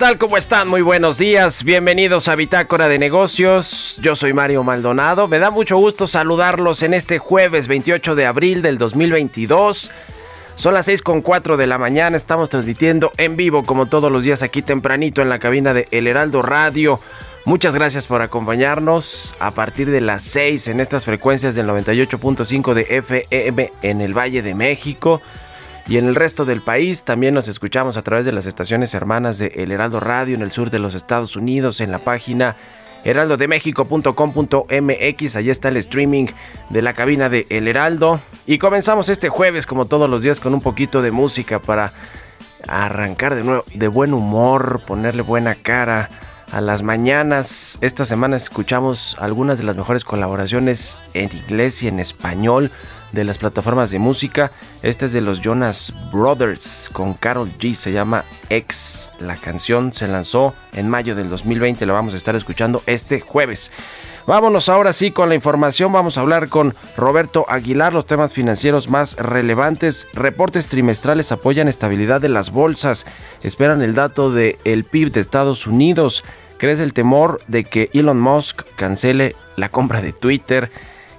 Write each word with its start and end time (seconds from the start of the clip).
Tal? 0.00 0.16
¿Cómo 0.16 0.38
están? 0.38 0.66
Muy 0.66 0.80
buenos 0.80 1.18
días. 1.18 1.62
Bienvenidos 1.62 2.28
a 2.28 2.34
Bitácora 2.34 2.88
de 2.88 2.98
Negocios. 2.98 3.98
Yo 4.00 4.16
soy 4.16 4.32
Mario 4.32 4.64
Maldonado. 4.64 5.28
Me 5.28 5.38
da 5.38 5.50
mucho 5.50 5.76
gusto 5.76 6.06
saludarlos 6.06 6.82
en 6.82 6.94
este 6.94 7.18
jueves 7.18 7.68
28 7.68 8.14
de 8.14 8.24
abril 8.24 8.62
del 8.62 8.78
2022. 8.78 9.90
Son 10.56 10.72
las 10.72 10.86
6 10.86 11.02
con 11.02 11.20
4 11.20 11.58
de 11.58 11.66
la 11.66 11.76
mañana. 11.76 12.16
Estamos 12.16 12.48
transmitiendo 12.48 13.12
en 13.18 13.36
vivo 13.36 13.66
como 13.66 13.84
todos 13.84 14.10
los 14.10 14.24
días 14.24 14.42
aquí 14.42 14.62
tempranito 14.62 15.20
en 15.20 15.28
la 15.28 15.38
cabina 15.38 15.74
de 15.74 15.86
El 15.90 16.06
Heraldo 16.06 16.40
Radio. 16.40 16.98
Muchas 17.44 17.74
gracias 17.74 18.06
por 18.06 18.22
acompañarnos 18.22 19.34
a 19.38 19.50
partir 19.50 19.90
de 19.90 20.00
las 20.00 20.22
6 20.22 20.68
en 20.68 20.80
estas 20.80 21.04
frecuencias 21.04 21.54
del 21.54 21.68
98.5 21.68 22.72
de 22.72 22.86
FM 22.88 23.72
en 23.82 24.00
el 24.00 24.16
Valle 24.16 24.40
de 24.40 24.54
México. 24.54 25.20
Y 25.90 25.98
en 25.98 26.06
el 26.06 26.14
resto 26.14 26.44
del 26.44 26.60
país 26.60 27.02
también 27.02 27.34
nos 27.34 27.48
escuchamos 27.48 27.96
a 27.96 28.02
través 28.02 28.24
de 28.24 28.30
las 28.30 28.46
estaciones 28.46 28.94
hermanas 28.94 29.38
de 29.38 29.48
El 29.56 29.72
Heraldo 29.72 29.98
Radio 29.98 30.36
en 30.36 30.42
el 30.42 30.52
sur 30.52 30.70
de 30.70 30.78
los 30.78 30.94
Estados 30.94 31.34
Unidos, 31.34 31.80
en 31.80 31.90
la 31.90 31.98
página 31.98 32.54
heraldodemexico.com.mx. 33.02 35.36
Allí 35.36 35.50
está 35.50 35.66
el 35.66 35.78
streaming 35.78 36.26
de 36.68 36.82
la 36.82 36.94
cabina 36.94 37.28
de 37.28 37.44
El 37.50 37.66
Heraldo. 37.66 38.20
Y 38.46 38.58
comenzamos 38.58 39.08
este 39.08 39.30
jueves, 39.30 39.66
como 39.66 39.84
todos 39.84 40.08
los 40.08 40.22
días, 40.22 40.38
con 40.38 40.54
un 40.54 40.60
poquito 40.60 41.02
de 41.02 41.10
música 41.10 41.58
para 41.58 41.92
arrancar 42.68 43.34
de 43.34 43.42
nuevo 43.42 43.64
de 43.74 43.88
buen 43.88 44.14
humor, 44.14 44.82
ponerle 44.86 45.22
buena 45.22 45.56
cara 45.56 46.08
a 46.52 46.60
las 46.60 46.84
mañanas. 46.84 47.78
Esta 47.80 48.04
semana 48.04 48.36
escuchamos 48.36 49.16
algunas 49.18 49.58
de 49.58 49.64
las 49.64 49.74
mejores 49.74 50.04
colaboraciones 50.04 51.00
en 51.14 51.36
inglés 51.36 51.82
y 51.82 51.88
en 51.88 51.98
español 51.98 52.70
de 53.12 53.24
las 53.24 53.38
plataformas 53.38 53.90
de 53.90 53.98
música. 53.98 54.52
Este 54.82 55.06
es 55.06 55.12
de 55.12 55.20
los 55.20 55.40
Jonas 55.40 55.92
Brothers 56.12 56.90
con 56.92 57.14
Carol 57.14 57.50
G. 57.58 57.74
Se 57.74 57.92
llama 57.92 58.24
X. 58.48 59.08
La 59.18 59.36
canción 59.36 59.92
se 59.92 60.08
lanzó 60.08 60.54
en 60.72 60.88
mayo 60.88 61.14
del 61.14 61.28
2020. 61.28 61.86
La 61.86 61.92
vamos 61.92 62.14
a 62.14 62.16
estar 62.16 62.36
escuchando 62.36 62.82
este 62.86 63.20
jueves. 63.20 63.70
Vámonos 64.26 64.68
ahora 64.68 64.92
sí 64.92 65.10
con 65.10 65.28
la 65.28 65.34
información. 65.34 65.92
Vamos 65.92 66.16
a 66.16 66.20
hablar 66.20 66.48
con 66.48 66.72
Roberto 66.96 67.46
Aguilar. 67.48 67.92
Los 67.92 68.06
temas 68.06 68.32
financieros 68.32 68.88
más 68.88 69.16
relevantes. 69.16 70.06
Reportes 70.12 70.68
trimestrales 70.68 71.32
apoyan 71.32 71.68
estabilidad 71.68 72.20
de 72.20 72.28
las 72.28 72.50
bolsas. 72.50 73.06
Esperan 73.42 73.82
el 73.82 73.94
dato 73.94 74.32
del 74.32 74.56
el 74.64 74.84
PIB 74.84 75.12
de 75.12 75.20
Estados 75.20 75.66
Unidos. 75.66 76.22
Crece 76.58 76.82
el 76.82 76.92
temor 76.92 77.40
de 77.48 77.64
que 77.64 77.88
Elon 77.94 78.20
Musk 78.20 78.62
cancele 78.76 79.34
la 79.56 79.70
compra 79.70 80.02
de 80.02 80.12
Twitter. 80.12 80.70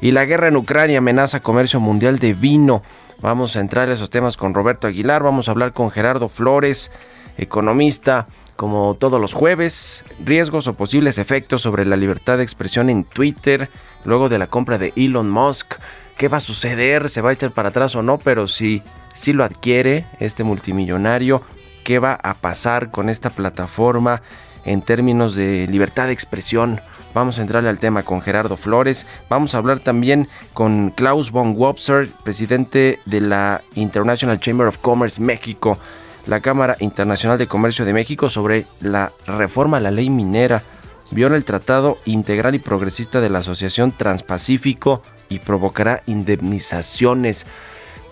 Y 0.01 0.11
la 0.11 0.25
guerra 0.25 0.47
en 0.47 0.57
Ucrania 0.57 0.97
amenaza 0.97 1.41
comercio 1.41 1.79
mundial 1.79 2.17
de 2.17 2.33
vino. 2.33 2.81
Vamos 3.21 3.55
a 3.55 3.59
entrar 3.59 3.87
a 3.89 3.93
esos 3.93 4.09
temas 4.09 4.35
con 4.35 4.55
Roberto 4.55 4.87
Aguilar. 4.87 5.21
Vamos 5.21 5.47
a 5.47 5.51
hablar 5.51 5.73
con 5.73 5.91
Gerardo 5.91 6.27
Flores, 6.27 6.91
economista, 7.37 8.27
como 8.55 8.95
todos 8.95 9.21
los 9.21 9.33
jueves. 9.33 10.03
Riesgos 10.25 10.65
o 10.65 10.73
posibles 10.73 11.19
efectos 11.19 11.61
sobre 11.61 11.85
la 11.85 11.97
libertad 11.97 12.37
de 12.37 12.43
expresión 12.43 12.89
en 12.89 13.03
Twitter. 13.03 13.69
Luego 14.03 14.27
de 14.27 14.39
la 14.39 14.47
compra 14.47 14.79
de 14.79 14.91
Elon 14.95 15.29
Musk. 15.29 15.75
¿Qué 16.17 16.27
va 16.29 16.37
a 16.37 16.41
suceder? 16.41 17.07
¿Se 17.11 17.21
va 17.21 17.29
a 17.29 17.33
echar 17.33 17.51
para 17.51 17.69
atrás 17.69 17.95
o 17.95 18.01
no? 18.01 18.17
Pero 18.17 18.47
si, 18.47 18.81
si 19.13 19.33
lo 19.33 19.43
adquiere 19.43 20.07
este 20.19 20.43
multimillonario, 20.43 21.43
¿qué 21.83 21.99
va 21.99 22.13
a 22.13 22.33
pasar 22.33 22.89
con 22.89 23.07
esta 23.07 23.29
plataforma 23.29 24.23
en 24.65 24.81
términos 24.81 25.35
de 25.35 25.67
libertad 25.67 26.07
de 26.07 26.13
expresión? 26.13 26.81
Vamos 27.13 27.39
a 27.39 27.41
entrarle 27.41 27.69
al 27.69 27.79
tema 27.79 28.03
con 28.03 28.21
Gerardo 28.21 28.55
Flores. 28.55 29.05
Vamos 29.29 29.53
a 29.53 29.57
hablar 29.57 29.79
también 29.79 30.29
con 30.53 30.91
Klaus 30.91 31.31
von 31.31 31.55
Wobser, 31.57 32.09
presidente 32.23 32.99
de 33.05 33.19
la 33.19 33.63
International 33.75 34.39
Chamber 34.39 34.67
of 34.67 34.77
Commerce 34.77 35.21
México, 35.21 35.77
la 36.25 36.39
Cámara 36.39 36.77
Internacional 36.79 37.37
de 37.37 37.47
Comercio 37.47 37.83
de 37.83 37.93
México, 37.93 38.29
sobre 38.29 38.65
la 38.79 39.11
reforma 39.27 39.77
a 39.77 39.81
la 39.81 39.91
ley 39.91 40.09
minera. 40.09 40.63
Viola 41.11 41.35
el 41.35 41.43
Tratado 41.43 41.97
Integral 42.05 42.55
y 42.55 42.59
Progresista 42.59 43.19
de 43.19 43.29
la 43.29 43.39
Asociación 43.39 43.91
Transpacífico 43.91 45.03
y 45.27 45.39
provocará 45.39 46.03
indemnizaciones. 46.05 47.45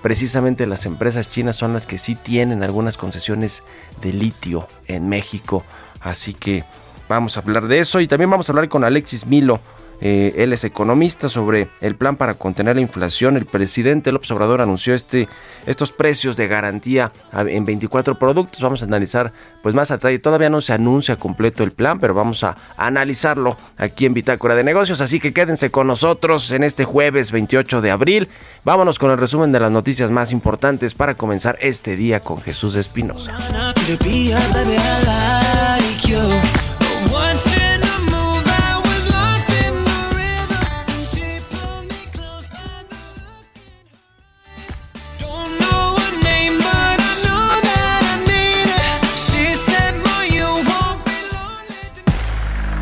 Precisamente 0.02 0.68
las 0.68 0.86
empresas 0.86 1.30
chinas 1.30 1.56
son 1.56 1.74
las 1.74 1.86
que 1.86 1.98
sí 1.98 2.16
tienen 2.16 2.64
algunas 2.64 2.98
concesiones 2.98 3.64
de 4.02 4.12
litio 4.12 4.68
en 4.88 5.08
México. 5.08 5.64
Así 6.02 6.34
que 6.34 6.66
vamos 7.10 7.36
a 7.36 7.42
hablar 7.42 7.68
de 7.68 7.80
eso 7.80 8.00
y 8.00 8.08
también 8.08 8.30
vamos 8.30 8.48
a 8.48 8.54
hablar 8.54 8.70
con 8.70 8.86
Alexis 8.86 9.26
Milo 9.26 9.60
eh, 10.02 10.34
él 10.38 10.54
es 10.54 10.64
economista 10.64 11.28
sobre 11.28 11.68
el 11.82 11.96
plan 11.96 12.16
para 12.16 12.36
contener 12.36 12.76
la 12.76 12.82
inflación. 12.82 13.36
El 13.36 13.46
presidente 13.46 14.12
López 14.12 14.32
Obrador 14.32 14.62
anunció 14.62 14.94
este, 14.94 15.28
estos 15.66 15.92
precios 15.92 16.38
de 16.38 16.48
garantía 16.48 17.12
en 17.34 17.66
24 17.66 18.18
productos. 18.18 18.62
Vamos 18.62 18.82
a 18.82 18.86
analizar 18.86 19.34
pues 19.62 19.76
más 19.76 19.92
a 19.92 19.98
detalle. 19.98 20.20
Todavía 20.20 20.50
no 20.50 20.62
se 20.62 20.74
anuncia 20.74 21.18
completo 21.18 21.64
el 21.64 21.72
plan, 21.72 22.00
pero 22.00 22.14
vamos 22.14 22.44
a 22.44 22.56
analizarlo 22.78 23.58
aquí 23.78 24.06
en 24.06 24.14
Bitácora 24.14 24.56
de 24.56 24.64
Negocios. 24.64 25.02
Así 25.02 25.20
que 25.20 25.34
quédense 25.34 25.70
con 25.70 25.88
nosotros 25.88 26.52
en 26.52 26.64
este 26.64 26.86
jueves 26.86 27.32
28 27.32 27.82
de 27.82 27.92
abril. 27.92 28.30
Vámonos 28.64 29.00
con 29.00 29.12
el 29.12 29.18
resumen 29.18 29.52
de 29.52 29.60
las 29.60 29.72
noticias 29.72 30.10
más 30.12 30.32
importantes 30.32 30.94
para 30.94 31.16
comenzar 31.16 31.58
este 31.62 31.96
día 31.98 32.22
con 32.22 32.42
Jesús 32.42 32.76
Espinosa. 32.76 33.34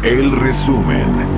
El 0.07 0.31
resumen. 0.31 1.36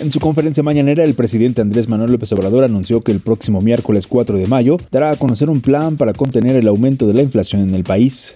En 0.00 0.12
su 0.12 0.20
conferencia 0.20 0.62
mañanera, 0.62 1.02
el 1.02 1.14
presidente 1.14 1.60
Andrés 1.60 1.88
Manuel 1.88 2.12
López 2.12 2.30
Obrador 2.32 2.62
anunció 2.62 3.00
que 3.00 3.10
el 3.10 3.18
próximo 3.18 3.60
miércoles 3.60 4.06
4 4.06 4.38
de 4.38 4.46
mayo 4.46 4.76
dará 4.92 5.10
a 5.10 5.16
conocer 5.16 5.50
un 5.50 5.60
plan 5.60 5.96
para 5.96 6.12
contener 6.12 6.54
el 6.54 6.68
aumento 6.68 7.08
de 7.08 7.14
la 7.14 7.22
inflación 7.22 7.62
en 7.62 7.74
el 7.74 7.82
país. 7.82 8.32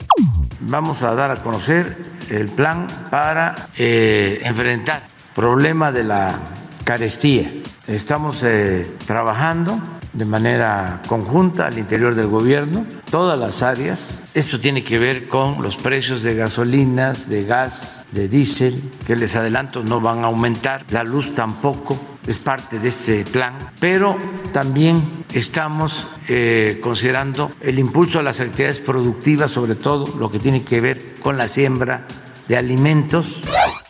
Vamos 0.61 1.05
a 1.05 1.15
dar 1.15 1.31
a 1.31 1.41
conocer 1.41 1.97
el 2.31 2.49
plan 2.49 2.89
para 3.13 3.69
eh, 3.79 4.41
enfrentar 4.43 5.07
el 5.07 5.35
problema 5.35 5.93
de 5.93 6.03
la 6.03 6.41
carestía. 6.83 7.49
Estamos 7.89 8.45
eh, 8.45 8.89
trabajando 9.07 9.81
de 10.13 10.25
manera 10.25 11.03
conjunta 11.09 11.67
al 11.67 11.79
interior 11.79 12.15
del 12.15 12.29
gobierno, 12.29 12.87
todas 13.11 13.37
las 13.37 13.63
áreas. 13.63 14.23
Esto 14.35 14.61
tiene 14.61 14.85
que 14.85 15.01
ver 15.01 15.27
con 15.27 15.61
los 15.61 15.77
precios 15.77 16.23
de 16.23 16.37
gasolinas, 16.37 17.29
de 17.29 17.45
gas, 17.45 18.07
de 18.13 18.29
diésel, 18.29 18.81
que 19.05 19.17
les 19.17 19.35
adelanto 19.35 19.83
no 19.83 20.01
van 20.01 20.21
a 20.21 20.27
aumentar, 20.27 20.85
la 20.91 21.03
luz 21.03 21.35
tampoco, 21.35 21.99
es 22.25 22.39
parte 22.39 22.79
de 22.79 22.91
este 22.91 23.25
plan, 23.25 23.55
pero 23.81 24.17
también 24.53 25.03
estamos 25.33 26.09
eh, 26.29 26.79
considerando 26.81 27.51
el 27.61 27.81
impulso 27.81 28.21
a 28.21 28.23
las 28.23 28.39
actividades 28.39 28.81
productivas, 28.81 29.51
sobre 29.51 29.75
todo 29.75 30.07
lo 30.19 30.31
que 30.31 30.39
tiene 30.39 30.63
que 30.63 30.81
ver 30.81 31.15
con 31.21 31.37
la 31.37 31.49
siembra 31.49 32.07
de 32.49 32.57
alimentos. 32.57 33.41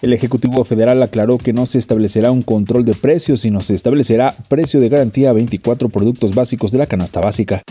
El 0.01 0.13
Ejecutivo 0.13 0.65
Federal 0.65 1.03
aclaró 1.03 1.39
que 1.39 1.53
no 1.53 1.67
se 1.67 1.79
establecerá 1.79 2.33
un 2.33 2.43
control 2.43 2.85
de 2.85 2.95
precios, 2.95 3.41
sino 3.41 3.61
se 3.61 3.75
establecerá 3.75 4.35
precio 4.49 4.81
de 4.81 4.89
garantía 4.89 5.31
a 5.31 5.33
24 5.33 5.89
productos 5.89 6.35
básicos 6.35 6.73
de 6.73 6.79
la 6.79 6.87
canasta 6.87 7.21
básica. 7.21 7.63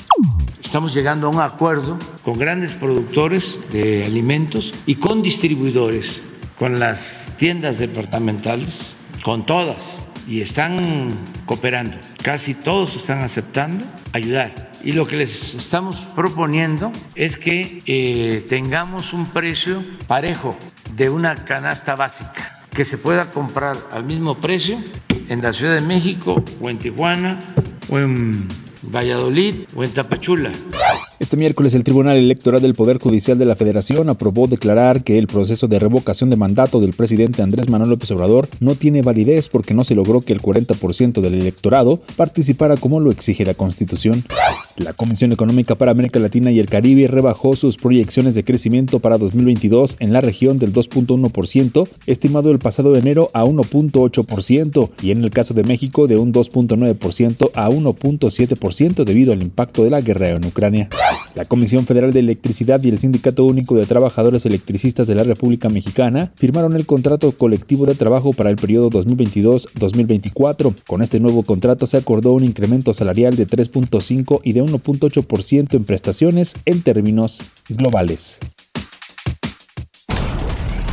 Estamos 0.63 0.93
llegando 0.93 1.27
a 1.27 1.29
un 1.29 1.41
acuerdo 1.41 1.97
con 2.23 2.39
grandes 2.39 2.73
productores 2.73 3.59
de 3.73 4.05
alimentos 4.05 4.73
y 4.85 4.95
con 4.95 5.21
distribuidores, 5.21 6.23
con 6.57 6.79
las 6.79 7.33
tiendas 7.37 7.77
departamentales, 7.77 8.95
con 9.23 9.45
todas, 9.45 9.97
y 10.27 10.39
están 10.39 11.13
cooperando. 11.45 11.97
Casi 12.21 12.53
todos 12.53 12.95
están 12.95 13.21
aceptando 13.21 13.83
ayudar. 14.13 14.70
Y 14.83 14.93
lo 14.93 15.05
que 15.05 15.15
les 15.15 15.53
estamos 15.53 15.97
proponiendo 16.15 16.91
es 17.15 17.37
que 17.37 17.81
eh, 17.85 18.45
tengamos 18.49 19.13
un 19.13 19.27
precio 19.27 19.81
parejo 20.07 20.57
de 20.95 21.09
una 21.09 21.35
canasta 21.35 21.95
básica 21.95 22.63
que 22.71 22.85
se 22.85 22.97
pueda 22.97 23.31
comprar 23.31 23.77
al 23.91 24.03
mismo 24.05 24.35
precio 24.35 24.77
en 25.27 25.41
la 25.41 25.53
Ciudad 25.53 25.75
de 25.75 25.81
México 25.81 26.43
o 26.59 26.69
en 26.69 26.79
Tijuana 26.79 27.39
o 27.89 27.99
en 27.99 28.47
Valladolid 28.83 29.67
o 29.75 29.83
en 29.83 29.91
Tapachula. 29.91 30.51
Este 31.21 31.37
miércoles 31.37 31.75
el 31.75 31.83
Tribunal 31.83 32.17
Electoral 32.17 32.63
del 32.63 32.73
Poder 32.73 32.97
Judicial 32.97 33.37
de 33.37 33.45
la 33.45 33.55
Federación 33.55 34.09
aprobó 34.09 34.47
declarar 34.47 35.03
que 35.03 35.19
el 35.19 35.27
proceso 35.27 35.67
de 35.67 35.77
revocación 35.77 36.31
de 36.31 36.35
mandato 36.35 36.79
del 36.81 36.93
presidente 36.93 37.43
Andrés 37.43 37.69
Manuel 37.69 37.91
López 37.91 38.09
Obrador 38.09 38.49
no 38.59 38.73
tiene 38.73 39.03
validez 39.03 39.47
porque 39.47 39.75
no 39.75 39.83
se 39.83 39.93
logró 39.93 40.21
que 40.21 40.33
el 40.33 40.41
40% 40.41 41.21
del 41.21 41.35
electorado 41.35 42.01
participara 42.15 42.75
como 42.75 42.99
lo 42.99 43.11
exige 43.11 43.45
la 43.45 43.53
Constitución. 43.53 44.25
La 44.77 44.93
Comisión 44.93 45.31
Económica 45.31 45.75
para 45.75 45.91
América 45.91 46.17
Latina 46.17 46.49
y 46.49 46.59
el 46.59 46.65
Caribe 46.65 47.05
rebajó 47.05 47.55
sus 47.55 47.77
proyecciones 47.77 48.33
de 48.33 48.43
crecimiento 48.43 48.99
para 48.99 49.19
2022 49.19 49.97
en 49.99 50.13
la 50.13 50.21
región 50.21 50.57
del 50.57 50.73
2.1%, 50.73 51.87
estimado 52.07 52.49
el 52.49 52.57
pasado 52.57 52.95
enero 52.95 53.29
a 53.33 53.43
1.8%, 53.43 54.89
y 55.03 55.11
en 55.11 55.23
el 55.23 55.29
caso 55.29 55.53
de 55.53 55.65
México 55.65 56.07
de 56.07 56.17
un 56.17 56.33
2.9% 56.33 57.51
a 57.53 57.69
1.7% 57.69 59.03
debido 59.03 59.33
al 59.33 59.43
impacto 59.43 59.83
de 59.83 59.91
la 59.91 60.01
guerra 60.01 60.29
en 60.29 60.45
Ucrania. 60.45 60.89
La 61.35 61.45
Comisión 61.45 61.85
Federal 61.85 62.11
de 62.11 62.19
Electricidad 62.19 62.83
y 62.83 62.89
el 62.89 62.99
Sindicato 62.99 63.45
Único 63.45 63.75
de 63.75 63.85
Trabajadores 63.85 64.45
Electricistas 64.45 65.07
de 65.07 65.15
la 65.15 65.23
República 65.23 65.69
Mexicana 65.69 66.31
firmaron 66.35 66.75
el 66.75 66.85
contrato 66.85 67.31
colectivo 67.31 67.85
de 67.85 67.95
trabajo 67.95 68.33
para 68.33 68.49
el 68.49 68.57
periodo 68.57 68.89
2022-2024. 68.89 70.75
Con 70.85 71.01
este 71.01 71.19
nuevo 71.19 71.43
contrato 71.43 71.87
se 71.87 71.97
acordó 71.97 72.33
un 72.33 72.43
incremento 72.43 72.93
salarial 72.93 73.35
de 73.35 73.47
3.5 73.47 74.41
y 74.43 74.53
de 74.53 74.63
1.8% 74.63 75.73
en 75.73 75.83
prestaciones 75.85 76.55
en 76.65 76.81
términos 76.81 77.41
globales. 77.69 78.39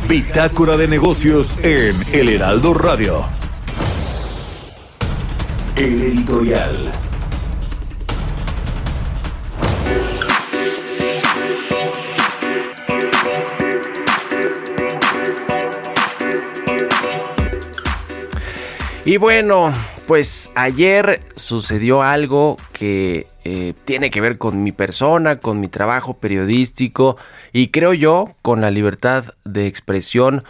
Bitácora 0.07 0.77
de 0.77 0.87
negocios 0.87 1.57
en 1.61 1.95
El 2.13 2.29
Heraldo 2.29 2.73
Radio. 2.73 3.25
El 5.75 6.01
editorial. 6.01 7.08
Y 19.09 19.17
bueno, 19.17 19.73
pues 20.05 20.51
ayer 20.53 21.21
sucedió 21.35 22.03
algo 22.03 22.57
que 22.73 23.25
eh, 23.43 23.73
tiene 23.83 24.11
que 24.11 24.21
ver 24.21 24.37
con 24.37 24.61
mi 24.61 24.71
persona, 24.71 25.37
con 25.37 25.59
mi 25.59 25.67
trabajo 25.67 26.19
periodístico 26.19 27.17
y 27.51 27.69
creo 27.69 27.95
yo 27.95 28.35
con 28.43 28.61
la 28.61 28.69
libertad 28.69 29.33
de 29.45 29.65
expresión. 29.65 30.43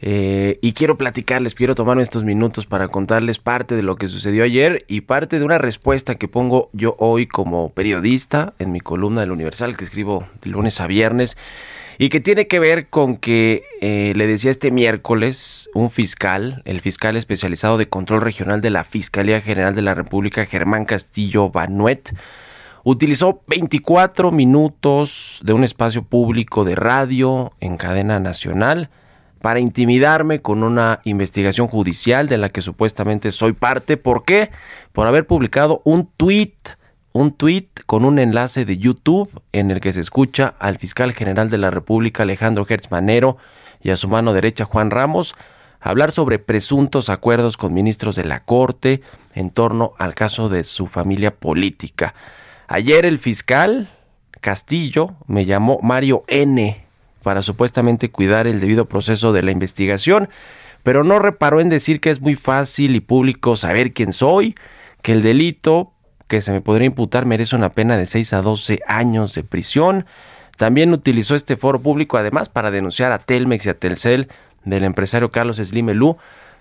Eh, 0.00 0.60
y 0.62 0.74
quiero 0.74 0.96
platicarles, 0.96 1.54
quiero 1.54 1.74
tomarme 1.74 2.04
estos 2.04 2.22
minutos 2.22 2.64
para 2.64 2.86
contarles 2.86 3.40
parte 3.40 3.74
de 3.74 3.82
lo 3.82 3.96
que 3.96 4.06
sucedió 4.06 4.44
ayer 4.44 4.84
y 4.86 5.00
parte 5.00 5.40
de 5.40 5.44
una 5.44 5.58
respuesta 5.58 6.14
que 6.14 6.28
pongo 6.28 6.70
yo 6.72 6.94
hoy 7.00 7.26
como 7.26 7.70
periodista 7.70 8.54
en 8.60 8.70
mi 8.70 8.78
columna 8.78 9.22
del 9.22 9.32
Universal 9.32 9.76
que 9.76 9.84
escribo 9.84 10.28
de 10.42 10.50
lunes 10.50 10.80
a 10.80 10.86
viernes 10.86 11.36
y 11.98 12.08
que 12.08 12.20
tiene 12.20 12.46
que 12.46 12.58
ver 12.58 12.88
con 12.88 13.16
que 13.16 13.64
eh, 13.80 14.12
le 14.16 14.26
decía 14.26 14.50
este 14.50 14.70
miércoles 14.70 15.70
un 15.74 15.90
fiscal, 15.90 16.62
el 16.64 16.80
fiscal 16.80 17.16
especializado 17.16 17.78
de 17.78 17.88
control 17.88 18.20
regional 18.20 18.60
de 18.60 18.70
la 18.70 18.84
Fiscalía 18.84 19.40
General 19.40 19.74
de 19.74 19.82
la 19.82 19.94
República, 19.94 20.46
Germán 20.46 20.84
Castillo 20.84 21.50
Banuet, 21.50 22.14
utilizó 22.84 23.42
24 23.48 24.30
minutos 24.30 25.40
de 25.42 25.52
un 25.52 25.64
espacio 25.64 26.02
público 26.02 26.64
de 26.64 26.74
radio 26.74 27.52
en 27.60 27.76
cadena 27.76 28.20
nacional 28.20 28.90
para 29.40 29.60
intimidarme 29.60 30.40
con 30.40 30.62
una 30.62 31.00
investigación 31.04 31.68
judicial 31.68 32.28
de 32.28 32.38
la 32.38 32.48
que 32.48 32.62
supuestamente 32.62 33.32
soy 33.32 33.52
parte. 33.52 33.96
¿Por 33.96 34.24
qué? 34.24 34.50
Por 34.92 35.06
haber 35.06 35.26
publicado 35.26 35.82
un 35.84 36.08
tuit 36.16 36.54
un 37.16 37.32
tuit 37.32 37.80
con 37.86 38.04
un 38.04 38.18
enlace 38.18 38.66
de 38.66 38.76
YouTube 38.76 39.30
en 39.52 39.70
el 39.70 39.80
que 39.80 39.94
se 39.94 40.02
escucha 40.02 40.54
al 40.58 40.76
fiscal 40.76 41.14
general 41.14 41.48
de 41.48 41.56
la 41.56 41.70
República 41.70 42.24
Alejandro 42.24 42.66
Gertz 42.66 42.90
Manero 42.90 43.38
y 43.82 43.88
a 43.90 43.96
su 43.96 44.06
mano 44.06 44.34
derecha 44.34 44.66
Juan 44.66 44.90
Ramos 44.90 45.34
hablar 45.80 46.12
sobre 46.12 46.38
presuntos 46.38 47.08
acuerdos 47.08 47.56
con 47.56 47.72
ministros 47.72 48.16
de 48.16 48.24
la 48.24 48.40
Corte 48.40 49.00
en 49.34 49.48
torno 49.48 49.94
al 49.98 50.14
caso 50.14 50.50
de 50.50 50.62
su 50.62 50.88
familia 50.88 51.34
política. 51.34 52.14
Ayer 52.68 53.06
el 53.06 53.18
fiscal 53.18 53.88
Castillo 54.42 55.14
me 55.26 55.46
llamó 55.46 55.78
Mario 55.82 56.22
N 56.28 56.84
para 57.22 57.40
supuestamente 57.40 58.10
cuidar 58.10 58.46
el 58.46 58.60
debido 58.60 58.84
proceso 58.84 59.32
de 59.32 59.42
la 59.42 59.52
investigación, 59.52 60.28
pero 60.82 61.02
no 61.02 61.18
reparó 61.18 61.62
en 61.62 61.70
decir 61.70 62.00
que 62.00 62.10
es 62.10 62.20
muy 62.20 62.34
fácil 62.34 62.94
y 62.94 63.00
público 63.00 63.56
saber 63.56 63.94
quién 63.94 64.12
soy, 64.12 64.54
que 65.00 65.12
el 65.12 65.22
delito 65.22 65.92
que 66.28 66.40
se 66.40 66.52
me 66.52 66.60
podría 66.60 66.86
imputar 66.86 67.26
merece 67.26 67.56
una 67.56 67.70
pena 67.70 67.96
de 67.96 68.06
6 68.06 68.32
a 68.32 68.42
12 68.42 68.80
años 68.86 69.34
de 69.34 69.44
prisión. 69.44 70.06
También 70.56 70.92
utilizó 70.92 71.34
este 71.34 71.56
foro 71.56 71.80
público 71.80 72.16
además 72.16 72.48
para 72.48 72.70
denunciar 72.70 73.12
a 73.12 73.18
Telmex 73.18 73.66
y 73.66 73.68
a 73.68 73.78
Telcel 73.78 74.28
del 74.64 74.84
empresario 74.84 75.30
Carlos 75.30 75.58
Slimelú 75.58 76.16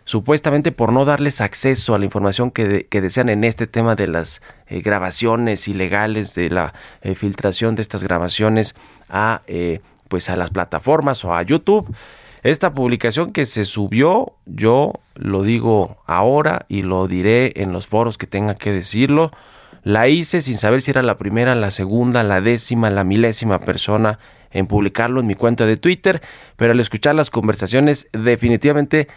supuestamente 0.06 0.72
por 0.72 0.94
no 0.94 1.04
darles 1.04 1.42
acceso 1.42 1.96
a 1.96 2.00
la 2.00 2.06
información 2.06 2.52
que, 2.52 2.88
que 2.90 3.02
desean 3.02 3.28
en 3.30 3.44
este 3.44 3.68
tema 3.68 3.96
de 3.96 4.08
las 4.08 4.42
eh, 4.68 4.82
grabaciones 4.82 5.68
ilegales, 5.68 6.36
de 6.36 6.50
la 6.50 6.74
eh, 7.02 7.16
filtración 7.16 7.76
de 7.76 7.82
estas 7.82 8.04
grabaciones 8.04 8.76
a, 9.10 9.42
eh, 9.48 9.82
pues 10.08 10.30
a 10.30 10.36
las 10.36 10.52
plataformas 10.52 11.26
o 11.26 11.34
a 11.34 11.42
YouTube. 11.42 11.94
Esta 12.44 12.76
publicación 12.76 13.34
que 13.34 13.48
se 13.48 13.66
subió, 13.66 14.34
yo 14.46 14.94
lo 15.16 15.42
digo 15.42 15.98
ahora 16.06 16.68
y 16.70 16.84
lo 16.84 17.08
diré 17.08 17.54
en 17.56 17.74
los 17.74 17.88
foros 17.88 18.20
que 18.20 18.28
tenga 18.28 18.54
que 18.54 18.72
decirlo, 18.72 19.32
la 19.86 20.08
hice 20.08 20.42
sin 20.42 20.58
saber 20.58 20.82
si 20.82 20.90
era 20.90 21.04
la 21.04 21.20
primera, 21.20 21.54
la 21.54 21.70
segunda, 21.70 22.24
la 22.24 22.42
décima, 22.42 22.90
la 22.90 23.04
milésima 23.04 23.60
persona 23.60 24.18
en 24.50 24.66
publicarlo 24.66 25.20
en 25.20 25.28
mi 25.28 25.36
cuenta 25.36 25.68
de 25.68 25.78
Twitter, 25.78 26.24
pero 26.56 26.72
al 26.72 26.80
escuchar 26.80 27.14
las 27.14 27.30
conversaciones 27.30 28.10
definitivamente 28.12 29.08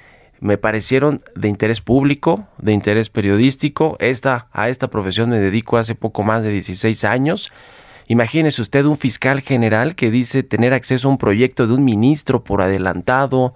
me 0.41 0.59
parecieron 0.59 1.23
de 1.35 1.49
interés 1.49 1.81
público, 1.81 2.49
de 2.59 2.73
interés 2.73 3.09
periodístico. 3.09 3.97
Esta, 3.99 4.49
a 4.53 4.69
esta 4.69 4.89
profesión 4.89 5.31
me 5.31 5.39
dedico 5.39 5.79
hace 5.79 5.95
poco 5.95 6.23
más 6.23 6.43
de 6.43 6.51
16 6.51 7.03
años. 7.05 7.51
Imagínese 8.07 8.61
usted 8.61 8.85
un 8.85 8.99
fiscal 8.99 9.41
general 9.41 9.95
que 9.95 10.11
dice 10.11 10.43
tener 10.43 10.75
acceso 10.75 11.09
a 11.09 11.11
un 11.11 11.19
proyecto 11.19 11.67
de 11.67 11.73
un 11.73 11.85
ministro 11.85 12.45
por 12.45 12.61
adelantado, 12.61 13.55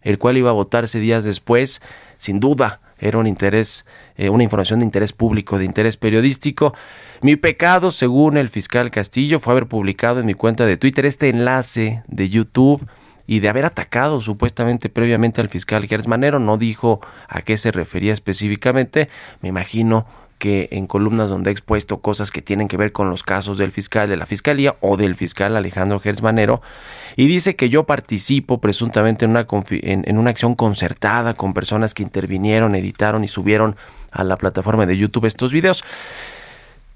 el 0.00 0.18
cual 0.18 0.38
iba 0.38 0.48
a 0.48 0.54
votarse 0.54 0.98
días 0.98 1.24
después. 1.24 1.82
Sin 2.16 2.40
duda, 2.40 2.80
era 2.98 3.18
un 3.18 3.26
interés, 3.26 3.84
eh, 4.16 4.28
una 4.28 4.44
información 4.44 4.78
de 4.78 4.84
interés 4.84 5.12
público, 5.12 5.58
de 5.58 5.64
interés 5.64 5.96
periodístico. 5.96 6.74
Mi 7.20 7.36
pecado, 7.36 7.90
según 7.90 8.36
el 8.36 8.48
fiscal 8.48 8.90
Castillo, 8.90 9.40
fue 9.40 9.52
haber 9.52 9.66
publicado 9.66 10.20
en 10.20 10.26
mi 10.26 10.34
cuenta 10.34 10.66
de 10.66 10.76
Twitter 10.76 11.06
este 11.06 11.28
enlace 11.28 12.02
de 12.06 12.28
YouTube 12.28 12.86
y 13.26 13.40
de 13.40 13.48
haber 13.48 13.64
atacado 13.64 14.20
supuestamente 14.20 14.88
previamente 14.88 15.40
al 15.40 15.48
fiscal 15.48 15.86
Gers 15.86 16.06
Manero. 16.06 16.38
No 16.38 16.58
dijo 16.58 17.00
a 17.28 17.42
qué 17.42 17.56
se 17.56 17.72
refería 17.72 18.12
específicamente. 18.12 19.08
Me 19.40 19.48
imagino 19.48 20.06
que 20.38 20.68
en 20.72 20.86
columnas 20.86 21.28
donde 21.28 21.50
he 21.50 21.52
expuesto 21.52 22.00
cosas 22.00 22.30
que 22.30 22.42
tienen 22.42 22.68
que 22.68 22.76
ver 22.76 22.92
con 22.92 23.08
los 23.08 23.22
casos 23.22 23.56
del 23.56 23.72
fiscal 23.72 24.08
de 24.08 24.16
la 24.16 24.26
fiscalía 24.26 24.76
o 24.80 24.96
del 24.96 25.16
fiscal 25.16 25.56
Alejandro 25.56 26.00
Gers 26.00 26.22
Manero 26.22 26.60
y 27.16 27.26
dice 27.28 27.56
que 27.56 27.70
yo 27.70 27.84
participo 27.84 28.60
presuntamente 28.60 29.24
en 29.24 29.30
una, 29.30 29.46
en 29.70 30.18
una 30.18 30.30
acción 30.30 30.54
concertada 30.54 31.34
con 31.34 31.54
personas 31.54 31.94
que 31.94 32.02
intervinieron, 32.02 32.74
editaron 32.74 33.24
y 33.24 33.28
subieron 33.28 33.76
a 34.14 34.24
la 34.24 34.36
plataforma 34.38 34.86
de 34.86 34.96
YouTube 34.96 35.26
estos 35.26 35.52
videos. 35.52 35.84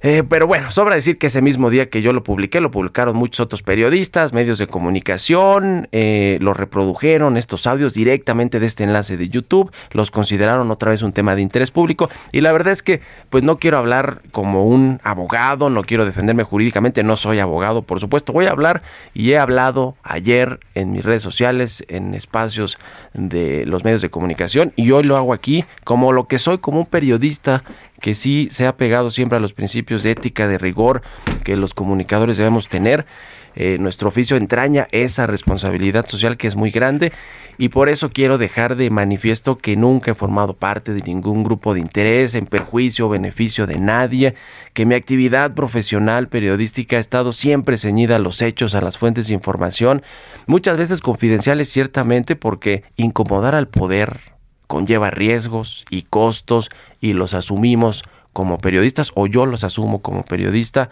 Eh, 0.00 0.23
pero 0.28 0.47
bueno, 0.47 0.71
sobra 0.71 0.95
decir 0.95 1.19
que 1.19 1.26
ese 1.26 1.43
mismo 1.43 1.71
día 1.71 1.90
que 1.90 2.02
yo 2.02 2.12
lo 2.12 2.23
publiqué, 2.23 2.61
lo 2.61 2.71
publicaron 2.71 3.17
muchos 3.17 3.40
otros 3.40 3.64
periodistas, 3.64 4.33
medios 4.33 4.59
de 4.59 4.69
comunicación, 4.69 5.88
eh, 5.90 6.38
lo 6.40 6.55
reprodujeron 6.55 7.37
estos 7.37 7.67
audios 7.67 7.95
directamente 7.95 8.61
de 8.61 8.67
este 8.67 8.85
enlace 8.85 9.17
de 9.17 9.28
YouTube, 9.28 9.73
los 9.90 10.12
consideraron 10.12 10.71
otra 10.71 10.93
vez 10.93 11.02
un 11.02 11.12
tema 11.12 11.35
de 11.35 11.43
interés 11.43 11.73
público 11.73 12.11
y 12.31 12.43
la 12.43 12.52
verdad 12.52 12.75
es 12.75 12.85
que 12.85 13.00
pues 13.28 13.43
no 13.43 13.59
quiero 13.59 13.76
hablar 13.76 14.23
como 14.31 14.67
un 14.67 15.00
abogado, 15.02 15.69
no 15.69 15.83
quiero 15.83 16.07
defenderme 16.07 16.45
jurídicamente, 16.45 17.02
no 17.02 17.17
soy 17.17 17.40
abogado, 17.40 17.83
por 17.83 17.99
supuesto, 17.99 18.33
voy 18.33 18.47
a 18.47 18.52
hablar 18.52 18.83
y 19.14 19.33
he 19.33 19.38
hablado 19.38 19.97
ayer 20.05 20.61
en 20.76 20.93
mis 20.93 21.05
redes 21.05 21.25
sociales, 21.25 21.85
en 21.88 22.14
espacios 22.14 22.78
de 23.14 23.67
los 23.67 23.83
medios 23.83 24.00
de 24.00 24.11
comunicación 24.11 24.73
y 24.76 24.93
hoy 24.93 25.02
lo 25.02 25.17
hago 25.17 25.33
aquí 25.33 25.64
como 25.83 26.12
lo 26.12 26.28
que 26.28 26.38
soy, 26.38 26.59
como 26.59 26.78
un 26.78 26.87
periodista 26.87 27.64
que 28.00 28.14
sí 28.14 28.49
se 28.50 28.67
ha 28.67 28.76
pegado 28.76 29.11
siempre 29.11 29.37
a 29.37 29.40
los 29.40 29.52
principios 29.52 30.02
de 30.02 30.12
ética, 30.12 30.49
de 30.49 30.59
rigor 30.59 31.02
que 31.45 31.57
los 31.57 31.75
comunicadores 31.75 32.37
debemos 32.37 32.69
tener. 32.69 33.07
Eh, 33.55 33.76
nuestro 33.81 34.09
oficio 34.09 34.37
entraña 34.37 34.87
esa 34.93 35.26
responsabilidad 35.26 36.07
social 36.07 36.37
que 36.37 36.47
es 36.47 36.55
muy 36.55 36.71
grande 36.71 37.12
y 37.57 37.71
por 37.71 37.88
eso 37.88 38.11
quiero 38.11 38.38
dejar 38.38 38.76
de 38.76 38.88
manifiesto 38.88 39.59
que 39.59 39.75
nunca 39.75 40.12
he 40.12 40.14
formado 40.14 40.55
parte 40.55 40.93
de 40.93 41.02
ningún 41.02 41.43
grupo 41.43 41.75
de 41.75 41.81
interés 41.81 42.37
en 42.37 42.47
perjuicio 42.47 43.07
o 43.07 43.09
beneficio 43.09 43.67
de 43.67 43.78
nadie, 43.78 44.37
que 44.75 44.87
mi 44.87 44.95
actividad 44.95 45.55
profesional 45.55 46.28
periodística 46.28 46.99
ha 46.99 47.00
estado 47.00 47.33
siempre 47.33 47.78
ceñida 47.78 48.17
a 48.17 48.21
los 48.21 48.43
hechos, 48.43 48.76
a 48.76 48.81
las 48.81 48.97
fuentes 48.97 49.26
de 49.26 49.35
información, 49.35 50.02
muchas 50.47 50.76
veces 50.76 51.00
confidenciales 51.00 51.69
ciertamente 51.69 52.37
porque 52.37 52.85
incomodar 52.97 53.57
al 53.57 53.67
poder 53.67 54.38
conlleva 54.69 55.11
riesgos 55.11 55.85
y 55.91 56.03
costos 56.03 56.71
y 57.01 57.15
los 57.15 57.35
asumimos 57.35 58.05
como 58.33 58.59
periodistas 58.59 59.11
o 59.17 59.27
yo 59.27 59.47
los 59.47 59.65
asumo 59.65 60.01
como 60.01 60.23
periodista. 60.23 60.91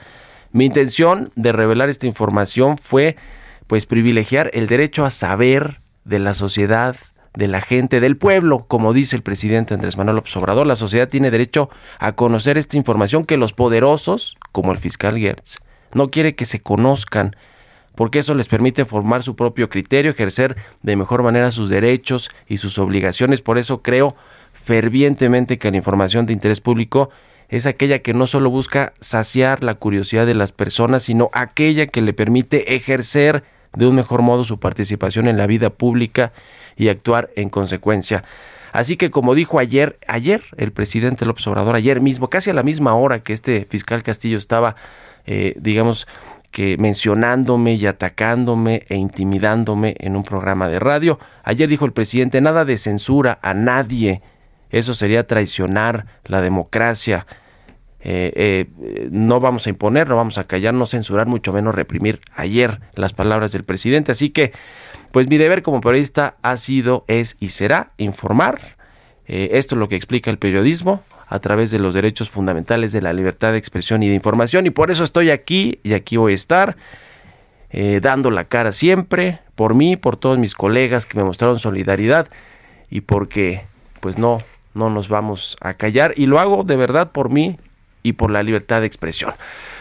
Mi 0.50 0.64
intención 0.64 1.30
de 1.36 1.52
revelar 1.52 1.88
esta 1.88 2.06
información 2.06 2.78
fue 2.78 3.16
pues 3.68 3.86
privilegiar 3.86 4.50
el 4.54 4.66
derecho 4.66 5.04
a 5.04 5.12
saber 5.12 5.80
de 6.04 6.18
la 6.18 6.34
sociedad, 6.34 6.96
de 7.34 7.48
la 7.48 7.60
gente, 7.60 8.00
del 8.00 8.16
pueblo, 8.16 8.64
como 8.66 8.92
dice 8.92 9.14
el 9.14 9.22
presidente 9.22 9.74
Andrés 9.74 9.96
Manuel 9.96 10.16
López 10.16 10.34
Obrador, 10.36 10.66
la 10.66 10.76
sociedad 10.76 11.08
tiene 11.08 11.30
derecho 11.30 11.68
a 11.98 12.12
conocer 12.12 12.58
esta 12.58 12.76
información 12.76 13.24
que 13.24 13.36
los 13.36 13.52
poderosos, 13.52 14.36
como 14.52 14.72
el 14.72 14.78
fiscal 14.78 15.18
Gertz, 15.18 15.58
no 15.92 16.10
quiere 16.10 16.34
que 16.34 16.46
se 16.46 16.60
conozcan 16.60 17.36
porque 17.96 18.20
eso 18.20 18.34
les 18.34 18.46
permite 18.46 18.84
formar 18.84 19.24
su 19.24 19.34
propio 19.34 19.68
criterio, 19.68 20.12
ejercer 20.12 20.56
de 20.82 20.96
mejor 20.96 21.22
manera 21.22 21.50
sus 21.50 21.68
derechos 21.68 22.30
y 22.46 22.58
sus 22.58 22.78
obligaciones. 22.78 23.40
Por 23.40 23.58
eso 23.58 23.82
creo 23.82 24.14
fervientemente 24.52 25.58
que 25.58 25.70
la 25.70 25.76
información 25.76 26.26
de 26.26 26.32
interés 26.32 26.60
público 26.60 27.10
es 27.48 27.66
aquella 27.66 28.00
que 28.00 28.14
no 28.14 28.26
solo 28.26 28.50
busca 28.50 28.92
saciar 29.00 29.62
la 29.62 29.74
curiosidad 29.74 30.26
de 30.26 30.34
las 30.34 30.52
personas, 30.52 31.04
sino 31.04 31.30
aquella 31.32 31.86
que 31.86 32.02
le 32.02 32.12
permite 32.12 32.74
ejercer 32.74 33.44
de 33.74 33.86
un 33.86 33.94
mejor 33.94 34.22
modo 34.22 34.44
su 34.44 34.58
participación 34.58 35.28
en 35.28 35.36
la 35.36 35.46
vida 35.46 35.70
pública 35.70 36.32
y 36.76 36.88
actuar 36.88 37.30
en 37.36 37.48
consecuencia. 37.48 38.24
Así 38.72 38.96
que 38.96 39.10
como 39.10 39.34
dijo 39.34 39.58
ayer, 39.58 39.98
ayer 40.06 40.42
el 40.56 40.72
presidente 40.72 41.24
López 41.24 41.46
Obrador, 41.46 41.76
ayer 41.76 42.00
mismo, 42.00 42.28
casi 42.28 42.50
a 42.50 42.54
la 42.54 42.62
misma 42.62 42.94
hora 42.94 43.20
que 43.20 43.32
este 43.32 43.66
fiscal 43.70 44.02
Castillo 44.02 44.36
estaba, 44.36 44.76
eh, 45.24 45.54
digamos, 45.58 46.06
que 46.56 46.78
mencionándome 46.78 47.74
y 47.74 47.84
atacándome 47.84 48.84
e 48.88 48.96
intimidándome 48.96 49.94
en 49.98 50.16
un 50.16 50.22
programa 50.22 50.68
de 50.68 50.78
radio. 50.78 51.18
Ayer 51.44 51.68
dijo 51.68 51.84
el 51.84 51.92
presidente, 51.92 52.40
nada 52.40 52.64
de 52.64 52.78
censura 52.78 53.38
a 53.42 53.52
nadie. 53.52 54.22
Eso 54.70 54.94
sería 54.94 55.26
traicionar 55.26 56.06
la 56.24 56.40
democracia. 56.40 57.26
Eh, 58.00 58.32
eh, 58.36 59.08
no 59.10 59.38
vamos 59.38 59.66
a 59.66 59.68
imponer, 59.68 60.08
no 60.08 60.16
vamos 60.16 60.38
a 60.38 60.44
callar, 60.44 60.72
no 60.72 60.86
censurar, 60.86 61.26
mucho 61.26 61.52
menos 61.52 61.74
reprimir 61.74 62.22
ayer 62.34 62.80
las 62.94 63.12
palabras 63.12 63.52
del 63.52 63.64
presidente. 63.64 64.12
Así 64.12 64.30
que, 64.30 64.52
pues 65.12 65.28
mi 65.28 65.36
deber 65.36 65.60
como 65.60 65.82
periodista 65.82 66.38
ha 66.40 66.56
sido, 66.56 67.04
es 67.06 67.36
y 67.38 67.50
será 67.50 67.92
informar. 67.98 68.78
Eh, 69.26 69.50
esto 69.52 69.74
es 69.74 69.78
lo 69.78 69.90
que 69.90 69.96
explica 69.96 70.30
el 70.30 70.38
periodismo 70.38 71.02
a 71.26 71.38
través 71.40 71.70
de 71.70 71.78
los 71.78 71.94
derechos 71.94 72.30
fundamentales 72.30 72.92
de 72.92 73.02
la 73.02 73.12
libertad 73.12 73.52
de 73.52 73.58
expresión 73.58 74.02
y 74.02 74.08
de 74.08 74.14
información. 74.14 74.66
Y 74.66 74.70
por 74.70 74.90
eso 74.90 75.04
estoy 75.04 75.30
aquí 75.30 75.80
y 75.82 75.94
aquí 75.94 76.16
voy 76.16 76.32
a 76.32 76.36
estar 76.36 76.76
eh, 77.70 78.00
dando 78.00 78.30
la 78.30 78.44
cara 78.44 78.72
siempre 78.72 79.40
por 79.54 79.74
mí, 79.74 79.96
por 79.96 80.16
todos 80.16 80.38
mis 80.38 80.54
colegas 80.54 81.06
que 81.06 81.18
me 81.18 81.24
mostraron 81.24 81.58
solidaridad 81.58 82.28
y 82.90 83.00
porque 83.00 83.64
pues 84.00 84.18
no, 84.18 84.40
no 84.74 84.90
nos 84.90 85.08
vamos 85.08 85.56
a 85.60 85.74
callar. 85.74 86.14
Y 86.16 86.26
lo 86.26 86.38
hago 86.38 86.62
de 86.62 86.76
verdad 86.76 87.10
por 87.10 87.30
mí 87.30 87.58
y 88.02 88.12
por 88.12 88.30
la 88.30 88.44
libertad 88.44 88.80
de 88.80 88.86
expresión. 88.86 89.34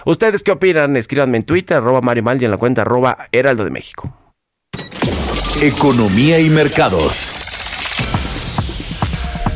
¿Ustedes 0.05 0.41
qué 0.41 0.51
opinan? 0.51 0.95
Escríbanme 0.97 1.37
en 1.37 1.43
Twitter, 1.43 1.77
arroba 1.77 2.01
Mario 2.01 2.23
y 2.39 2.45
en 2.45 2.51
la 2.51 2.57
cuenta 2.57 2.81
arroba 2.81 3.27
Heraldo 3.31 3.63
de 3.63 3.71
México. 3.71 4.11
Economía 5.61 6.39
y 6.39 6.49
mercados. 6.49 7.44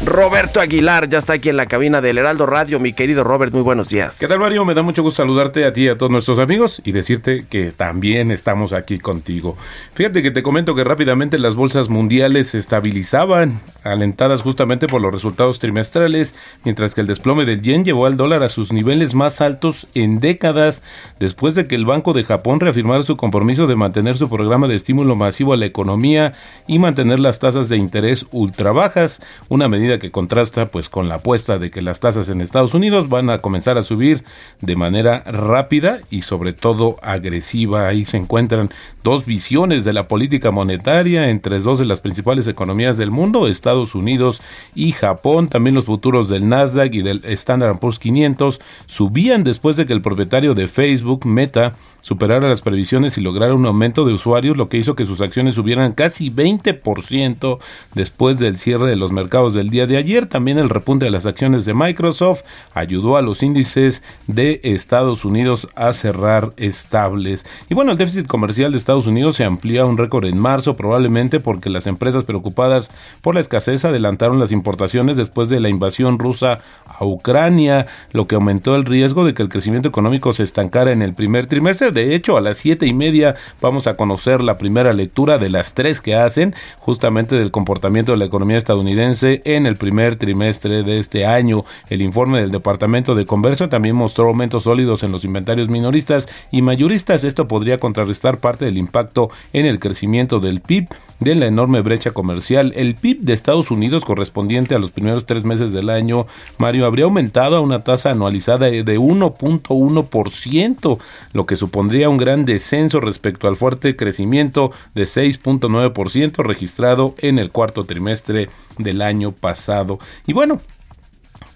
Roberto 0.05 0.61
Aguilar 0.61 1.09
ya 1.09 1.17
está 1.17 1.33
aquí 1.33 1.49
en 1.49 1.57
la 1.57 1.65
cabina 1.65 1.99
del 1.99 2.17
Heraldo 2.17 2.45
Radio. 2.45 2.79
Mi 2.79 2.93
querido 2.93 3.25
Robert, 3.25 3.51
muy 3.51 3.61
buenos 3.61 3.89
días. 3.89 4.17
¿Qué 4.17 4.27
tal, 4.27 4.39
Mario? 4.39 4.63
Me 4.63 4.73
da 4.73 4.81
mucho 4.81 5.03
gusto 5.03 5.21
saludarte 5.21 5.65
a 5.65 5.73
ti 5.73 5.83
y 5.83 5.87
a 5.89 5.97
todos 5.97 6.09
nuestros 6.09 6.39
amigos 6.39 6.81
y 6.85 6.93
decirte 6.93 7.45
que 7.49 7.71
también 7.73 8.31
estamos 8.31 8.71
aquí 8.71 8.97
contigo. 8.97 9.57
Fíjate 9.95 10.23
que 10.23 10.31
te 10.31 10.41
comento 10.41 10.73
que 10.73 10.85
rápidamente 10.85 11.37
las 11.37 11.55
bolsas 11.55 11.89
mundiales 11.89 12.47
se 12.47 12.59
estabilizaban, 12.59 13.59
alentadas 13.83 14.41
justamente 14.41 14.87
por 14.87 15.01
los 15.01 15.11
resultados 15.11 15.59
trimestrales, 15.59 16.33
mientras 16.63 16.95
que 16.95 17.01
el 17.01 17.07
desplome 17.07 17.43
del 17.43 17.61
yen 17.61 17.83
llevó 17.83 18.05
al 18.05 18.15
dólar 18.15 18.41
a 18.43 18.49
sus 18.49 18.71
niveles 18.71 19.15
más 19.15 19.41
altos 19.41 19.85
en 19.95 20.21
décadas, 20.21 20.81
después 21.19 21.55
de 21.55 21.67
que 21.67 21.75
el 21.75 21.85
Banco 21.85 22.13
de 22.13 22.23
Japón 22.23 22.61
reafirmara 22.61 23.03
su 23.03 23.17
compromiso 23.17 23.67
de 23.67 23.75
mantener 23.75 24.15
su 24.15 24.29
programa 24.29 24.67
de 24.67 24.75
estímulo 24.75 25.15
masivo 25.15 25.51
a 25.51 25.57
la 25.57 25.65
economía 25.65 26.31
y 26.67 26.79
mantener 26.79 27.19
las 27.19 27.39
tasas 27.39 27.67
de 27.67 27.75
interés 27.75 28.25
ultra 28.31 28.71
bajas, 28.71 29.21
una 29.49 29.67
medida 29.67 29.88
que 29.98 30.12
contrasta 30.12 30.67
pues 30.67 30.89
con 30.89 31.10
la 31.10 31.15
apuesta 31.15 31.58
de 31.58 31.72
que 31.72 31.81
las 31.81 32.00
tasas 32.00 32.29
en 32.29 32.41
Estados 32.41 32.75
Unidos 32.75 33.10
van 33.10 33.31
a 33.31 33.39
comenzar 33.39 33.79
a 33.79 33.84
subir 33.84 34.24
de 34.62 34.75
manera 34.75 35.24
rápida 35.25 36.01
y 36.12 36.22
sobre 36.22 36.53
todo 36.53 36.98
agresiva. 37.01 37.88
Ahí 37.88 38.05
se 38.05 38.17
encuentran 38.17 38.69
dos 39.03 39.25
visiones 39.25 39.86
de 39.86 39.93
la 39.93 40.08
política 40.08 40.51
monetaria 40.51 41.29
entre 41.29 41.60
dos 41.60 41.79
de 41.79 41.86
las 41.86 42.01
principales 42.01 42.48
economías 42.48 42.98
del 42.98 43.10
mundo, 43.10 43.48
Estados 43.48 43.96
Unidos 43.96 44.41
y 44.75 44.91
Japón. 44.91 45.48
También 45.48 45.75
los 45.75 45.86
futuros 45.86 46.29
del 46.29 46.48
Nasdaq 46.48 46.93
y 46.93 47.01
del 47.01 47.24
Standard 47.25 47.79
Poor's 47.79 47.98
500 47.98 48.60
subían 48.86 49.43
después 49.43 49.77
de 49.77 49.86
que 49.86 49.93
el 49.93 50.01
propietario 50.01 50.53
de 50.53 50.67
Facebook, 50.67 51.25
Meta, 51.25 51.75
superara 52.01 52.47
las 52.47 52.61
previsiones 52.61 53.17
y 53.17 53.21
lograra 53.21 53.53
un 53.53 53.65
aumento 53.65 54.05
de 54.05 54.13
usuarios, 54.13 54.57
lo 54.57 54.69
que 54.69 54.77
hizo 54.77 54.95
que 54.95 55.05
sus 55.05 55.21
acciones 55.21 55.55
subieran 55.55 55.93
casi 55.93 56.29
20% 56.31 57.59
después 57.93 58.39
del 58.39 58.57
cierre 58.57 58.87
de 58.87 58.95
los 58.95 59.11
mercados 59.11 59.53
del 59.53 59.69
día 59.69 59.87
de 59.87 59.97
ayer. 59.97 60.27
También 60.27 60.57
el 60.57 60.69
repunte 60.69 61.05
de 61.05 61.11
las 61.11 61.25
acciones 61.25 61.65
de 61.65 61.73
Microsoft 61.73 62.43
ayudó 62.73 63.17
a 63.17 63.21
los 63.21 63.43
índices 63.43 64.01
de 64.27 64.61
Estados 64.63 65.25
Unidos 65.25 65.67
a 65.75 65.93
cerrar 65.93 66.51
estables. 66.57 67.45
Y 67.69 67.73
bueno, 67.73 67.91
el 67.91 67.97
déficit 67.97 68.27
comercial 68.27 68.71
de 68.71 68.77
Estados 68.77 69.07
Unidos 69.07 69.35
se 69.35 69.43
amplía 69.43 69.81
a 69.81 69.85
un 69.85 69.97
récord 69.97 70.25
en 70.25 70.39
marzo, 70.39 70.75
probablemente 70.75 71.39
porque 71.39 71.69
las 71.69 71.87
empresas 71.87 72.23
preocupadas 72.23 72.89
por 73.21 73.35
la 73.35 73.41
escasez 73.41 73.85
adelantaron 73.85 74.39
las 74.39 74.51
importaciones 74.51 75.17
después 75.17 75.49
de 75.49 75.59
la 75.59 75.69
invasión 75.69 76.19
rusa 76.19 76.61
a 76.99 77.05
Ucrania, 77.05 77.87
lo 78.11 78.27
que 78.27 78.35
aumentó 78.35 78.75
el 78.75 78.85
riesgo 78.85 79.25
de 79.25 79.33
que 79.33 79.41
el 79.41 79.49
crecimiento 79.49 79.89
económico 79.89 80.33
se 80.33 80.43
estancara 80.43 80.91
en 80.91 81.01
el 81.01 81.13
primer 81.13 81.47
trimestre. 81.47 81.91
De 81.91 82.13
hecho, 82.13 82.37
a 82.37 82.41
las 82.41 82.57
siete 82.57 82.85
y 82.85 82.93
media 82.93 83.35
vamos 83.61 83.87
a 83.87 83.95
conocer 83.95 84.41
la 84.41 84.57
primera 84.57 84.93
lectura 84.93 85.37
de 85.37 85.49
las 85.49 85.73
tres 85.73 86.01
que 86.01 86.15
hacen, 86.15 86.53
justamente 86.79 87.35
del 87.35 87.51
comportamiento 87.51 88.11
de 88.11 88.17
la 88.17 88.25
economía 88.25 88.57
estadounidense 88.57 89.41
en 89.45 89.65
el 89.65 89.77
primer 89.77 90.17
trimestre 90.17 90.83
de 90.83 90.97
este 90.97 91.25
año. 91.25 91.63
El 91.89 92.01
informe 92.01 92.41
del 92.41 92.51
Departamento 92.51 93.15
de 93.15 93.25
Comercio 93.25 93.69
también 93.69 93.95
mostró 93.95 94.27
aumentos 94.27 94.63
sólidos 94.63 95.03
en 95.03 95.11
los 95.11 95.23
inventarios 95.23 95.69
minoristas 95.69 96.27
y 96.51 96.61
mayoristas. 96.61 97.23
Esto 97.23 97.47
podría 97.47 97.79
contrarrestar 97.79 98.39
parte 98.39 98.65
del 98.65 98.77
impacto 98.77 99.29
en 99.53 99.65
el 99.65 99.79
crecimiento 99.79 100.39
del 100.39 100.61
PIB 100.61 100.89
de 101.19 101.35
la 101.35 101.47
enorme 101.47 101.81
brecha 101.81 102.11
comercial. 102.11 102.71
El 102.75 102.95
PIB 102.95 103.19
de 103.21 103.33
Estados 103.33 103.71
Unidos 103.71 104.05
correspondiente 104.05 104.75
a 104.75 104.79
los 104.79 104.91
primeros 104.91 105.25
tres 105.25 105.45
meses 105.45 105.73
del 105.73 105.89
año, 105.89 106.27
Mario, 106.57 106.85
habría 106.85 107.05
aumentado 107.05 107.57
a 107.57 107.61
una 107.61 107.83
tasa 107.83 108.11
anualizada 108.11 108.67
de 108.67 108.99
1.1%, 108.99 110.99
lo 111.33 111.45
que 111.45 111.55
supondría 111.55 112.09
un 112.09 112.17
gran 112.17 112.45
descenso 112.45 112.99
respecto 112.99 113.47
al 113.47 113.55
fuerte 113.55 113.95
crecimiento 113.95 114.71
de 114.95 115.03
6.9% 115.03 116.43
registrado 116.43 117.13
en 117.17 117.39
el 117.39 117.51
cuarto 117.51 117.83
trimestre 117.83 118.49
del 118.77 119.01
año 119.01 119.31
pasado. 119.31 119.99
Y 120.25 120.33
bueno, 120.33 120.59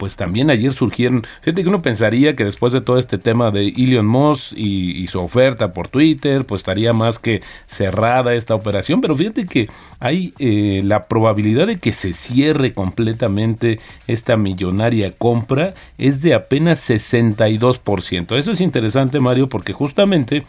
pues 0.04 0.18
también 0.18 0.50
ayer 0.50 0.74
surgieron, 0.74 1.26
fíjate 1.40 1.64
que 1.64 1.70
uno 1.70 1.82
pensaría 1.82 2.36
que 2.36 2.44
después 2.44 2.74
de 2.74 2.82
todo 2.82 2.98
este 2.98 3.18
tema 3.18 3.52
de 3.52 3.70
Elon 3.70 4.06
Musk 4.06 4.52
y, 4.54 5.08
su 5.08 5.18
oferta 5.22 5.72
por 5.72 5.88
Twitter, 5.88 6.44
pues 6.44 6.60
estaría 6.60 6.92
más 6.92 7.20
que 7.20 7.42
cerrada 7.68 8.34
esta 8.34 8.54
operación, 8.54 9.00
pero 9.00 9.16
fíjate 9.16 9.46
que 9.46 9.70
hay 10.02 10.34
eh, 10.40 10.82
la 10.84 11.08
probabilidad 11.08 11.68
de 11.68 11.80
que 11.80 11.94
se 11.94 12.12
cierre 12.12 12.74
completamente 12.74 13.80
esta 14.06 14.36
millonaria 14.36 15.14
compra 15.14 15.74
es 15.98 16.22
de 16.22 16.34
apenas 16.34 16.90
62%. 16.90 18.38
Eso 18.38 18.52
es 18.52 18.60
interesante, 18.60 19.22
Mario, 19.22 19.48
porque 19.48 19.72
justamente 19.72 20.44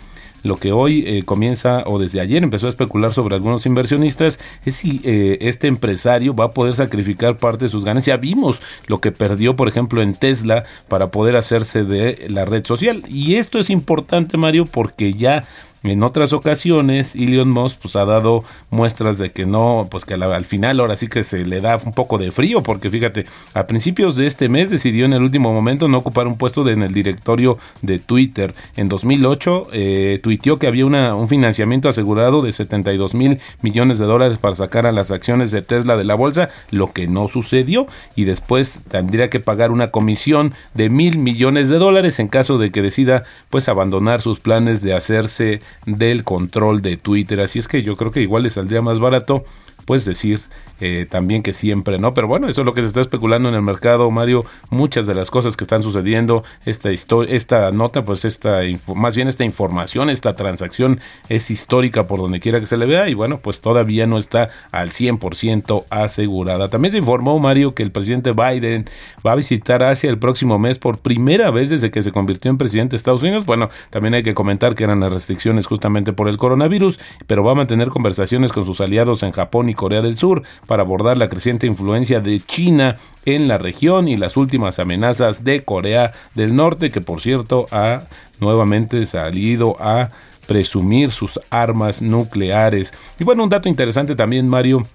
lo 0.45 0.57
que 0.57 0.73
hoy 0.73 1.03
eh, 1.07 1.23
comienza 1.25 1.83
o 1.87 1.99
desde 1.99 2.21
ayer 2.21 2.45
empezó 2.45 2.67
a 2.67 2.69
especular 2.69 3.13
sobre 3.13 3.35
algunos 3.35 3.67
inversionistas 3.67 4.39
es 4.65 4.77
si 4.77 5.01
eh, 5.03 5.39
este 5.41 5.67
empresario 5.67 6.37
va 6.37 6.45
a 6.45 6.51
poder 6.53 6.75
sacrificar 6.75 7.39
parte 7.39 7.65
de 7.65 7.71
sus 7.71 7.85
ganancias. 7.85 8.05
Ya 8.05 8.21
vimos 8.21 8.61
lo 8.87 9.01
que 9.01 9.11
perdió, 9.11 9.57
por 9.57 9.67
ejemplo, 9.69 10.03
en 10.03 10.15
Tesla 10.15 10.65
para 10.89 11.11
poder 11.11 11.37
hacerse 11.37 11.85
de 11.85 12.27
la 12.29 12.45
red 12.45 12.65
social. 12.67 13.03
Y 13.09 13.37
esto 13.37 13.59
es 13.59 13.71
importante, 13.71 14.37
Mario, 14.37 14.67
porque 14.67 15.15
ya 15.15 15.45
en 15.85 16.03
otras 16.03 16.33
ocasiones, 16.33 17.15
Elon 17.15 17.51
Musk 17.51 17.79
pues, 17.83 17.95
ha 17.95 18.07
dado 18.07 18.43
muestras 18.71 19.19
de 19.19 19.33
que 19.33 19.45
no, 19.45 19.87
pues 19.91 20.07
que 20.07 20.15
al, 20.15 20.45
final 20.47 20.81
ahora 20.81 20.97
sí 20.97 21.09
que 21.09 21.25
se 21.25 21.45
le 21.45 21.61
da 21.61 21.79
un 21.85 21.93
poco 21.93 22.17
de 22.17 22.33
frío, 22.33 22.63
porque 22.63 22.89
fíjate, 22.89 23.27
a 23.53 23.67
principios 23.67 24.17
de 24.17 24.27
este 24.27 24.49
mes 24.49 24.71
decidió 24.71 25.05
en 25.05 25.13
el 25.13 25.23
último 25.23 25.53
momento 25.53 25.87
no 25.87 25.99
ocupar 25.99 26.27
un 26.27 26.39
puesto 26.39 26.67
en 26.69 26.83
el 26.83 26.95
directorio 26.95 27.59
de 27.83 27.99
Twitter. 27.99 28.55
En 28.77 28.89
2008 28.89 29.69
eh, 29.73 30.21
tuiteó 30.23 30.59
que 30.59 30.67
había 30.67 30.87
una, 30.87 31.15
un 31.15 31.29
financiamiento 31.29 31.91
asegurado 31.91 32.41
de 32.41 32.53
72 32.53 33.15
mil 33.15 33.39
millones 33.61 33.99
de 33.99 34.07
dólares 34.07 34.39
para 34.39 34.57
sacar 34.57 34.87
a 34.87 34.93
las 34.93 35.11
acciones 35.11 35.51
de 35.51 35.61
Tesla 35.61 35.99
de 35.99 36.05
la 36.05 36.15
bolsa, 36.15 36.49
lo 36.71 36.93
que 36.93 37.07
no 37.09 37.29
sucedió, 37.29 37.87
y 38.17 38.25
después 38.25 38.81
tendría 38.89 39.29
que 39.29 39.41
pagar 39.41 39.71
una 39.71 39.91
comisión 39.91 40.55
de 40.73 40.89
mil 40.89 41.19
millones 41.19 41.69
de 41.69 41.77
dólares 41.77 42.19
en 42.21 42.29
caso 42.29 42.57
de 42.57 42.71
que 42.71 42.81
decida 42.81 43.25
pues 43.51 43.69
abandonar 43.69 44.23
sus 44.23 44.41
planes 44.41 44.81
de 44.81 44.95
hacerse 44.95 45.61
del 45.87 46.25
control 46.25 46.83
de 46.83 46.97
Twitter. 46.97 47.41
Así 47.41 47.59
es 47.59 47.69
que 47.69 47.83
yo 47.83 47.97
creo 47.97 48.11
que 48.11 48.23
igual 48.23 48.43
le 48.43 48.51
saldría 48.51 48.83
más 48.83 48.99
barato 48.99 49.45
pues 49.85 50.05
decir 50.05 50.41
eh, 50.81 51.07
también 51.09 51.43
que 51.43 51.53
siempre, 51.53 51.99
¿no? 51.99 52.15
Pero 52.15 52.27
bueno, 52.27 52.49
eso 52.49 52.63
es 52.63 52.67
lo 52.67 52.75
que 52.75 52.81
se 52.81 52.89
está 52.89 53.01
especulando 53.01 53.49
en 53.49 53.55
el 53.55 53.63
mercado, 53.63 54.11
Mario. 54.11 54.45
Muchas 54.71 55.07
de 55.07 55.15
las 55.15 55.31
cosas 55.31 55.57
que 55.57 55.65
están 55.65 55.83
sucediendo, 55.83 56.45
esta 56.65 56.91
historia, 56.93 57.35
esta 57.35 57.71
nota, 57.71 58.05
pues 58.05 58.25
esta, 58.25 58.61
más 58.95 59.15
bien 59.15 59.29
esta 59.29 59.45
información, 59.45 60.11
esta 60.11 60.35
transacción 60.35 61.01
es 61.29 61.51
histórica 61.51 62.07
por 62.07 62.21
donde 62.21 62.41
quiera 62.41 62.61
que 62.61 62.67
se 62.67 62.77
le 62.77 62.87
vea 62.87 63.09
y 63.09 63.15
bueno, 63.15 63.39
pues 63.39 63.61
todavía 63.61 64.07
no 64.07 64.19
está 64.19 64.51
al 64.73 64.91
100% 64.91 65.85
asegurada. 65.91 66.69
También 66.69 66.93
se 66.93 66.99
informó, 66.99 67.39
Mario, 67.39 67.75
que 67.75 67.83
el 67.83 67.93
presidente 67.93 68.33
Biden 68.33 68.87
va 69.25 69.33
a 69.33 69.37
visitar 69.37 69.83
Asia 69.83 70.11
el 70.11 70.19
próximo 70.19 70.59
mes 70.59 70.79
por 70.79 70.99
primera 70.99 71.51
vez 71.51 71.71
desde 71.71 71.91
que 71.91 72.03
se 72.03 72.13
convirtió 72.13 72.51
en 72.51 72.59
presidente 72.59 72.93
de 72.93 72.97
Estados 72.97 73.23
Unidos. 73.23 73.47
Bueno, 73.47 73.71
también 73.91 74.15
hay 74.15 74.23
que 74.23 74.35
comentar 74.35 74.75
que 74.75 74.85
eran 74.85 75.01
las 75.01 75.13
restricciones 75.13 75.67
justamente 75.67 76.13
por 76.13 76.29
el 76.29 76.37
coronavirus, 76.37 76.99
pero 77.27 77.45
va 77.45 77.53
a 77.53 77.55
mantener 77.55 77.89
conversaciones 77.89 78.53
con 78.53 78.65
sus 78.65 78.81
aliados 78.81 79.23
en 79.23 79.33
Japón 79.33 79.69
y 79.69 79.75
Corea 79.75 80.03
del 80.03 80.17
Sur 80.17 80.43
para 80.67 80.83
abordar 80.83 81.19
la 81.19 81.29
creciente 81.29 81.67
influencia 81.67 82.21
de 82.21 82.41
China 82.41 82.97
en 83.25 83.49
la 83.49 83.59
región 83.59 84.09
y 84.09 84.17
las 84.17 84.37
últimas 84.37 84.79
amenazas 84.79 85.45
de 85.45 85.65
Corea 85.65 86.13
del 86.35 86.55
Norte, 86.55 86.91
que 86.91 87.01
por 87.01 87.21
cierto 87.21 87.67
ha 87.71 88.03
nuevamente 88.41 89.05
salido 89.07 89.77
a 89.81 90.11
presumir 90.47 91.11
sus 91.11 91.41
armas 91.51 92.03
nucleares. 92.03 92.93
Y 93.19 93.25
bueno, 93.25 93.45
un 93.45 93.51
dato 93.51 93.69
interesante 93.69 94.15
también, 94.15 94.49
Mario, 94.49 94.87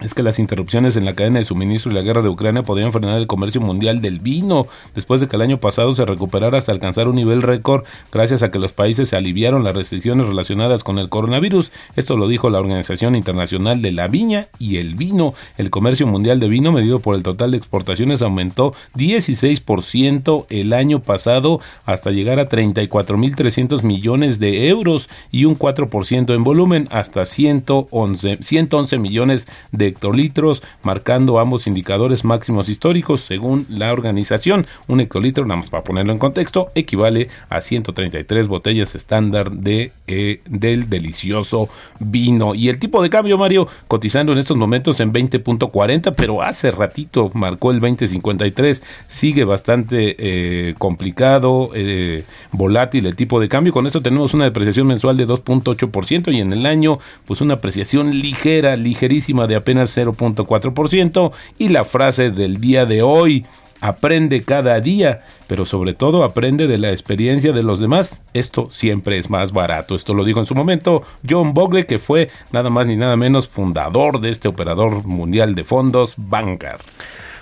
es 0.00 0.14
que 0.14 0.22
las 0.22 0.38
interrupciones 0.38 0.96
en 0.96 1.04
la 1.04 1.14
cadena 1.14 1.38
de 1.38 1.44
suministro 1.44 1.90
y 1.90 1.94
la 1.94 2.02
guerra 2.02 2.22
de 2.22 2.28
Ucrania 2.28 2.62
podrían 2.62 2.92
frenar 2.92 3.18
el 3.18 3.26
comercio 3.26 3.60
mundial 3.60 4.00
del 4.00 4.18
vino, 4.18 4.66
después 4.94 5.20
de 5.20 5.28
que 5.28 5.36
el 5.36 5.42
año 5.42 5.58
pasado 5.58 5.94
se 5.94 6.04
recuperara 6.04 6.58
hasta 6.58 6.72
alcanzar 6.72 7.08
un 7.08 7.16
nivel 7.16 7.42
récord 7.42 7.84
gracias 8.12 8.42
a 8.42 8.50
que 8.50 8.58
los 8.58 8.72
países 8.72 9.08
se 9.08 9.16
aliviaron 9.16 9.64
las 9.64 9.74
restricciones 9.74 10.26
relacionadas 10.26 10.84
con 10.84 10.98
el 10.98 11.08
coronavirus. 11.08 11.72
Esto 11.96 12.16
lo 12.16 12.28
dijo 12.28 12.50
la 12.50 12.60
Organización 12.60 13.16
Internacional 13.16 13.82
de 13.82 13.92
la 13.92 14.08
Viña 14.08 14.48
y 14.58 14.76
el 14.76 14.94
Vino. 14.94 15.34
El 15.56 15.70
comercio 15.70 16.06
mundial 16.06 16.40
de 16.40 16.48
vino, 16.48 16.72
medido 16.72 17.00
por 17.00 17.14
el 17.14 17.22
total 17.22 17.52
de 17.52 17.56
exportaciones, 17.56 18.22
aumentó 18.22 18.74
16% 18.96 20.46
el 20.50 20.72
año 20.72 21.00
pasado 21.00 21.60
hasta 21.84 22.10
llegar 22.10 22.40
a 22.40 22.48
34.300 22.48 23.82
millones 23.82 24.38
de 24.38 24.68
euros 24.68 25.08
y 25.30 25.44
un 25.44 25.58
4% 25.58 26.34
en 26.34 26.42
volumen 26.42 26.88
hasta 26.90 27.24
111, 27.24 28.38
111 28.40 28.98
millones 28.98 29.46
de 29.72 29.83
hectolitros, 29.86 30.62
marcando 30.82 31.38
ambos 31.38 31.66
indicadores 31.66 32.24
máximos 32.24 32.68
históricos 32.68 33.22
según 33.22 33.66
la 33.68 33.92
organización. 33.92 34.66
Un 34.88 35.00
hectolitro, 35.00 35.44
nada 35.44 35.60
más 35.60 35.70
para 35.70 35.84
ponerlo 35.84 36.12
en 36.12 36.18
contexto, 36.18 36.70
equivale 36.74 37.28
a 37.48 37.60
133 37.60 38.48
botellas 38.48 38.94
estándar 38.94 39.50
de 39.50 39.92
eh, 40.06 40.40
del 40.46 40.88
delicioso 40.88 41.68
vino. 41.98 42.54
Y 42.54 42.68
el 42.68 42.78
tipo 42.78 43.02
de 43.02 43.10
cambio, 43.10 43.38
Mario, 43.38 43.68
cotizando 43.88 44.32
en 44.32 44.38
estos 44.38 44.56
momentos 44.56 45.00
en 45.00 45.12
20.40, 45.12 46.14
pero 46.16 46.42
hace 46.42 46.70
ratito 46.70 47.30
marcó 47.34 47.70
el 47.70 47.80
20.53. 47.80 48.82
Sigue 49.06 49.44
bastante 49.44 50.16
eh, 50.18 50.74
complicado, 50.78 51.70
eh, 51.74 52.24
volátil 52.52 53.06
el 53.06 53.16
tipo 53.16 53.40
de 53.40 53.48
cambio. 53.48 53.72
Con 53.72 53.86
esto 53.86 54.02
tenemos 54.02 54.34
una 54.34 54.44
depreciación 54.44 54.86
mensual 54.86 55.16
de 55.16 55.26
2.8% 55.26 56.32
y 56.34 56.40
en 56.40 56.52
el 56.52 56.66
año, 56.66 56.98
pues 57.26 57.40
una 57.40 57.54
apreciación 57.54 58.10
ligera, 58.10 58.76
ligerísima 58.76 59.46
de 59.46 59.56
apenas 59.56 59.73
0.4% 59.82 61.32
y 61.58 61.68
la 61.68 61.84
frase 61.84 62.30
del 62.30 62.60
día 62.60 62.86
de 62.86 63.02
hoy, 63.02 63.44
aprende 63.84 64.42
cada 64.42 64.80
día, 64.80 65.20
pero 65.46 65.66
sobre 65.66 65.92
todo 65.92 66.24
aprende 66.24 66.66
de 66.66 66.78
la 66.78 66.90
experiencia 66.90 67.52
de 67.52 67.62
los 67.62 67.80
demás. 67.80 68.22
Esto 68.32 68.68
siempre 68.70 69.18
es 69.18 69.28
más 69.28 69.52
barato. 69.52 69.94
Esto 69.94 70.14
lo 70.14 70.24
dijo 70.24 70.40
en 70.40 70.46
su 70.46 70.54
momento 70.54 71.02
John 71.28 71.52
Bogle, 71.52 71.84
que 71.84 71.98
fue 71.98 72.30
nada 72.50 72.70
más 72.70 72.86
ni 72.86 72.96
nada 72.96 73.16
menos 73.16 73.46
fundador 73.46 74.20
de 74.20 74.30
este 74.30 74.48
operador 74.48 75.04
mundial 75.04 75.54
de 75.54 75.64
fondos, 75.64 76.14
Vanguard. 76.16 76.80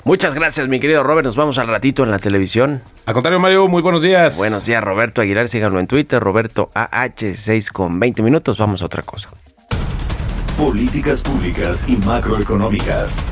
Muchas 0.05 0.35
gracias, 0.35 0.67
mi 0.67 0.81
querido 0.81 1.05
Robert. 1.05 1.27
Nos 1.27 1.37
vamos 1.37 1.59
al 1.59 1.69
ratito 1.69 2.03
en 2.03 2.11
la 2.11 2.19
televisión. 2.19 2.83
Al 3.07 3.15
contrario, 3.15 3.39
Mario, 3.39 3.69
muy 3.69 3.83
buenos 3.83 4.03
días. 4.03 4.37
Buenos 4.37 4.67
días, 4.67 4.83
Roberto 4.83 5.21
Aguilar. 5.21 5.49
Síganlo 5.49 5.79
en 5.79 5.87
Twitter, 5.87 6.21
Roberto 6.21 6.71
AH6 6.75 7.71
con 7.71 8.01
20 8.01 8.21
minutos. 8.23 8.59
Vamos 8.59 8.83
a 8.83 8.87
otra 8.87 9.05
cosa. 9.05 9.31
Políticas 10.57 11.23
públicas 11.23 11.89
y 11.89 11.97
macroeconómicas. 11.97 13.23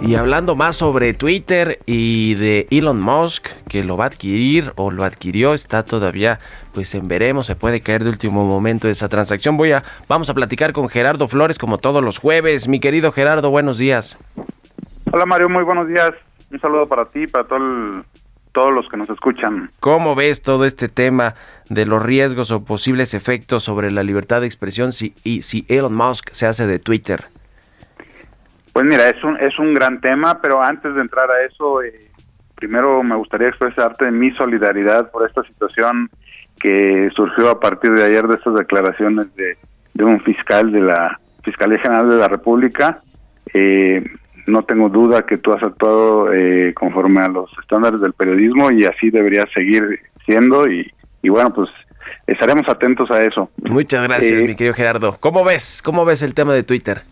Y 0.00 0.14
hablando 0.14 0.54
más 0.54 0.76
sobre 0.76 1.14
Twitter 1.14 1.80
y 1.86 2.34
de 2.34 2.68
Elon 2.70 3.00
Musk, 3.00 3.48
que 3.68 3.82
lo 3.82 3.96
va 3.96 4.04
a 4.04 4.06
adquirir 4.08 4.72
o 4.76 4.90
lo 4.90 5.04
adquirió, 5.04 5.54
está 5.54 5.84
todavía 5.84 6.38
pues 6.74 6.94
en 6.94 7.08
veremos, 7.08 7.46
se 7.46 7.56
puede 7.56 7.80
caer 7.80 8.04
de 8.04 8.10
último 8.10 8.44
momento 8.44 8.88
esa 8.88 9.08
transacción. 9.08 9.56
Voy 9.56 9.72
a 9.72 9.82
vamos 10.06 10.28
a 10.30 10.34
platicar 10.34 10.72
con 10.72 10.88
Gerardo 10.88 11.26
Flores 11.26 11.58
como 11.58 11.78
todos 11.78 12.04
los 12.04 12.18
jueves. 12.18 12.68
Mi 12.68 12.78
querido 12.78 13.10
Gerardo, 13.12 13.50
buenos 13.50 13.78
días. 13.78 14.18
Hola 15.10 15.26
Mario, 15.26 15.48
muy 15.48 15.64
buenos 15.64 15.88
días. 15.88 16.10
Un 16.52 16.60
saludo 16.60 16.86
para 16.86 17.06
ti, 17.06 17.26
para 17.26 17.46
todo 17.46 17.58
el 17.58 18.04
todos 18.56 18.72
los 18.72 18.88
que 18.88 18.96
nos 18.96 19.10
escuchan. 19.10 19.68
¿Cómo 19.80 20.14
ves 20.14 20.40
todo 20.40 20.64
este 20.64 20.88
tema 20.88 21.34
de 21.68 21.84
los 21.84 22.02
riesgos 22.02 22.50
o 22.50 22.64
posibles 22.64 23.12
efectos 23.12 23.62
sobre 23.64 23.90
la 23.90 24.02
libertad 24.02 24.40
de 24.40 24.46
expresión 24.46 24.92
si, 24.92 25.12
y 25.22 25.42
si 25.42 25.66
Elon 25.68 25.94
Musk 25.94 26.30
se 26.32 26.46
hace 26.46 26.66
de 26.66 26.78
Twitter? 26.78 27.26
Pues 28.72 28.86
mira, 28.86 29.10
es 29.10 29.22
un, 29.22 29.36
es 29.36 29.58
un 29.58 29.74
gran 29.74 30.00
tema, 30.00 30.40
pero 30.40 30.62
antes 30.62 30.94
de 30.94 31.02
entrar 31.02 31.30
a 31.30 31.44
eso, 31.44 31.82
eh, 31.82 32.08
primero 32.54 33.02
me 33.02 33.14
gustaría 33.16 33.48
expresarte 33.48 34.10
mi 34.10 34.30
solidaridad 34.30 35.10
por 35.10 35.28
esta 35.28 35.42
situación 35.42 36.08
que 36.58 37.10
surgió 37.14 37.50
a 37.50 37.60
partir 37.60 37.92
de 37.92 38.04
ayer 38.04 38.26
de 38.26 38.36
estas 38.36 38.54
declaraciones 38.54 39.36
de, 39.36 39.58
de 39.92 40.04
un 40.04 40.18
fiscal 40.22 40.72
de 40.72 40.80
la 40.80 41.20
Fiscalía 41.44 41.78
General 41.78 42.08
de 42.08 42.16
la 42.16 42.28
República. 42.28 43.02
Eh, 43.52 44.02
no 44.46 44.62
tengo 44.62 44.88
duda 44.88 45.26
que 45.26 45.36
tú 45.36 45.52
has 45.52 45.62
actuado 45.62 46.32
eh, 46.32 46.72
conforme 46.74 47.22
a 47.22 47.28
los 47.28 47.50
estándares 47.60 48.00
del 48.00 48.12
periodismo 48.12 48.70
y 48.70 48.84
así 48.84 49.10
debería 49.10 49.44
seguir 49.52 50.00
siendo 50.24 50.68
y, 50.68 50.92
y 51.22 51.28
bueno, 51.28 51.52
pues 51.52 51.68
estaremos 52.26 52.68
atentos 52.68 53.10
a 53.10 53.22
eso. 53.24 53.48
Muchas 53.68 54.02
gracias, 54.02 54.32
Eh, 54.32 54.46
mi 54.46 54.56
querido 54.56 54.74
Gerardo. 54.74 55.16
¿Cómo 55.20 55.44
ves? 55.44 55.82
¿Cómo 55.82 56.04
ves 56.04 56.22
el 56.22 56.34
tema 56.34 56.54
de 56.54 56.62
Twitter? 56.62 57.02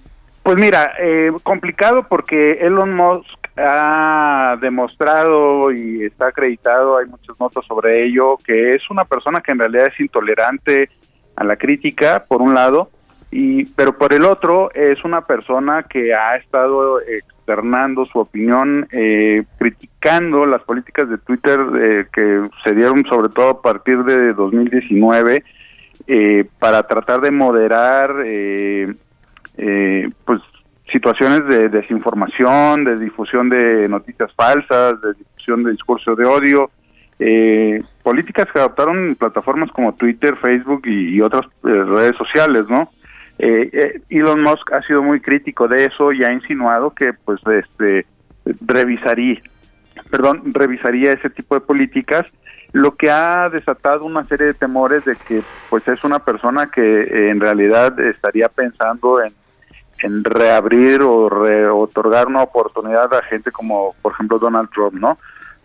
Pues 0.43 0.57
mira, 0.59 0.93
eh, 1.01 1.33
complicado 1.43 2.07
porque 2.09 2.59
Elon 2.61 2.95
Musk 2.95 3.27
ha 3.57 4.57
demostrado 4.61 5.73
y 5.73 6.05
está 6.05 6.29
acreditado, 6.29 6.99
hay 6.99 7.07
muchas 7.07 7.39
notas 7.41 7.65
sobre 7.67 8.05
ello, 8.05 8.37
que 8.45 8.75
es 8.75 8.91
una 8.91 9.05
persona 9.05 9.41
que 9.41 9.53
en 9.53 9.61
realidad 9.61 9.87
es 9.87 10.01
intolerante 10.01 10.91
a 11.37 11.45
la 11.45 11.57
crítica, 11.57 12.25
por 12.29 12.43
un 12.43 12.53
lado, 12.53 12.91
y 13.37 13.65
pero 13.65 13.99
por 13.99 14.15
el 14.15 14.25
otro 14.25 14.73
es 14.75 15.05
una 15.05 15.23
persona 15.23 15.83
que 15.83 16.15
ha 16.15 16.37
estado 16.37 17.01
externando 17.01 18.07
su 18.07 18.21
opinión, 18.21 18.87
eh, 18.93 19.43
criticando 19.59 20.47
las 20.47 20.63
políticas 20.63 21.09
de 21.09 21.19
Twitter 21.19 21.59
eh, 21.77 22.07
que 22.13 22.43
se 22.63 22.75
dieron 22.77 23.05
sobre 23.07 23.31
todo 23.31 23.49
a 23.49 23.61
partir 23.61 24.05
de 24.05 24.35
2019 24.35 25.43
eh, 26.07 26.45
para 26.61 26.85
tratar 26.85 27.23
de 27.23 27.33
moderar 27.33 28.15
eh, 28.25 28.95
eh, 29.57 30.09
pues 30.25 30.39
situaciones 30.93 31.45
de 31.49 31.69
desinformación, 31.71 32.85
de 32.85 33.01
difusión 33.01 33.49
de 33.49 33.89
noticias 33.89 34.33
falsas, 34.35 35.01
de 35.01 35.15
difusión 35.15 35.65
de 35.65 35.73
discurso 35.73 36.15
de 36.15 36.25
odio, 36.25 36.71
eh, 37.19 37.83
políticas 38.03 38.47
que 38.53 38.59
adoptaron 38.59 39.17
plataformas 39.17 39.71
como 39.73 39.95
Twitter, 39.95 40.37
Facebook 40.37 40.83
y, 40.87 41.21
otras 41.21 41.47
eh, 41.65 41.83
redes 41.85 42.17
sociales, 42.17 42.67
¿no? 42.69 42.89
Eh, 43.39 43.71
eh, 43.73 44.01
Elon 44.11 44.43
Musk 44.43 44.73
ha 44.73 44.83
sido 44.83 45.03
muy 45.03 45.21
crítico 45.21 45.67
de 45.67 45.87
eso 45.87 46.13
y 46.13 46.23
ha 46.23 46.33
insinuado 46.33 46.91
que 46.91 47.13
pues 47.13 47.41
este 47.47 48.07
revisaría 48.61 49.41
perdón, 50.11 50.43
revisaría 50.53 51.13
ese 51.13 51.31
tipo 51.31 51.55
de 51.55 51.61
políticas, 51.63 52.27
lo 52.73 52.95
que 52.97 53.11
ha 53.11 53.49
desatado 53.49 54.05
una 54.05 54.25
serie 54.27 54.47
de 54.49 54.55
temores 54.55 55.05
de 55.05 55.17
que 55.17 55.43
pues 55.69 55.87
es 55.89 56.03
una 56.05 56.19
persona 56.21 56.67
que 56.71 57.03
eh, 57.03 57.31
en 57.31 57.41
realidad 57.41 57.99
estaría 58.01 58.49
pensando 58.49 59.21
en, 59.23 59.33
reabrir 60.25 61.01
o 61.03 61.29
re- 61.31 61.69
otorgar 61.69 62.27
una 62.27 62.43
oportunidad 62.43 63.13
a 63.15 63.23
gente 63.23 63.51
como 63.51 63.95
por 64.03 64.13
ejemplo 64.13 64.39
Donald 64.39 64.69
Trump, 64.71 64.95
¿no? 64.95 65.19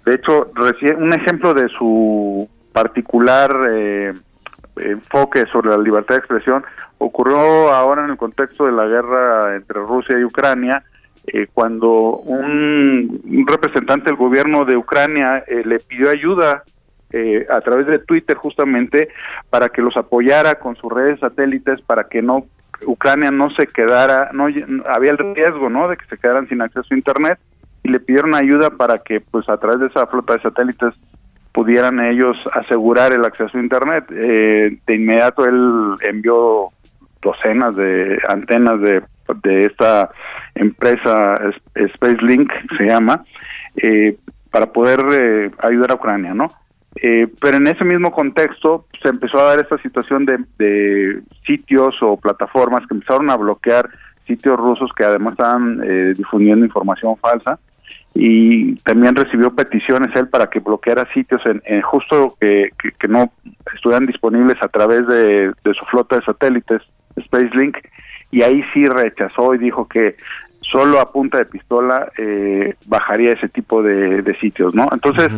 De 0.06 0.14
hecho, 0.16 0.52
reci- 0.54 0.96
un 0.96 1.12
ejemplo 1.14 1.54
de 1.54 1.68
su 1.70 2.48
particular 2.72 3.52
eh, 3.72 4.14
enfoque 4.80 5.46
sobre 5.52 5.70
la 5.70 5.78
libertad 5.78 6.16
de 6.16 6.20
expresión 6.20 6.64
ocurrió 6.98 7.38
ahora 7.72 8.04
en 8.04 8.12
el 8.12 8.18
contexto 8.18 8.66
de 8.66 8.72
la 8.72 8.86
guerra 8.86 9.56
entre 9.56 9.80
Rusia 9.80 10.20
y 10.20 10.24
Ucrania, 10.24 10.84
eh, 11.28 11.48
cuando 11.54 12.18
un, 12.18 13.22
un 13.24 13.48
representante 13.48 14.06
del 14.06 14.16
gobierno 14.16 14.66
de 14.66 14.78
Ucrania 14.78 15.44
eh, 15.48 15.64
le 15.66 15.80
pidió 15.80 16.10
ayuda 16.10 16.64
eh, 17.12 17.46
a 17.50 17.62
través 17.62 17.88
de 17.88 18.00
Twitter 18.00 18.38
justamente 18.38 19.10
para 19.50 19.70
que 19.70 19.82
los 19.82 19.98
apoyara 19.98 20.56
con 20.56 20.76
sus 20.76 20.92
redes 20.92 21.20
satélites 21.20 21.82
para 21.82 22.04
que 22.06 22.22
no 22.22 22.46
Ucrania 22.86 23.32
no 23.32 23.50
se 23.52 23.68
quedara, 23.68 24.30
no 24.34 24.46
había 24.46 25.12
el 25.12 25.36
riesgo, 25.36 25.70
¿no? 25.70 25.90
De 25.90 25.98
que 25.98 26.06
se 26.06 26.18
quedaran 26.18 26.48
sin 26.48 26.62
acceso 26.62 26.88
a 26.92 26.96
internet 26.96 27.40
y 27.84 27.90
le 27.90 28.00
pidieron 28.00 28.36
ayuda 28.36 28.70
para 28.70 29.00
que, 29.00 29.20
pues, 29.20 29.50
a 29.50 29.58
través 29.58 29.80
de 29.80 29.88
esa 29.88 30.08
flota 30.08 30.34
de 30.34 30.42
satélites 30.42 30.94
pudieran 31.52 32.00
ellos 32.00 32.38
asegurar 32.54 33.12
el 33.14 33.26
acceso 33.26 33.58
a 33.58 33.62
internet. 33.62 34.06
Eh, 34.12 34.78
de 34.86 34.96
inmediato 34.96 35.46
él 35.46 35.96
envió 36.02 36.70
docenas 37.22 37.76
de 37.76 38.18
antenas 38.30 38.80
de, 38.82 39.02
de 39.44 39.66
esta 39.66 40.10
empresa 40.56 41.36
Es- 41.76 41.92
SpaceLink, 41.94 42.52
se 42.78 42.86
llama, 42.86 43.24
eh, 43.76 44.18
para 44.52 44.68
poder 44.72 45.00
eh, 45.12 45.52
ayudar 45.60 45.92
a 45.92 45.96
Ucrania, 45.96 46.34
¿no? 46.34 46.48
Eh, 46.96 47.28
pero 47.40 47.58
en 47.58 47.68
ese 47.68 47.86
mismo 47.86 48.12
contexto 48.12 48.86
se 49.02 49.10
empezó 49.10 49.40
a 49.40 49.44
dar 49.56 49.60
esta 49.60 49.78
situación 49.78 50.26
de, 50.26 50.40
de 50.58 51.22
sitios 51.46 51.96
o 52.02 52.18
plataformas 52.18 52.86
que 52.88 52.96
empezaron 52.96 53.30
a 53.30 53.38
bloquear 53.38 53.90
sitios 54.26 54.58
rusos 54.58 54.92
que 54.96 55.04
además 55.04 55.34
estaban 55.34 55.82
eh, 55.84 56.14
difundiendo 56.18 56.66
información 56.66 57.16
falsa 57.18 57.60
y 58.14 58.76
también 58.78 59.16
recibió 59.16 59.54
peticiones 59.54 60.16
él 60.16 60.28
para 60.28 60.50
que 60.50 60.60
bloqueara 60.60 61.12
sitios 61.14 61.46
en, 61.46 61.62
en 61.66 61.82
justo 61.82 62.36
que, 62.40 62.72
que, 62.82 62.92
que 62.92 63.08
no 63.08 63.32
estuvieran 63.74 64.06
disponibles 64.08 64.58
a 64.62 64.68
través 64.68 65.08
de, 65.08 65.54
de 65.64 65.74
su 65.74 65.86
flota 65.86 66.18
de 66.18 66.24
satélites 66.24 66.82
SpaceLink 67.20 67.78
y 68.32 68.42
ahí 68.42 68.64
sí 68.74 68.86
rechazó 68.88 69.54
y 69.54 69.60
dijo 69.60 69.88
que 69.88 70.16
solo 70.62 71.00
a 71.00 71.12
punta 71.12 71.38
de 71.38 71.46
pistola 71.46 72.12
eh, 72.18 72.76
bajaría 72.88 73.34
ese 73.34 73.50
tipo 73.50 73.82
de, 73.82 74.22
de 74.22 74.36
sitios, 74.38 74.76
¿no? 74.76 74.88
Entonces, 74.92 75.32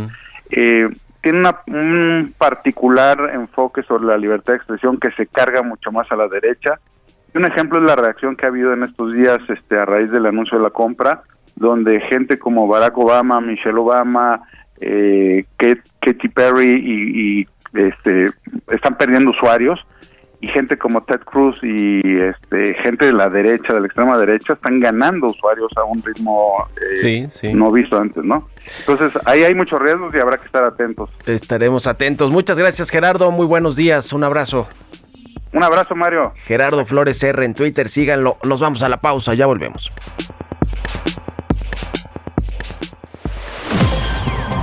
eh, 0.49 0.89
tiene 1.21 1.39
una, 1.39 1.59
un 1.67 2.33
particular 2.37 3.31
enfoque 3.33 3.83
sobre 3.83 4.05
la 4.05 4.17
libertad 4.17 4.53
de 4.53 4.57
expresión 4.57 4.97
que 4.97 5.11
se 5.11 5.27
carga 5.27 5.61
mucho 5.61 5.91
más 5.91 6.11
a 6.11 6.15
la 6.15 6.27
derecha. 6.27 6.79
Un 7.33 7.45
ejemplo 7.45 7.79
es 7.79 7.85
la 7.85 7.95
reacción 7.95 8.35
que 8.35 8.45
ha 8.45 8.49
habido 8.49 8.73
en 8.73 8.83
estos 8.83 9.13
días 9.13 9.39
este, 9.47 9.77
a 9.77 9.85
raíz 9.85 10.11
del 10.11 10.25
anuncio 10.25 10.57
de 10.57 10.63
la 10.65 10.71
compra, 10.71 11.21
donde 11.55 11.99
gente 12.09 12.37
como 12.39 12.67
Barack 12.67 12.97
Obama, 12.97 13.39
Michelle 13.41 13.77
Obama, 13.79 14.41
eh, 14.79 15.45
Kate- 15.57 15.83
Katy 16.01 16.29
Perry 16.29 16.73
y, 16.83 17.41
y, 17.41 17.47
este, 17.73 18.25
están 18.71 18.97
perdiendo 18.97 19.31
usuarios 19.31 19.79
y 20.43 20.47
gente 20.47 20.75
como 20.75 21.03
Ted 21.03 21.19
Cruz 21.19 21.55
y 21.61 22.17
este, 22.17 22.73
gente 22.81 23.05
de 23.05 23.13
la 23.13 23.29
derecha, 23.29 23.73
de 23.73 23.79
la 23.79 23.85
extrema 23.85 24.17
derecha, 24.17 24.53
están 24.53 24.79
ganando 24.79 25.27
usuarios 25.27 25.71
a 25.77 25.83
un 25.83 26.01
ritmo 26.01 26.65
eh, 26.77 26.97
Sí, 26.99 27.25
sí. 27.29 27.53
no 27.53 27.69
visto 27.71 27.95
antes, 27.99 28.23
¿no? 28.23 28.47
Entonces, 28.79 29.11
ahí 29.25 29.43
hay 29.43 29.53
muchos 29.53 29.79
riesgos 29.79 30.13
y 30.15 30.17
habrá 30.17 30.37
que 30.37 30.45
estar 30.47 30.63
atentos. 30.63 31.11
Estaremos 31.27 31.85
atentos. 31.85 32.31
Muchas 32.31 32.57
gracias, 32.57 32.89
Gerardo. 32.89 33.29
Muy 33.29 33.45
buenos 33.45 33.75
días. 33.75 34.11
Un 34.13 34.23
abrazo. 34.23 34.67
Un 35.53 35.61
abrazo, 35.63 35.95
Mario. 35.95 36.31
Gerardo 36.45 36.83
Flores 36.87 37.21
R 37.21 37.45
en 37.45 37.53
Twitter. 37.53 37.87
Síganlo. 37.87 38.37
Nos 38.43 38.61
vamos 38.61 38.81
a 38.81 38.89
la 38.89 38.97
pausa. 38.97 39.35
Ya 39.35 39.45
volvemos. 39.45 39.91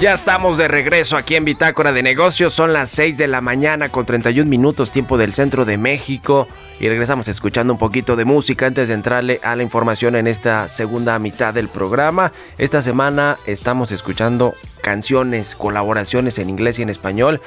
Ya 0.00 0.14
estamos 0.14 0.56
de 0.58 0.68
regreso 0.68 1.16
aquí 1.16 1.34
en 1.34 1.44
Bitácora 1.44 1.90
de 1.90 2.04
Negocios. 2.04 2.54
Son 2.54 2.72
las 2.72 2.88
6 2.90 3.18
de 3.18 3.26
la 3.26 3.40
mañana 3.40 3.88
con 3.88 4.06
31 4.06 4.48
minutos 4.48 4.92
tiempo 4.92 5.18
del 5.18 5.34
centro 5.34 5.64
de 5.64 5.76
México. 5.76 6.46
Y 6.78 6.88
regresamos 6.88 7.26
escuchando 7.26 7.72
un 7.72 7.80
poquito 7.80 8.14
de 8.14 8.24
música 8.24 8.66
antes 8.66 8.86
de 8.86 8.94
entrarle 8.94 9.40
a 9.42 9.56
la 9.56 9.64
información 9.64 10.14
en 10.14 10.28
esta 10.28 10.68
segunda 10.68 11.18
mitad 11.18 11.52
del 11.52 11.66
programa. 11.66 12.30
Esta 12.58 12.80
semana 12.80 13.38
estamos 13.44 13.90
escuchando 13.90 14.54
canciones, 14.82 15.56
colaboraciones 15.56 16.38
en 16.38 16.48
inglés 16.48 16.78
y 16.78 16.82
en 16.82 16.90
español. 16.90 17.40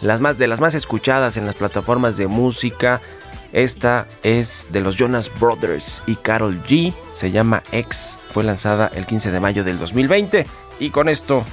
Las 0.00 0.20
más, 0.20 0.38
de 0.38 0.46
las 0.46 0.60
más 0.60 0.74
escuchadas 0.74 1.36
en 1.36 1.44
las 1.44 1.56
plataformas 1.56 2.16
de 2.16 2.28
música. 2.28 3.00
Esta 3.52 4.06
es 4.22 4.66
de 4.72 4.80
los 4.80 4.96
Jonas 4.96 5.30
Brothers 5.40 6.02
y 6.06 6.16
Carol 6.16 6.62
G. 6.64 6.92
Se 7.12 7.30
llama 7.30 7.62
X. 7.72 8.18
Fue 8.32 8.44
lanzada 8.44 8.90
el 8.94 9.06
15 9.06 9.30
de 9.30 9.40
mayo 9.40 9.64
del 9.64 9.78
2020. 9.78 10.46
Y 10.78 10.90
con 10.90 11.08
esto 11.08 11.44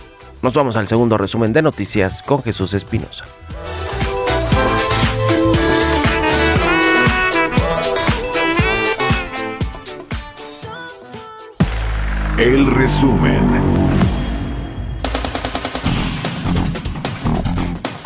nos 0.41 0.53
vamos 0.53 0.75
al 0.75 0.87
segundo 0.87 1.17
resumen 1.17 1.53
de 1.53 1.61
noticias 1.61 2.23
con 2.23 2.43
Jesús 2.43 2.73
Espinosa. 2.73 3.25
El 12.37 12.65
resumen. 12.71 13.72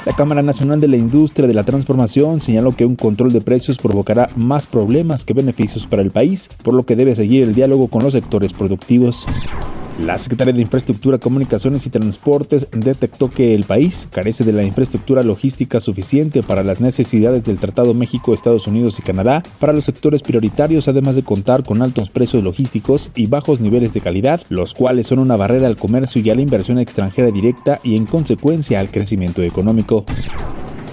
La 0.07 0.15
Cámara 0.15 0.41
Nacional 0.41 0.79
de 0.79 0.87
la 0.87 0.95
Industria 0.95 1.49
de 1.49 1.53
la 1.53 1.65
Transformación 1.65 2.39
señaló 2.39 2.73
que 2.73 2.85
un 2.85 2.95
control 2.95 3.33
de 3.33 3.41
precios 3.41 3.77
provocará 3.77 4.29
más 4.37 4.65
problemas 4.65 5.25
que 5.25 5.33
beneficios 5.33 5.85
para 5.85 6.01
el 6.01 6.11
país, 6.11 6.49
por 6.63 6.73
lo 6.73 6.85
que 6.85 6.95
debe 6.95 7.13
seguir 7.13 7.43
el 7.43 7.53
diálogo 7.53 7.89
con 7.89 8.03
los 8.03 8.13
sectores 8.13 8.53
productivos. 8.53 9.27
La 9.99 10.19
Secretaría 10.19 10.53
de 10.53 10.61
Infraestructura, 10.61 11.17
Comunicaciones 11.17 11.87
y 11.87 11.89
Transportes 11.89 12.67
detectó 12.71 13.31
que 13.31 13.55
el 13.55 13.63
país 13.63 14.07
carece 14.11 14.43
de 14.43 14.53
la 14.53 14.63
infraestructura 14.63 15.23
logística 15.23 15.79
suficiente 15.79 16.43
para 16.43 16.63
las 16.63 16.79
necesidades 16.79 17.45
del 17.45 17.57
Tratado 17.57 17.95
México, 17.95 18.33
Estados 18.33 18.67
Unidos 18.67 18.99
y 18.99 19.01
Canadá 19.01 19.41
para 19.59 19.73
los 19.73 19.85
sectores 19.85 20.21
prioritarios, 20.21 20.87
además 20.87 21.15
de 21.15 21.23
contar 21.23 21.63
con 21.63 21.81
altos 21.81 22.11
precios 22.11 22.43
logísticos 22.43 23.09
y 23.15 23.25
bajos 23.25 23.59
niveles 23.59 23.91
de 23.93 24.01
calidad, 24.01 24.41
los 24.49 24.75
cuales 24.75 25.07
son 25.07 25.17
una 25.17 25.35
barrera 25.35 25.65
al 25.65 25.77
comercio 25.77 26.21
y 26.21 26.29
a 26.29 26.35
la 26.35 26.41
inversión 26.41 26.77
extranjera 26.77 27.31
directa 27.31 27.79
y 27.83 27.95
en 27.95 28.05
consecuencia 28.05 28.79
al 28.79 28.91
crecimiento 28.91 29.41
económico. 29.41 30.05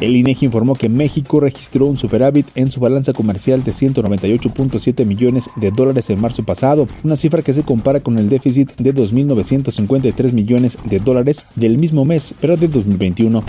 El 0.00 0.16
INEGI 0.16 0.46
informó 0.46 0.74
que 0.74 0.88
México 0.88 1.40
registró 1.40 1.87
un 1.87 1.96
superávit 1.96 2.46
en 2.57 2.70
su 2.70 2.80
balanza 2.80 3.12
comercial 3.12 3.62
de 3.62 3.72
198.7 3.72 5.04
millones 5.07 5.48
de 5.57 5.70
dólares 5.70 6.11
en 6.11 6.20
marzo 6.20 6.42
pasado, 6.44 6.88
una 7.04 7.16
cifra 7.16 7.42
que 7.42 7.52
se 7.52 7.62
compara 7.62 8.00
con 8.00 8.18
el 8.18 8.28
déficit 8.28 8.74
de 8.76 8.92
2.953 8.92 10.33
millones 10.33 10.78
de 10.85 10.98
dólares 10.98 11.46
del 11.54 11.78
mismo 11.78 12.04
mes, 12.04 12.35
pero 12.40 12.57
de 12.57 12.68
2021. 12.68 13.44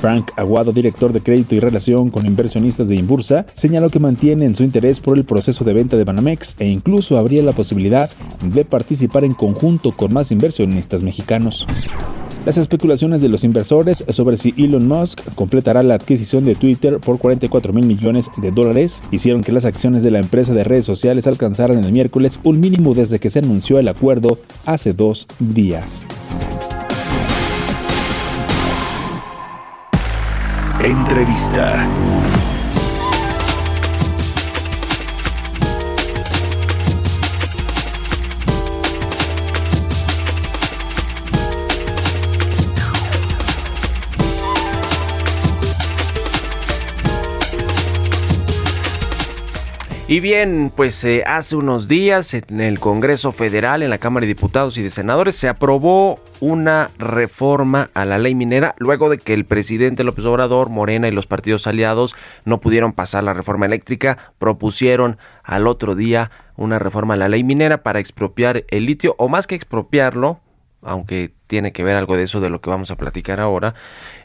Frank 0.00 0.30
Aguado, 0.36 0.72
director 0.72 1.12
de 1.12 1.20
crédito 1.20 1.54
y 1.54 1.60
relación 1.60 2.08
con 2.08 2.26
inversionistas 2.26 2.88
de 2.88 2.96
Inbursa, 2.96 3.46
señaló 3.54 3.90
que 3.90 3.98
mantienen 3.98 4.54
su 4.54 4.64
interés 4.64 4.98
por 4.98 5.18
el 5.18 5.24
proceso 5.24 5.62
de 5.62 5.74
venta 5.74 5.98
de 5.98 6.04
Banamex 6.04 6.56
e 6.58 6.66
incluso 6.66 7.18
habría 7.18 7.42
la 7.42 7.52
posibilidad 7.52 8.10
de 8.42 8.64
participar 8.64 9.24
en 9.24 9.34
conjunto 9.34 9.92
con 9.92 10.14
más 10.14 10.32
inversionistas 10.32 11.02
mexicanos. 11.02 11.66
Las 12.46 12.56
especulaciones 12.56 13.20
de 13.20 13.28
los 13.28 13.44
inversores 13.44 14.02
sobre 14.08 14.38
si 14.38 14.54
Elon 14.56 14.88
Musk 14.88 15.20
completará 15.34 15.82
la 15.82 15.94
adquisición 15.94 16.46
de 16.46 16.54
Twitter 16.54 16.98
por 16.98 17.18
44 17.18 17.72
mil 17.74 17.84
millones 17.84 18.30
de 18.38 18.50
dólares 18.50 19.02
hicieron 19.10 19.42
que 19.42 19.52
las 19.52 19.66
acciones 19.66 20.02
de 20.02 20.10
la 20.10 20.20
empresa 20.20 20.54
de 20.54 20.64
redes 20.64 20.86
sociales 20.86 21.26
alcanzaran 21.26 21.84
el 21.84 21.92
miércoles 21.92 22.40
un 22.42 22.58
mínimo 22.58 22.94
desde 22.94 23.18
que 23.18 23.28
se 23.28 23.40
anunció 23.40 23.78
el 23.78 23.88
acuerdo 23.88 24.38
hace 24.64 24.94
dos 24.94 25.26
días. 25.38 26.06
Entrevista. 30.82 31.86
Y 50.10 50.18
bien, 50.18 50.72
pues 50.74 51.04
eh, 51.04 51.22
hace 51.24 51.54
unos 51.54 51.86
días 51.86 52.34
en 52.34 52.60
el 52.60 52.80
Congreso 52.80 53.30
Federal, 53.30 53.84
en 53.84 53.90
la 53.90 53.98
Cámara 53.98 54.22
de 54.22 54.34
Diputados 54.34 54.76
y 54.76 54.82
de 54.82 54.90
Senadores, 54.90 55.36
se 55.36 55.46
aprobó 55.46 56.18
una 56.40 56.90
reforma 56.98 57.90
a 57.94 58.04
la 58.04 58.18
ley 58.18 58.34
minera 58.34 58.74
luego 58.78 59.08
de 59.08 59.18
que 59.18 59.34
el 59.34 59.44
presidente 59.44 60.02
López 60.02 60.24
Obrador, 60.24 60.68
Morena 60.68 61.06
y 61.06 61.12
los 61.12 61.28
partidos 61.28 61.68
aliados 61.68 62.16
no 62.44 62.60
pudieron 62.60 62.92
pasar 62.92 63.22
la 63.22 63.34
reforma 63.34 63.66
eléctrica, 63.66 64.32
propusieron 64.40 65.16
al 65.44 65.68
otro 65.68 65.94
día 65.94 66.32
una 66.56 66.80
reforma 66.80 67.14
a 67.14 67.16
la 67.16 67.28
ley 67.28 67.44
minera 67.44 67.84
para 67.84 68.00
expropiar 68.00 68.64
el 68.66 68.86
litio, 68.86 69.14
o 69.16 69.28
más 69.28 69.46
que 69.46 69.54
expropiarlo, 69.54 70.40
aunque 70.82 71.34
tiene 71.46 71.70
que 71.70 71.84
ver 71.84 71.96
algo 71.96 72.16
de 72.16 72.24
eso 72.24 72.40
de 72.40 72.50
lo 72.50 72.60
que 72.60 72.70
vamos 72.70 72.90
a 72.90 72.96
platicar 72.96 73.38
ahora, 73.38 73.76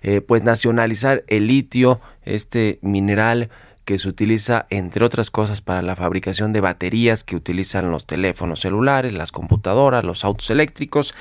eh, 0.01 0.21
pues 0.21 0.43
nacionalizar 0.43 1.23
el 1.27 1.45
litio, 1.45 2.01
este 2.23 2.79
mineral 2.81 3.51
que 3.85 3.99
se 3.99 4.09
utiliza 4.09 4.65
entre 4.69 5.05
otras 5.05 5.31
cosas 5.31 5.61
para 5.61 5.81
la 5.81 5.95
fabricación 5.95 6.53
de 6.53 6.61
baterías 6.61 7.23
que 7.23 7.35
utilizan 7.35 7.91
los 7.91 8.07
teléfonos 8.07 8.59
celulares, 8.59 9.13
las 9.13 9.31
computadoras, 9.31 10.03
los 10.03 10.25
autos 10.25 10.49
eléctricos. 10.49 11.13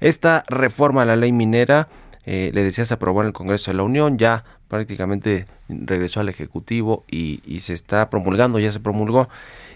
Esta 0.00 0.44
reforma 0.48 1.02
a 1.02 1.04
la 1.04 1.16
ley 1.16 1.32
minera, 1.32 1.88
eh, 2.24 2.50
le 2.54 2.62
decía, 2.62 2.84
se 2.84 2.94
aprobó 2.94 3.20
en 3.20 3.28
el 3.28 3.32
Congreso 3.32 3.70
de 3.70 3.76
la 3.76 3.82
Unión, 3.82 4.16
ya 4.16 4.44
prácticamente 4.68 5.46
regresó 5.68 6.20
al 6.20 6.28
Ejecutivo 6.28 7.04
y, 7.10 7.40
se 7.60 7.74
está 7.74 8.08
promulgando, 8.10 8.58
ya 8.58 8.72
se 8.72 8.80
promulgó. 8.80 9.28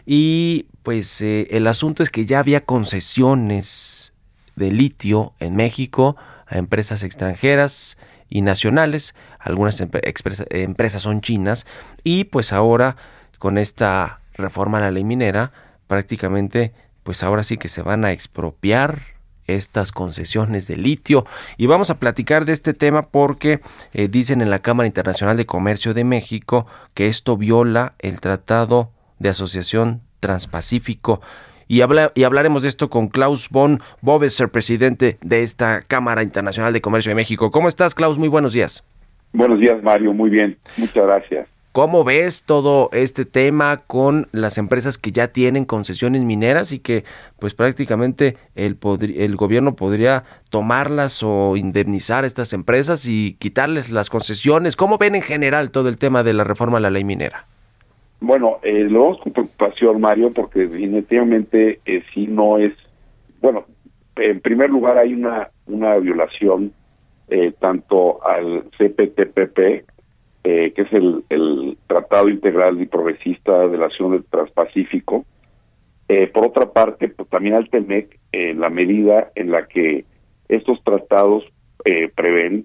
Y 0.07 0.67
pues 0.83 1.21
eh, 1.21 1.49
el 1.51 1.67
asunto 1.67 2.03
es 2.03 2.11
que 2.11 2.25
ya 2.25 2.39
había 2.39 2.65
concesiones 2.65 4.13
de 4.57 4.71
litio 4.73 5.35
en 5.41 5.57
México 5.57 6.17
a 6.47 6.59
empresas 6.59 7.03
extranjeras 7.03 7.99
y 8.31 8.43
nacionales, 8.43 9.15
algunas 9.39 9.81
empresas 9.81 11.03
son 11.03 11.21
chinas. 11.21 11.67
Y 12.05 12.25
pues 12.25 12.53
ahora 12.53 12.97
con 13.39 13.59
esta 13.59 14.21
reforma 14.35 14.79
a 14.79 14.83
la 14.83 14.91
ley 14.91 15.05
minera 15.05 15.53
prácticamente 15.87 16.73
pues 17.03 17.23
ahora 17.23 17.43
sí 17.43 17.57
que 17.57 17.69
se 17.69 17.83
van 17.83 18.05
a 18.05 18.13
expropiar 18.13 19.01
estas 19.47 19.93
concesiones 19.93 20.67
de 20.67 20.77
litio. 20.77 21.25
Y 21.57 21.67
vamos 21.67 21.89
a 21.89 21.99
platicar 21.99 22.45
de 22.45 22.53
este 22.53 22.75
tema 22.75 23.09
porque 23.09 23.63
eh, 23.95 24.09
dicen 24.09 24.43
en 24.43 24.51
la 24.51 24.59
Cámara 24.59 24.87
Internacional 24.87 25.37
de 25.37 25.47
Comercio 25.47 25.95
de 25.95 26.05
México 26.05 26.67
que 26.93 27.09
esto 27.09 27.37
viola 27.39 27.95
el 27.99 28.21
Tratado 28.21 28.93
de 29.19 29.31
Asociación 29.31 30.03
Transpacífico 30.21 31.23
y, 31.69 31.83
habla, 31.83 32.13
y 32.15 32.25
hablaremos 32.25 32.63
de 32.63 32.69
esto 32.69 32.91
con 32.91 33.09
Klaus 33.09 33.49
von 33.51 33.81
Bovesser, 34.01 34.49
presidente 34.49 35.19
de 35.23 35.43
esta 35.43 35.83
Cámara 35.83 36.23
Internacional 36.23 36.73
de 36.73 36.81
Comercio 36.81 37.11
de 37.11 37.17
México. 37.17 37.51
¿Cómo 37.51 37.69
estás, 37.69 37.95
Klaus? 37.95 38.19
Muy 38.19 38.29
buenos 38.29 38.55
días. 38.55 38.83
Buenos 39.33 39.61
días, 39.61 39.83
Mario. 39.83 40.13
Muy 40.13 40.31
bien. 40.31 40.57
Muchas 40.77 41.05
gracias. 41.05 41.49
¿Cómo 41.73 42.03
ves 42.03 42.43
todo 42.45 42.89
este 42.93 43.25
tema 43.25 43.77
con 43.77 44.27
las 44.33 44.59
empresas 44.59 44.99
que 44.99 45.13
ya 45.13 45.29
tienen 45.29 45.65
concesiones 45.65 46.23
mineras 46.23 46.73
y 46.73 46.81
que 46.81 47.05
pues 47.39 47.55
prácticamente 47.55 48.37
el 48.57 48.77
gobierno 49.37 49.77
podría 49.77 50.25
tomarlas 50.51 51.23
o 51.23 51.57
indemnizar 51.57 52.25
a 52.25 52.27
estas 52.27 52.53
empresas 52.53 53.05
y 53.05 53.37
quitarles 53.39 53.91
las 53.91 54.11
concesiones? 54.11 54.75
¿Cómo 54.75 54.99
ven 54.99 55.15
en 55.15 55.23
general 55.23 55.71
todo 55.71 55.89
el 55.89 55.99
tema 55.99 56.25
de 56.25 56.33
la 56.33 56.43
reforma 56.43 56.79
a 56.79 56.81
la 56.81 56.91
ley 56.91 57.05
minera? 57.05 57.47
Bueno, 58.21 58.59
eh, 58.63 58.85
lo 58.85 59.03
vemos 59.03 59.21
con 59.21 59.33
preocupación, 59.33 60.01
Mario, 60.01 60.33
porque 60.33 60.67
definitivamente 60.67 61.81
eh, 61.87 62.03
sí 62.13 62.27
no 62.27 62.59
es. 62.59 62.73
Bueno, 63.41 63.67
en 64.17 64.41
primer 64.41 64.71
lugar, 64.71 64.99
hay 64.99 65.15
una, 65.15 65.51
una 65.67 65.97
violación 65.97 66.73
eh, 67.29 67.53
tanto 67.61 68.25
al 68.27 68.65
CPTPP, 68.77 69.59
eh, 70.45 70.73
que 70.75 70.83
es 70.83 70.93
el, 70.93 71.25
el 71.29 71.79
Tratado 71.87 72.29
Integral 72.29 72.81
y 72.81 72.87
Progresista 72.87 73.69
de 73.69 73.79
la 73.79 73.87
Acción 73.87 74.13
del 74.13 74.25
Transpacífico, 74.25 75.25
Eh, 76.11 76.27
por 76.27 76.47
otra 76.47 76.73
parte, 76.73 77.09
pues 77.09 77.29
también 77.29 77.55
al 77.55 77.69
TEMEC, 77.69 78.19
en 78.33 78.61
la 78.61 78.71
medida 78.71 79.31
en 79.35 79.51
la 79.51 79.67
que 79.67 80.07
estos 80.49 80.83
tratados 80.83 81.45
eh, 81.85 82.09
prevén, 82.17 82.65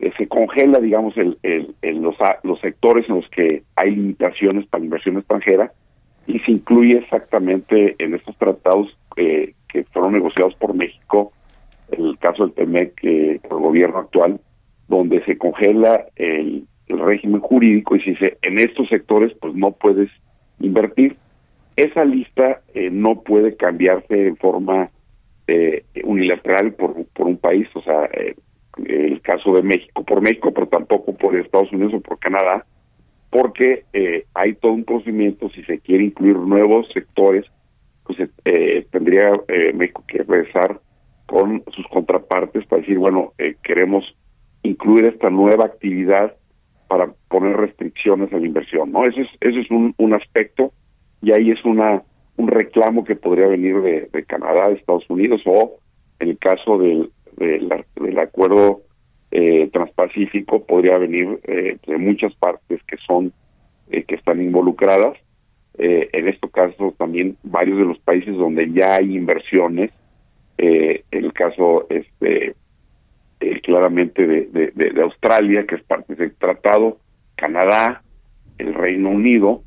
eh, 0.00 0.12
se 0.16 0.28
congela, 0.28 0.78
digamos, 0.80 1.16
el, 1.16 1.38
el, 1.42 1.74
el- 1.82 2.02
los, 2.02 2.16
los 2.42 2.60
sectores 2.60 3.08
en 3.08 3.16
los 3.16 3.28
que 3.30 3.62
hay 3.76 3.90
limitaciones 3.94 4.66
para 4.66 4.80
la 4.80 4.86
inversión 4.86 5.16
extranjera 5.18 5.72
y 6.26 6.38
se 6.40 6.52
incluye 6.52 6.98
exactamente 6.98 7.96
en 7.98 8.14
estos 8.14 8.36
tratados 8.36 8.96
eh, 9.16 9.54
que 9.68 9.84
fueron 9.84 10.12
negociados 10.12 10.54
por 10.56 10.74
México, 10.74 11.32
el 11.90 12.18
caso 12.18 12.44
del 12.44 12.54
TEMEC, 12.54 12.92
eh, 13.02 13.40
por 13.48 13.58
el 13.58 13.64
gobierno 13.64 13.98
actual, 13.98 14.40
donde 14.88 15.24
se 15.24 15.36
congela 15.38 16.06
el, 16.16 16.64
el 16.88 16.98
régimen 17.00 17.40
jurídico 17.40 17.96
y 17.96 18.00
se 18.16 18.36
en 18.42 18.58
estos 18.58 18.88
sectores 18.88 19.32
pues 19.40 19.54
no 19.54 19.72
puedes 19.72 20.10
invertir. 20.60 21.16
Esa 21.76 22.04
lista 22.04 22.60
eh, 22.74 22.90
no 22.90 23.22
puede 23.22 23.56
cambiarse 23.56 24.26
en 24.28 24.36
forma 24.36 24.90
eh, 25.46 25.84
unilateral 26.04 26.72
por, 26.74 27.04
por 27.14 27.26
un 27.26 27.36
país, 27.38 27.68
o 27.74 27.82
sea, 27.82 28.04
eh, 28.12 28.34
el 28.86 29.20
caso 29.20 29.54
de 29.54 29.62
México 29.62 30.04
por 30.04 30.20
México, 30.20 30.52
pero 30.52 30.66
tampoco 30.68 31.14
por 31.16 31.36
Estados 31.36 31.72
Unidos 31.72 31.94
o 31.94 32.00
por 32.00 32.18
Canadá, 32.18 32.64
porque 33.30 33.84
eh, 33.92 34.24
hay 34.34 34.54
todo 34.54 34.72
un 34.72 34.84
procedimiento, 34.84 35.50
si 35.50 35.62
se 35.64 35.80
quiere 35.80 36.04
incluir 36.04 36.36
nuevos 36.36 36.88
sectores, 36.92 37.44
pues 38.04 38.18
eh, 38.44 38.86
tendría 38.90 39.32
eh, 39.48 39.72
México 39.74 40.02
que 40.06 40.22
regresar 40.22 40.80
con 41.26 41.62
sus 41.74 41.86
contrapartes 41.88 42.64
para 42.66 42.80
decir, 42.80 42.98
bueno, 42.98 43.32
eh, 43.36 43.56
queremos 43.62 44.04
incluir 44.62 45.04
esta 45.04 45.28
nueva 45.28 45.66
actividad 45.66 46.34
para 46.88 47.12
poner 47.28 47.56
restricciones 47.56 48.32
a 48.32 48.38
la 48.38 48.46
inversión, 48.46 48.92
¿no? 48.92 49.04
Ese 49.04 49.20
es, 49.20 49.28
ese 49.40 49.60
es 49.60 49.70
un, 49.70 49.94
un 49.98 50.14
aspecto 50.14 50.72
y 51.20 51.32
ahí 51.32 51.50
es 51.50 51.62
una 51.64 52.02
un 52.38 52.48
reclamo 52.48 53.04
que 53.04 53.16
podría 53.16 53.48
venir 53.48 53.80
de, 53.82 54.08
de 54.12 54.24
Canadá, 54.24 54.68
de 54.68 54.76
Estados 54.76 55.04
Unidos 55.10 55.42
o 55.44 55.74
en 56.20 56.30
el 56.30 56.38
caso 56.38 56.78
del, 56.78 57.10
del, 57.38 57.72
del 57.96 58.18
acuerdo 58.18 58.82
eh, 59.30 59.68
transpacífico 59.72 60.64
podría 60.64 60.98
venir 60.98 61.40
eh, 61.44 61.76
de 61.86 61.98
muchas 61.98 62.34
partes 62.34 62.82
que 62.84 62.96
son 63.06 63.32
eh, 63.90 64.04
que 64.04 64.14
están 64.16 64.40
involucradas. 64.42 65.16
Eh, 65.80 66.08
en 66.12 66.28
este 66.28 66.48
caso 66.50 66.94
también 66.98 67.36
varios 67.44 67.78
de 67.78 67.84
los 67.84 67.98
países 68.00 68.34
donde 68.36 68.70
ya 68.72 68.96
hay 68.96 69.16
inversiones, 69.16 69.90
eh, 70.56 71.04
el 71.10 71.32
caso 71.32 71.86
este 71.88 72.54
eh, 73.40 73.60
claramente 73.60 74.26
de, 74.26 75.02
Australia, 75.02 75.64
que 75.66 75.76
es 75.76 75.82
parte 75.84 76.16
del 76.16 76.34
tratado, 76.34 76.98
Canadá, 77.36 78.02
el 78.58 78.74
Reino 78.74 79.10
Unido, 79.10 79.62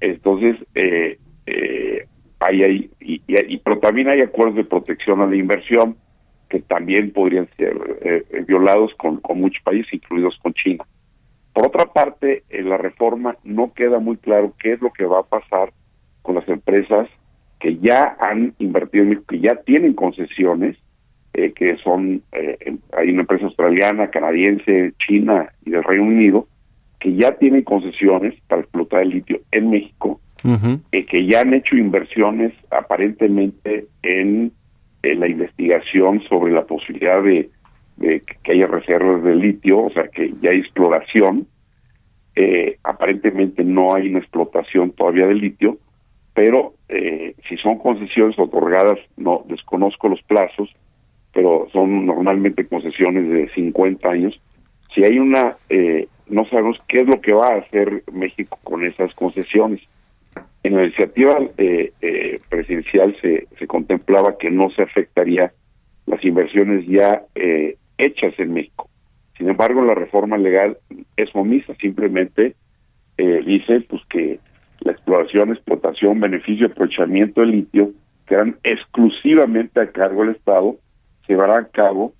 entonces 0.00 0.56
hay 2.40 2.62
ahí, 2.62 2.90
y, 3.00 3.14
y- 3.26 3.54
y- 3.54 3.58
pero 3.58 3.78
también 3.80 4.08
hay 4.08 4.20
acuerdos 4.20 4.54
de 4.56 4.64
protección 4.64 5.20
a 5.20 5.26
la 5.26 5.34
inversión 5.34 5.96
que 6.48 6.60
también 6.60 7.12
podrían 7.12 7.48
ser 7.56 7.76
eh, 8.02 8.24
eh, 8.30 8.44
violados 8.46 8.94
con, 8.96 9.18
con 9.20 9.40
muchos 9.40 9.62
países, 9.62 9.92
incluidos 9.92 10.38
con 10.42 10.54
China. 10.54 10.84
Por 11.52 11.66
otra 11.66 11.86
parte, 11.86 12.44
en 12.50 12.68
la 12.68 12.76
reforma 12.78 13.36
no 13.44 13.72
queda 13.74 13.98
muy 13.98 14.16
claro 14.16 14.54
qué 14.60 14.72
es 14.74 14.80
lo 14.80 14.92
que 14.92 15.04
va 15.04 15.20
a 15.20 15.22
pasar 15.24 15.72
con 16.22 16.34
las 16.36 16.48
empresas 16.48 17.08
que 17.58 17.76
ya 17.78 18.16
han 18.20 18.54
invertido 18.58 19.02
en 19.02 19.10
México, 19.10 19.26
que 19.28 19.40
ya 19.40 19.56
tienen 19.56 19.94
concesiones, 19.94 20.76
eh, 21.34 21.52
que 21.52 21.76
son, 21.78 22.22
eh, 22.32 22.56
en- 22.60 22.80
hay 22.96 23.10
una 23.10 23.22
empresa 23.22 23.46
australiana, 23.46 24.10
canadiense, 24.10 24.92
china 25.06 25.48
y 25.64 25.70
del 25.70 25.82
Reino 25.84 26.04
Unido, 26.04 26.46
que 27.00 27.14
ya 27.14 27.32
tienen 27.36 27.62
concesiones 27.62 28.34
para 28.48 28.62
explotar 28.62 29.02
el 29.02 29.10
litio 29.10 29.40
en 29.52 29.70
México, 29.70 30.20
eh, 30.92 31.04
que 31.06 31.26
ya 31.26 31.40
han 31.40 31.52
hecho 31.54 31.76
inversiones 31.76 32.52
aparentemente 32.70 33.86
en, 34.02 34.52
en 35.02 35.20
la 35.20 35.28
investigación 35.28 36.22
sobre 36.28 36.52
la 36.52 36.64
posibilidad 36.64 37.22
de, 37.22 37.50
de 37.96 38.22
que 38.42 38.52
haya 38.52 38.66
reservas 38.66 39.22
de 39.22 39.34
litio, 39.34 39.84
o 39.84 39.90
sea, 39.90 40.08
que 40.08 40.32
ya 40.40 40.50
hay 40.50 40.58
exploración. 40.58 41.46
Eh, 42.36 42.78
aparentemente 42.84 43.64
no 43.64 43.94
hay 43.94 44.08
una 44.08 44.20
explotación 44.20 44.92
todavía 44.92 45.26
de 45.26 45.34
litio, 45.34 45.78
pero 46.34 46.74
eh, 46.88 47.34
si 47.48 47.56
son 47.56 47.78
concesiones 47.78 48.38
otorgadas, 48.38 48.98
no 49.16 49.44
desconozco 49.48 50.08
los 50.08 50.22
plazos, 50.22 50.70
pero 51.34 51.66
son 51.72 52.06
normalmente 52.06 52.66
concesiones 52.66 53.28
de 53.28 53.48
50 53.54 54.08
años. 54.08 54.40
Si 54.94 55.02
hay 55.04 55.18
una, 55.18 55.56
eh, 55.68 56.06
no 56.28 56.44
sabemos 56.46 56.78
qué 56.86 57.00
es 57.00 57.08
lo 57.08 57.20
que 57.20 57.32
va 57.32 57.48
a 57.48 57.58
hacer 57.58 58.04
México 58.12 58.58
con 58.62 58.84
esas 58.84 59.12
concesiones. 59.14 59.80
En 60.68 60.76
la 60.76 60.84
iniciativa 60.84 61.38
eh, 61.56 61.94
eh, 62.02 62.40
presidencial 62.50 63.16
se, 63.22 63.48
se 63.58 63.66
contemplaba 63.66 64.36
que 64.36 64.50
no 64.50 64.68
se 64.68 64.82
afectaría 64.82 65.50
las 66.04 66.22
inversiones 66.22 66.86
ya 66.86 67.22
eh, 67.34 67.78
hechas 67.96 68.34
en 68.38 68.52
México. 68.52 68.86
Sin 69.38 69.48
embargo, 69.48 69.82
la 69.82 69.94
reforma 69.94 70.36
legal 70.36 70.76
es 71.16 71.30
omisa, 71.32 71.74
simplemente 71.80 72.54
eh, 73.16 73.42
dice 73.46 73.80
pues 73.88 74.02
que 74.10 74.40
la 74.80 74.92
exploración, 74.92 75.52
explotación, 75.52 76.20
beneficio, 76.20 76.66
aprovechamiento 76.66 77.40
del 77.40 77.52
litio 77.52 77.92
quedan 78.26 78.58
exclusivamente 78.62 79.80
a 79.80 79.90
cargo 79.90 80.20
del 80.20 80.36
Estado, 80.36 80.76
se 81.26 81.32
llevará 81.32 81.60
a 81.60 81.68
cabo 81.68 82.12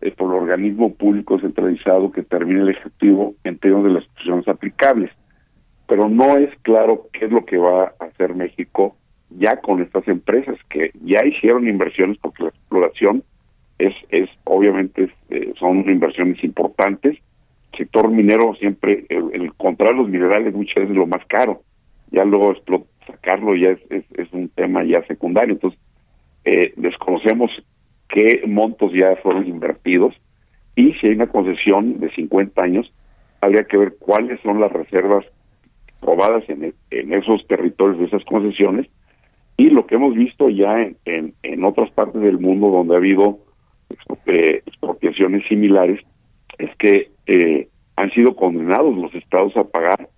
eh, 0.00 0.10
por 0.12 0.34
el 0.34 0.40
organismo 0.40 0.94
público 0.94 1.38
centralizado 1.38 2.12
que 2.12 2.22
termine 2.22 2.62
el 2.62 2.70
ejecutivo 2.70 3.34
en 3.44 3.58
términos 3.58 3.84
de 3.84 3.90
las 3.90 4.04
instituciones 4.04 4.48
aplicables. 4.48 5.10
Pero 5.90 6.08
no 6.08 6.38
es 6.38 6.56
claro 6.62 7.08
qué 7.12 7.24
es 7.24 7.32
lo 7.32 7.44
que 7.44 7.58
va 7.58 7.94
a 7.98 8.04
hacer 8.04 8.36
México 8.36 8.94
ya 9.28 9.56
con 9.56 9.82
estas 9.82 10.06
empresas 10.06 10.56
que 10.68 10.92
ya 11.02 11.26
hicieron 11.26 11.66
inversiones 11.66 12.16
porque 12.18 12.44
la 12.44 12.50
exploración 12.50 13.24
es, 13.80 13.92
es 14.10 14.30
obviamente 14.44 15.12
eh, 15.30 15.52
son 15.58 15.78
inversiones 15.90 16.44
importantes. 16.44 17.18
El 17.72 17.78
sector 17.78 18.08
minero 18.08 18.54
siempre, 18.54 19.04
el, 19.08 19.30
el 19.32 19.42
encontrar 19.46 19.96
los 19.96 20.08
minerales 20.08 20.54
muchas 20.54 20.76
veces 20.76 20.90
es 20.90 20.96
lo 20.96 21.08
más 21.08 21.26
caro. 21.26 21.62
Ya 22.12 22.24
luego 22.24 22.54
sacarlo 23.04 23.56
ya 23.56 23.70
es, 23.70 23.80
es, 23.90 24.04
es 24.12 24.32
un 24.32 24.48
tema 24.48 24.84
ya 24.84 25.04
secundario. 25.08 25.54
Entonces, 25.54 25.80
eh, 26.44 26.72
desconocemos 26.76 27.50
qué 28.08 28.44
montos 28.46 28.92
ya 28.92 29.16
fueron 29.24 29.44
invertidos 29.44 30.14
y 30.76 30.92
si 30.94 31.08
hay 31.08 31.14
una 31.14 31.26
concesión 31.26 31.98
de 31.98 32.12
50 32.12 32.62
años, 32.62 32.92
habría 33.40 33.64
que 33.64 33.76
ver 33.76 33.96
cuáles 33.98 34.40
son 34.42 34.60
las 34.60 34.70
reservas 34.70 35.26
probadas 36.00 36.44
en, 36.48 36.74
esos 37.12 37.46
territorios 37.46 37.98
de 37.98 38.06
esas 38.06 38.24
concesiones 38.24 38.86
y 39.56 39.70
lo 39.70 39.86
que 39.86 39.96
hemos 39.96 40.14
visto 40.14 40.48
ya 40.48 40.80
en, 41.04 41.34
en, 41.42 41.64
otras 41.64 41.90
partes 41.90 42.20
del 42.22 42.38
mundo 42.38 42.70
donde 42.70 42.94
ha 42.94 42.98
habido 42.98 43.38
eh, 44.26 44.62
expropiaciones 44.66 45.46
similares 45.48 46.00
es 46.58 46.74
que 46.76 47.10
eh, 47.26 47.68
han 47.96 48.10
sido 48.12 48.34
condenados 48.34 48.96
los 48.96 49.14
estados 49.14 49.56
a 49.56 49.64
pagar 49.64 50.08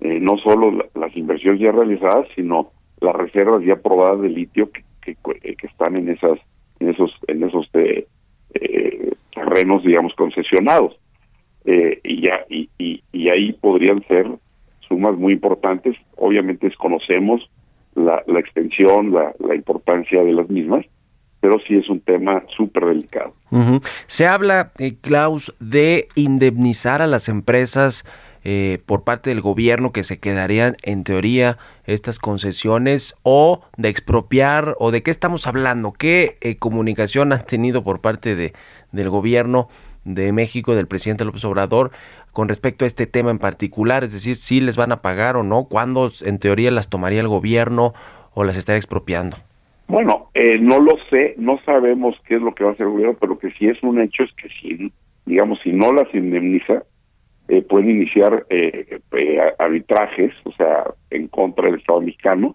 eh, 0.00 0.18
no 0.20 0.36
solo 0.38 0.70
la- 0.72 0.86
las 0.94 1.16
inversiones 1.16 1.60
ya 1.60 1.72
realizadas, 1.72 2.26
sino 2.34 2.72
las 3.00 3.14
reservas 3.14 3.64
ya 3.64 3.76
probadas 3.76 4.20
de 4.22 4.28
litio 4.30 4.70
que, 4.70 4.82
que, 5.02 5.16
eh, 5.42 5.54
que 5.56 5.66
están 5.66 5.96
en 5.96 6.08
esas 6.08 6.38
en 6.80 6.90
esos 6.90 7.12
en 7.28 7.42
esos 7.44 7.68
eh, 7.74 8.06
terrenos 9.34 9.82
digamos 9.84 10.14
concesionados. 10.14 10.96
Y 11.64 12.22
ya 12.26 12.40
y, 12.48 12.70
y, 12.78 13.02
y 13.12 13.28
ahí 13.28 13.52
podrían 13.52 14.02
ser 14.08 14.26
sumas 14.88 15.16
muy 15.16 15.34
importantes 15.34 15.96
obviamente 16.16 16.68
desconocemos 16.68 17.48
la, 17.94 18.22
extensión 18.38 19.12
la, 19.12 19.54
importancia 19.54 20.22
de 20.22 20.32
las 20.32 20.48
mismas 20.48 20.86
pero 21.40 21.58
sí 21.66 21.76
es 21.76 21.88
un 21.88 22.00
tema 22.00 22.42
súper 22.56 22.86
delicado. 22.86 23.32
Se 24.06 24.26
habla, 24.26 24.72
eh, 24.80 24.96
Klaus, 25.00 25.54
de 25.60 26.08
indemnizar 26.16 27.00
a 27.00 27.06
las 27.06 27.28
empresas 27.28 28.04
eh, 28.44 28.78
por 28.86 29.04
parte 29.04 29.30
del 29.30 29.40
gobierno 29.40 29.92
que 29.92 30.04
se 30.04 30.18
quedarían, 30.18 30.76
en 30.82 31.04
teoría, 31.04 31.58
estas 31.84 32.18
concesiones 32.18 33.14
o 33.22 33.62
de 33.76 33.88
expropiar 33.88 34.74
o 34.78 34.90
de 34.90 35.02
qué 35.02 35.10
estamos 35.10 35.46
hablando, 35.46 35.92
qué 35.92 36.38
eh, 36.40 36.56
comunicación 36.56 37.32
han 37.32 37.44
tenido 37.44 37.82
por 37.82 38.00
parte 38.00 38.36
de, 38.36 38.52
del 38.92 39.10
gobierno 39.10 39.68
de 40.04 40.32
México, 40.32 40.74
del 40.74 40.86
presidente 40.86 41.24
López 41.24 41.44
Obrador, 41.44 41.90
con 42.38 42.46
respecto 42.48 42.84
a 42.84 42.86
este 42.86 43.08
tema 43.08 43.32
en 43.32 43.40
particular, 43.40 44.04
es 44.04 44.12
decir, 44.12 44.36
si 44.36 44.60
les 44.60 44.76
van 44.76 44.92
a 44.92 45.02
pagar 45.02 45.36
o 45.36 45.42
no, 45.42 45.64
cuándo 45.64 46.08
en 46.24 46.38
teoría 46.38 46.70
las 46.70 46.88
tomaría 46.88 47.18
el 47.18 47.26
gobierno 47.26 47.94
o 48.32 48.44
las 48.44 48.56
estaría 48.56 48.76
expropiando. 48.78 49.38
Bueno, 49.88 50.28
eh, 50.34 50.56
no 50.60 50.78
lo 50.78 50.92
sé, 51.10 51.34
no 51.36 51.58
sabemos 51.66 52.14
qué 52.28 52.36
es 52.36 52.40
lo 52.40 52.54
que 52.54 52.62
va 52.62 52.70
a 52.70 52.72
hacer 52.74 52.86
el 52.86 52.92
gobierno, 52.92 53.16
pero 53.18 53.32
lo 53.32 53.40
que 53.40 53.50
sí 53.54 53.66
es 53.66 53.82
un 53.82 54.00
hecho 54.00 54.22
es 54.22 54.30
que 54.34 54.48
si, 54.50 54.92
digamos, 55.26 55.58
si 55.64 55.72
no 55.72 55.92
las 55.92 56.06
indemniza, 56.14 56.84
eh, 57.48 57.60
pueden 57.62 57.90
iniciar 57.90 58.46
eh, 58.50 59.00
eh, 59.16 59.38
arbitrajes, 59.58 60.32
o 60.44 60.52
sea, 60.52 60.84
en 61.10 61.26
contra 61.26 61.66
del 61.66 61.80
Estado 61.80 62.00
mexicano, 62.02 62.54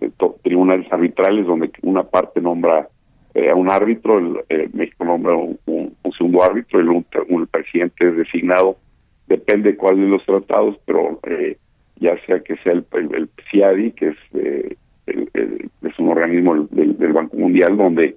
eh, 0.00 0.08
tribunales 0.42 0.90
arbitrales 0.90 1.44
donde 1.44 1.70
una 1.82 2.04
parte 2.04 2.40
nombra 2.40 2.88
eh, 3.34 3.50
a 3.50 3.54
un 3.54 3.68
árbitro, 3.70 4.16
el, 4.48 4.70
México 4.72 5.04
nombra 5.04 5.34
un, 5.34 5.58
un- 5.66 5.94
un 6.02 6.12
segundo 6.12 6.42
árbitro, 6.42 6.80
el, 6.80 6.88
un, 6.88 7.04
un 7.28 7.46
presidente 7.48 8.08
es 8.08 8.16
designado, 8.16 8.78
depende 9.30 9.76
cuál 9.76 9.96
de 9.96 10.08
los 10.08 10.24
tratados, 10.26 10.76
pero 10.84 11.18
eh, 11.22 11.56
ya 11.96 12.18
sea 12.26 12.40
que 12.40 12.56
sea 12.56 12.72
el, 12.72 12.84
el, 12.92 13.28
que 13.94 14.08
es 14.08 14.16
eh, 14.34 14.76
el- 15.06 15.30
el- 15.34 15.70
es 15.88 15.98
un 15.98 16.08
organismo 16.08 16.66
del, 16.70 16.94
Banco 17.12 17.36
Mundial 17.36 17.76
donde 17.76 18.16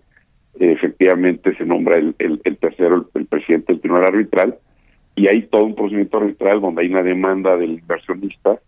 efectivamente 0.59 1.55
se 1.55 1.66
nombra 1.66 1.97
el, 1.97 2.16
tercero, 2.59 3.07
el, 3.14 3.26
presidente 3.26 3.74
del 3.74 3.82
tribunal 3.82 4.07
arbitral, 4.07 4.55
y 5.16 5.28
hay 5.28 5.43
todo 5.43 5.66
un 5.66 5.76
procedimiento 5.76 6.18
arbitral 6.18 6.61
donde 6.61 6.82
hay 6.82 6.89
una 6.89 7.03
demanda 7.03 7.55
del 7.57 7.72
inversionista, 7.72 8.59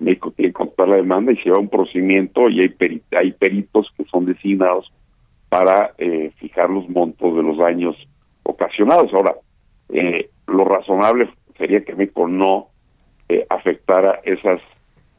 México 0.00 0.30
tiene 0.34 0.50
que 0.50 0.54
contestar 0.54 0.88
la 0.88 0.96
demanda 0.96 1.32
y 1.32 1.36
se 1.36 1.44
lleva 1.44 1.58
un 1.58 1.68
procedimiento 1.68 2.48
y 2.48 2.60
hay, 2.60 2.68
peri- 2.70 3.02
hay 3.12 3.32
peritos 3.32 3.92
que 3.96 4.04
son 4.04 4.24
designados 4.24 4.90
para 5.50 5.92
eh, 5.98 6.30
fijar 6.38 6.70
los 6.70 6.88
montos 6.88 7.36
de 7.36 7.42
los 7.42 7.58
daños 7.58 7.96
ocasionados. 8.44 9.12
Ahora, 9.12 9.34
eh, 9.90 10.30
lo 10.46 10.64
razonable 10.64 11.28
sería 11.60 11.84
que 11.84 11.94
México 11.94 12.26
no 12.26 12.68
eh, 13.28 13.46
afectara 13.48 14.20
esas 14.24 14.60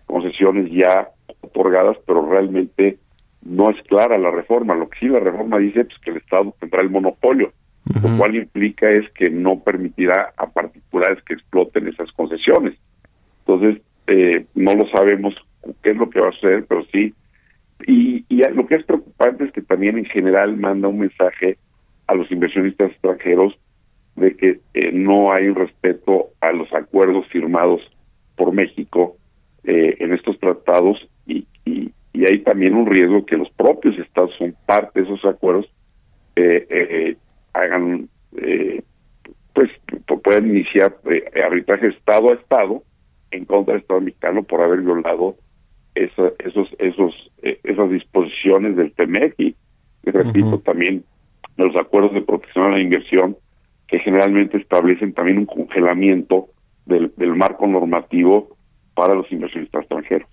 concesiones 0.08 0.70
ya 0.72 1.10
otorgadas, 1.40 1.98
pero 2.06 2.28
realmente 2.28 2.98
no 3.44 3.70
es 3.70 3.82
clara 3.84 4.18
la 4.18 4.32
reforma. 4.32 4.76
Lo 4.76 4.90
que 4.90 5.00
sí 5.00 5.08
la 5.08 5.20
reforma 5.20 5.60
dice 5.60 5.86
pues, 5.86 5.98
que 6.00 6.10
el 6.10 6.18
Estado 6.18 6.54
tendrá 6.60 6.82
el 6.82 6.90
monopolio, 6.90 7.54
lo 8.02 8.18
cual 8.18 8.36
implica 8.36 8.90
es 8.90 9.10
que 9.12 9.30
no 9.30 9.60
permitirá 9.60 10.34
a 10.36 10.48
particulares 10.48 11.24
que 11.24 11.36
exploten 11.36 11.88
esas 11.88 12.12
concesiones. 12.12 12.78
Entonces, 13.46 13.82
eh, 14.08 14.46
no 14.56 14.76
lo 14.76 14.88
sabemos 14.90 15.34
qué 15.82 15.92
es 15.92 15.98
lo 15.98 16.10
que 16.10 16.20
va 16.20 16.30
a 16.30 16.34
suceder, 16.34 16.66
pero 16.68 16.84
sí. 16.92 17.14
Y, 17.88 18.26
y 18.30 18.44
lo 18.54 18.68
que 18.68 18.76
es 18.76 18.84
preocupante 18.84 19.46
es 19.46 19.52
que 19.52 19.62
también 19.62 19.98
en 19.98 20.06
general 20.06 20.58
manda 20.58 20.88
un 20.88 21.00
mensaje 21.00 21.58
a 22.08 22.16
los 22.16 22.30
inversionistas 22.32 22.92
extranjeros 22.92 23.58
de 24.22 24.36
que 24.38 24.60
eh, 24.74 24.92
no 24.94 25.32
hay 25.34 25.48
un 25.48 25.56
respeto 25.56 26.30
a 26.40 26.52
los 26.54 26.72
acuerdos 26.74 27.28
firmados 27.28 27.82
por 28.36 28.54
México 28.54 29.18
eh, 29.64 29.98
en 30.00 30.14
estos 30.14 30.40
tratados 30.40 30.98
y, 31.28 31.46
y, 31.66 31.92
y 32.14 32.26
hay 32.26 32.40
también 32.40 32.74
un 32.76 32.86
riesgo 32.88 33.26
que 33.26 33.38
los 33.38 33.50
propios 33.52 33.98
estados 34.00 34.32
son 34.38 34.56
parte 34.66 35.02
de 35.02 35.06
esos 35.08 35.24
acuerdos 35.26 35.66
eh, 36.36 36.66
eh, 36.70 37.18
hagan 37.54 38.08
eh, 38.38 38.82
pues 39.54 39.70
pu- 40.08 40.22
pueden 40.22 40.50
iniciar 40.50 40.96
arbitraje 41.46 41.88
estado 41.88 42.30
a 42.32 42.36
estado 42.36 42.84
en 43.32 43.46
contra 43.46 43.74
del 43.74 43.82
estado 43.82 44.02
mexicano 44.02 44.44
por 44.44 44.62
haber 44.62 44.82
violado 44.82 45.36
esa- 45.96 46.32
esos 46.40 46.70
esos 46.80 47.14
esas 47.42 47.90
disposiciones 47.92 48.76
del 48.78 48.94
TEMEC 48.94 49.36
y, 49.40 49.56
y 50.06 50.10
repito 50.12 50.60
también 50.60 51.04
los 51.58 51.76
acuerdos 51.76 52.14
de 52.14 52.22
protección 52.22 52.66
a 52.66 52.72
la 52.72 52.80
inversión 52.80 53.36
que 53.92 54.00
generalmente 54.00 54.58
establecen 54.58 55.14
también 55.14 55.38
un 55.40 55.46
congelamiento 55.46 56.48
del, 56.86 57.12
del 57.18 57.36
marco 57.36 57.68
normativo 57.68 58.56
para 58.94 59.14
los 59.14 59.30
inversionistas 59.32 59.82
extranjeros. 59.82 60.30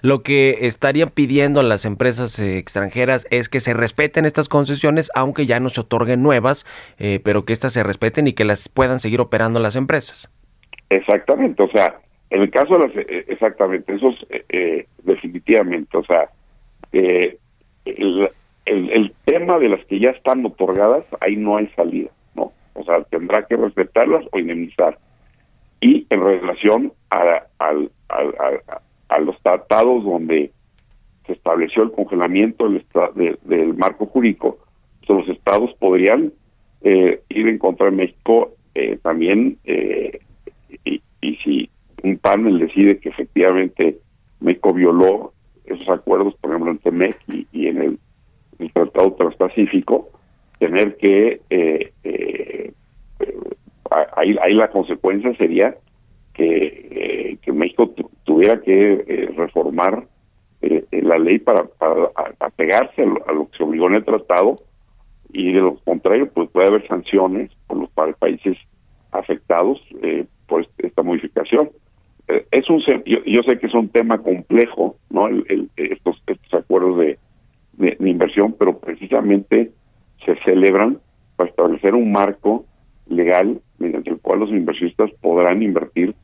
Lo 0.00 0.22
que 0.22 0.66
estarían 0.66 1.10
pidiendo 1.10 1.62
las 1.62 1.84
empresas 1.84 2.38
eh, 2.38 2.56
extranjeras 2.56 3.26
es 3.30 3.50
que 3.50 3.60
se 3.60 3.74
respeten 3.74 4.24
estas 4.24 4.48
concesiones, 4.48 5.10
aunque 5.14 5.44
ya 5.44 5.60
no 5.60 5.68
se 5.68 5.82
otorguen 5.82 6.22
nuevas, 6.22 6.64
eh, 6.98 7.20
pero 7.22 7.44
que 7.44 7.52
estas 7.52 7.74
se 7.74 7.82
respeten 7.82 8.26
y 8.28 8.32
que 8.32 8.44
las 8.44 8.68
puedan 8.70 8.98
seguir 8.98 9.20
operando 9.20 9.60
las 9.60 9.76
empresas. 9.76 10.30
Exactamente, 10.88 11.62
o 11.62 11.68
sea, 11.68 12.00
en 12.30 12.42
el 12.42 12.50
caso 12.50 12.78
de 12.78 12.88
las, 12.88 12.96
eh, 12.96 13.24
exactamente, 13.28 13.94
eso 13.94 14.08
es 14.30 14.86
definitivamente, 15.04 15.96
o 15.98 16.04
sea, 16.04 16.30
eh, 16.92 17.36
el, 17.84 18.30
el, 18.64 18.90
el 18.90 19.12
tema 19.24 19.58
de 19.58 19.68
las 19.68 19.84
que 19.84 20.00
ya 20.00 20.10
están 20.10 20.46
otorgadas, 20.46 21.04
ahí 21.20 21.36
no 21.36 21.58
hay 21.58 21.66
salida. 21.76 22.10
O 22.78 22.84
sea, 22.84 23.02
tendrá 23.04 23.46
que 23.46 23.56
respetarlas 23.56 24.24
o 24.32 24.38
indemnizar. 24.38 24.98
Y 25.80 26.06
en 26.10 26.20
relación 26.22 26.92
a, 27.10 27.42
a- 27.58 27.74
a 29.08 29.20
los 29.20 29.40
tratados 29.42 30.04
donde 30.04 30.50
se 31.26 31.32
estableció 31.32 31.82
el 31.84 31.92
congelamiento 31.92 32.68
del, 32.68 32.84
de- 33.14 33.38
del 33.44 33.74
marco 33.74 34.06
jurídico, 34.06 34.58
los 35.08 35.28
estados 35.28 35.72
podrían 35.78 36.32
eh, 36.82 37.20
ir 37.28 37.48
en 37.48 37.58
contra 37.58 37.86
de 37.86 37.92
México 37.92 38.52
eh, 38.74 38.98
también 39.02 39.56
eh, 39.64 40.20
y, 40.84 41.00
y 41.20 41.36
si 41.36 41.70
un 42.02 42.18
panel 42.18 42.58
decide 42.58 42.98
que 42.98 43.08
efectivamente 43.10 43.98
México 44.40 44.72
violó 44.74 45.32
esos 45.64 45.88
acuerdos, 45.88 46.34
por 46.36 46.50
ejemplo 46.50 46.72
en 46.72 46.78
TEMEC 46.78 47.16
y, 47.28 47.46
y 47.52 47.66
en 47.68 47.98
el 48.58 48.72
Tratado 48.72 49.12
Transpacífico, 49.12 50.10
tener 50.58 50.96
que 50.96 51.40
eh, 51.50 51.92
eh, 52.04 52.72
eh, 53.20 53.34
ahí, 54.16 54.36
ahí 54.42 54.54
la 54.54 54.68
consecuencia 54.70 55.34
sería 55.36 55.76
que, 56.34 56.88
eh, 56.90 57.36
que 57.42 57.52
México 57.52 57.88
tu- 57.90 58.10
tuviera 58.24 58.60
que 58.60 59.04
eh, 59.06 59.30
reformar 59.36 60.06
la 60.90 61.18
ley 61.18 61.38
para, 61.38 61.64
para 61.64 62.10
apegarse 62.40 63.02
a 63.02 63.06
lo, 63.06 63.28
a 63.28 63.32
lo 63.32 63.48
que 63.48 63.58
se 63.58 63.62
obligó 63.62 63.86
en 63.88 63.94
el 63.96 64.04
tratado 64.04 64.62
y 65.32 65.52
de 65.52 65.60
lo 65.60 65.76
contrario 65.84 66.28
pues 66.32 66.50
puede 66.50 66.66
haber 66.68 66.86
sanciones 66.88 67.50
por 67.66 67.76
los 67.78 67.90
países 68.16 68.56
afectados 69.12 69.80
por 70.46 70.66
esta 70.78 71.02
modificación. 71.02 71.70
Es 72.50 72.68
un 72.68 72.80
yo, 73.04 73.18
yo 73.24 73.42
sé 73.44 73.58
que 73.58 73.66
es 73.66 73.74
un 73.74 73.88
tema 73.90 74.18
complejo 74.22 74.96
no 75.10 75.28
El- 75.28 75.70
estos 75.76 76.20
estos 76.26 76.54
acuerdos 76.54 76.98
de, 76.98 77.18
de 77.74 77.96
inversión 78.10 78.56
pero 78.58 78.78
precisamente 78.78 79.70
se 80.24 80.36
celebran 80.44 80.98
para 81.36 81.50
establecer 81.50 81.94
un 81.94 82.12
marco 82.12 82.64
legal 83.08 83.60
mediante 83.78 84.10
el 84.10 84.18
cual 84.18 84.40
los 84.40 84.50
inversionistas 84.50 85.10
podrán 85.20 85.62
invertir 85.62 86.14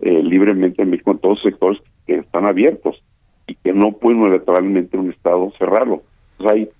eh, 0.00 0.22
libremente 0.22 0.82
en 0.82 0.90
México 0.90 1.10
en 1.10 1.18
todos 1.18 1.36
los 1.36 1.52
sectores 1.52 1.80
que 2.06 2.16
están 2.16 2.46
abiertos 2.46 3.02
y 3.46 3.54
que 3.56 3.72
no 3.72 3.92
pueden 3.92 4.20
unilateralmente 4.20 4.96
un 4.96 5.10
Estado 5.10 5.52
cerrarlo. 5.58 6.02
Entonces 6.38 6.56
hay 6.56 6.70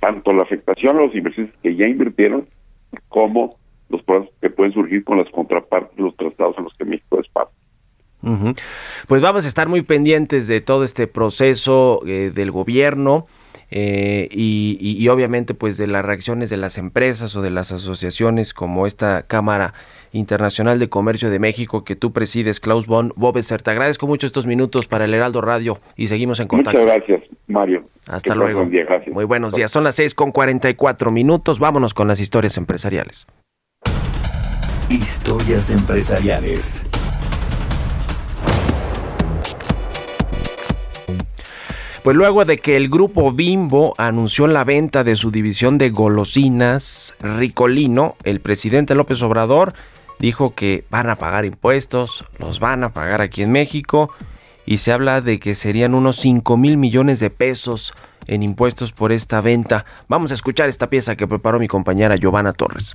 tanto 0.00 0.32
la 0.32 0.42
afectación 0.42 0.96
a 0.96 1.02
los 1.02 1.14
inversionistas 1.14 1.60
que 1.62 1.76
ya 1.76 1.86
invirtieron 1.86 2.46
como 3.08 3.56
los 3.88 4.02
problemas 4.02 4.30
que 4.40 4.50
pueden 4.50 4.72
surgir 4.72 5.04
con 5.04 5.18
las 5.18 5.30
contrapartes 5.30 5.96
de 5.96 6.02
los 6.02 6.16
tratados 6.16 6.56
en 6.58 6.64
los 6.64 6.74
que 6.74 6.84
México 6.84 7.20
es 7.20 7.28
parte. 7.28 7.52
Pues 9.06 9.20
vamos 9.20 9.44
a 9.44 9.48
estar 9.48 9.68
muy 9.68 9.82
pendientes 9.82 10.46
de 10.46 10.62
todo 10.62 10.84
este 10.84 11.06
proceso 11.06 12.00
eh, 12.06 12.32
del 12.34 12.50
gobierno 12.50 13.26
eh, 13.70 14.28
y, 14.30 14.76
y- 14.80 15.02
y 15.02 15.08
obviamente 15.08 15.54
pues 15.54 15.76
de 15.76 15.86
las 15.86 16.04
reacciones 16.04 16.50
de 16.50 16.56
las 16.56 16.78
empresas 16.78 17.34
o 17.36 17.42
de 17.42 17.50
las 17.50 17.72
asociaciones 17.72 18.54
como 18.54 18.86
esta 18.86 19.22
Cámara 19.26 19.74
Internacional 20.12 20.78
de 20.78 20.88
Comercio 20.88 21.28
de 21.30 21.38
México 21.40 21.82
que 21.84 21.96
tú 21.96 22.12
presides, 22.12 22.60
Klaus 22.60 22.86
von 22.86 23.12
Bobeser. 23.16 23.62
Te 23.62 23.70
agradezco 23.72 24.06
mucho 24.06 24.26
estos 24.26 24.46
minutos 24.46 24.86
para 24.86 25.06
el 25.06 25.14
Heraldo 25.14 25.40
Radio 25.40 25.80
y 25.96 26.06
seguimos 26.08 26.38
en 26.40 26.46
contacto. 26.46 26.78
Muchas 26.80 26.96
gracias, 26.96 27.22
Mario. 27.48 27.88
Hasta 28.06 28.32
Que 28.34 28.38
luego. 28.38 28.60
buen 28.60 28.70
día, 28.70 28.84
gracias. 28.84 29.12
Muy 29.14 29.24
buenos 29.24 29.54
días. 29.54 29.70
Son 29.70 29.82
las 29.82 29.96
6 29.96 30.14
con 30.14 30.30
44 30.30 31.10
minutos. 31.10 31.58
Vámonos 31.58 31.94
con 31.94 32.06
las 32.06 32.20
historias 32.20 32.56
empresariales. 32.58 33.26
Historias 34.88 35.70
empresariales. 35.70 36.86
Pues 42.04 42.18
luego 42.18 42.44
de 42.44 42.58
que 42.58 42.76
el 42.76 42.90
grupo 42.90 43.32
Bimbo 43.32 43.94
anunció 43.96 44.46
la 44.46 44.62
venta 44.62 45.04
de 45.04 45.16
su 45.16 45.30
división 45.30 45.78
de 45.78 45.88
golosinas 45.88 47.14
Ricolino, 47.18 48.16
el 48.24 48.40
presidente 48.40 48.94
López 48.94 49.22
Obrador 49.22 49.72
dijo 50.18 50.54
que 50.54 50.84
van 50.90 51.08
a 51.08 51.16
pagar 51.16 51.46
impuestos, 51.46 52.26
los 52.38 52.60
van 52.60 52.84
a 52.84 52.90
pagar 52.90 53.22
aquí 53.22 53.40
en 53.40 53.52
México 53.52 54.12
y 54.66 54.76
se 54.78 54.92
habla 54.92 55.22
de 55.22 55.40
que 55.40 55.54
serían 55.54 55.94
unos 55.94 56.16
5 56.16 56.58
mil 56.58 56.76
millones 56.76 57.20
de 57.20 57.30
pesos 57.30 57.94
en 58.26 58.42
impuestos 58.42 58.92
por 58.92 59.10
esta 59.10 59.40
venta. 59.40 59.86
Vamos 60.06 60.30
a 60.30 60.34
escuchar 60.34 60.68
esta 60.68 60.90
pieza 60.90 61.16
que 61.16 61.26
preparó 61.26 61.58
mi 61.58 61.68
compañera 61.68 62.16
Giovanna 62.16 62.52
Torres. 62.52 62.94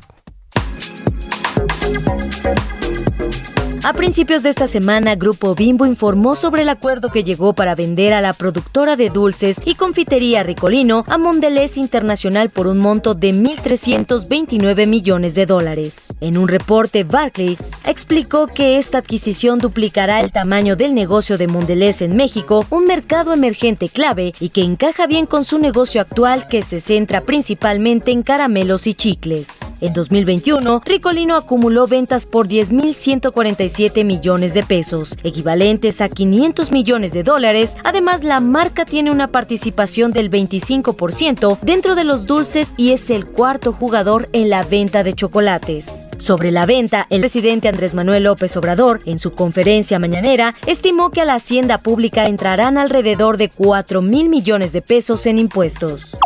A 3.82 3.93
principios 3.93 4.43
de 4.43 4.49
esta 4.49 4.67
semana, 4.67 5.15
Grupo 5.15 5.55
Bimbo 5.55 5.86
informó 5.86 6.36
sobre 6.36 6.63
el 6.63 6.69
acuerdo 6.69 7.09
que 7.09 7.23
llegó 7.23 7.53
para 7.53 7.75
vender 7.75 8.11
a 8.11 8.19
la 8.19 8.34
productora 8.34 8.97
de 8.97 9.09
dulces 9.09 9.55
y 9.63 9.75
confitería 9.75 10.43
Ricolino 10.43 11.05
a 11.07 11.17
Mondelez 11.17 11.77
Internacional 11.77 12.49
por 12.49 12.67
un 12.67 12.77
monto 12.80 13.15
de 13.15 13.34
1.329 13.34 14.86
millones 14.86 15.34
de 15.34 15.45
dólares. 15.45 16.13
En 16.19 16.38
un 16.38 16.49
reporte, 16.49 17.05
Barclays 17.05 17.71
explicó 17.86 18.47
que 18.47 18.80
esta 18.80 18.97
adquisición 18.97 19.59
duplicará 19.59 20.19
el 20.19 20.34
tamaño 20.34 20.75
del 20.75 20.93
negocio 20.93 21.38
de 21.38 21.47
Mondelez 21.47 22.01
en 22.01 22.17
México, 22.17 22.65
un 22.69 22.86
mercado 22.86 23.34
emergente 23.34 23.88
clave 23.88 24.34
y 24.41 24.49
que 24.49 24.61
encaja 24.61 25.07
bien 25.07 25.25
con 25.25 25.45
su 25.45 25.57
negocio 25.57 26.01
actual 26.01 26.49
que 26.49 26.63
se 26.63 26.82
centra 26.82 27.21
principalmente 27.21 28.11
en 28.11 28.23
caramelos 28.23 28.88
y 28.88 28.93
chicles. 28.93 29.59
En 29.82 29.93
2021, 29.93 30.82
Ricolino 30.86 31.38
acumuló 31.38 31.88
ventas 31.88 32.25
por 32.25 32.49
10.147 32.49 34.03
millones 34.03 34.53
de 34.53 34.63
pesos, 34.63 35.17
equivalentes 35.23 36.01
a 36.01 36.09
500 36.09 36.71
millones 36.71 37.13
de 37.13 37.23
dólares. 37.23 37.77
Además, 37.86 38.23
la 38.23 38.41
marca 38.41 38.84
tiene 38.84 39.09
una 39.09 39.30
participación 39.30 40.11
del 40.11 40.30
25% 40.30 41.59
dentro 41.61 41.95
de 41.95 42.03
los 42.03 42.25
dulces 42.25 42.73
y 42.75 42.91
es 42.91 43.09
el 43.09 43.25
cuarto 43.25 43.71
jugador 43.71 44.27
en 44.34 44.49
la 44.49 44.63
venta 44.63 45.03
de 45.03 45.13
chocolates. 45.13 46.09
Sobre 46.17 46.51
la 46.51 46.65
venta, 46.65 47.07
el 47.09 47.21
presidente 47.21 47.69
Andrés 47.69 47.95
Manuel 47.95 48.23
López 48.23 48.57
Obrador, 48.57 48.99
en 49.05 49.17
su 49.17 49.32
conferencia 49.32 49.97
mañanera, 49.97 50.55
estimó 50.65 51.09
que 51.09 51.21
a 51.21 51.25
la 51.25 51.36
hacienda 51.36 51.77
pública 51.77 52.25
entrarán 52.25 52.77
alrededor 52.77 53.38
de 53.38 53.47
4 53.47 54.01
mil 54.01 54.27
millones 54.27 54.73
de 54.73 54.82
pesos 54.82 55.25
en 55.25 55.39
impuestos. 55.39 56.17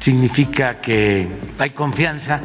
Significa 0.00 0.78
que 0.78 1.26
hay 1.58 1.70
confianza 1.70 2.42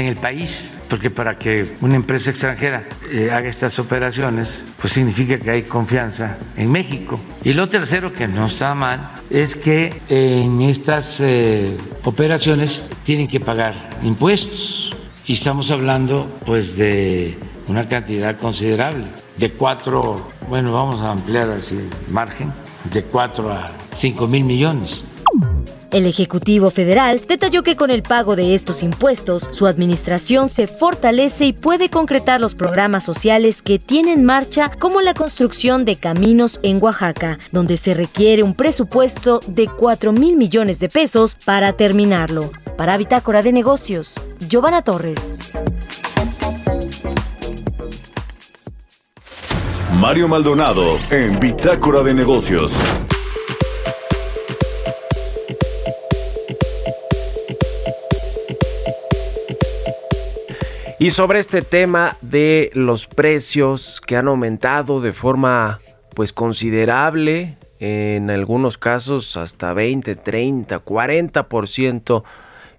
en 0.00 0.06
el 0.08 0.16
país, 0.16 0.72
porque 0.88 1.10
para 1.10 1.38
que 1.38 1.76
una 1.80 1.96
empresa 1.96 2.30
extranjera 2.30 2.84
eh, 3.10 3.30
haga 3.30 3.48
estas 3.48 3.78
operaciones, 3.78 4.64
pues 4.80 4.92
significa 4.92 5.38
que 5.38 5.50
hay 5.50 5.62
confianza 5.62 6.38
en 6.56 6.70
México. 6.70 7.20
Y 7.44 7.52
lo 7.52 7.68
tercero, 7.68 8.12
que 8.12 8.28
no 8.28 8.46
está 8.46 8.74
mal, 8.74 9.12
es 9.30 9.56
que 9.56 10.00
en 10.08 10.62
estas 10.62 11.20
eh, 11.20 11.76
operaciones 12.04 12.84
tienen 13.04 13.28
que 13.28 13.40
pagar 13.40 13.74
impuestos. 14.02 14.94
Y 15.26 15.32
estamos 15.32 15.70
hablando 15.72 16.30
pues 16.46 16.76
de 16.76 17.36
una 17.66 17.88
cantidad 17.88 18.38
considerable, 18.38 19.06
de 19.36 19.52
cuatro, 19.52 20.30
bueno, 20.48 20.72
vamos 20.72 21.00
a 21.00 21.10
ampliar 21.10 21.50
así 21.50 21.76
el 21.76 22.12
margen, 22.12 22.52
de 22.92 23.02
cuatro 23.02 23.52
a 23.52 23.72
cinco 23.96 24.28
mil 24.28 24.44
millones. 24.44 25.02
El 25.92 26.06
Ejecutivo 26.06 26.70
Federal 26.70 27.20
detalló 27.26 27.62
que 27.62 27.76
con 27.76 27.90
el 27.90 28.02
pago 28.02 28.36
de 28.36 28.54
estos 28.54 28.82
impuestos, 28.82 29.48
su 29.52 29.66
administración 29.66 30.48
se 30.48 30.66
fortalece 30.66 31.46
y 31.46 31.52
puede 31.52 31.88
concretar 31.88 32.40
los 32.40 32.54
programas 32.54 33.04
sociales 33.04 33.62
que 33.62 33.78
tiene 33.78 34.12
en 34.12 34.24
marcha, 34.24 34.70
como 34.78 35.00
la 35.00 35.14
construcción 35.14 35.84
de 35.84 35.96
caminos 35.96 36.58
en 36.62 36.82
Oaxaca, 36.82 37.38
donde 37.52 37.76
se 37.76 37.94
requiere 37.94 38.42
un 38.42 38.54
presupuesto 38.54 39.40
de 39.46 39.68
4 39.68 40.12
mil 40.12 40.36
millones 40.36 40.80
de 40.80 40.88
pesos 40.88 41.36
para 41.44 41.72
terminarlo. 41.72 42.50
Para 42.76 42.96
Bitácora 42.96 43.42
de 43.42 43.52
Negocios, 43.52 44.20
Giovanna 44.48 44.82
Torres. 44.82 45.52
Mario 49.94 50.28
Maldonado 50.28 50.98
en 51.10 51.40
Bitácora 51.40 52.02
de 52.02 52.12
Negocios. 52.12 52.74
Y 61.06 61.10
sobre 61.10 61.38
este 61.38 61.62
tema 61.62 62.16
de 62.20 62.72
los 62.74 63.06
precios 63.06 64.00
que 64.04 64.16
han 64.16 64.26
aumentado 64.26 65.00
de 65.00 65.12
forma 65.12 65.78
pues 66.16 66.32
considerable, 66.32 67.58
en 67.78 68.28
algunos 68.28 68.76
casos 68.76 69.36
hasta 69.36 69.72
20, 69.72 70.16
30, 70.16 70.84
40%. 70.84 72.24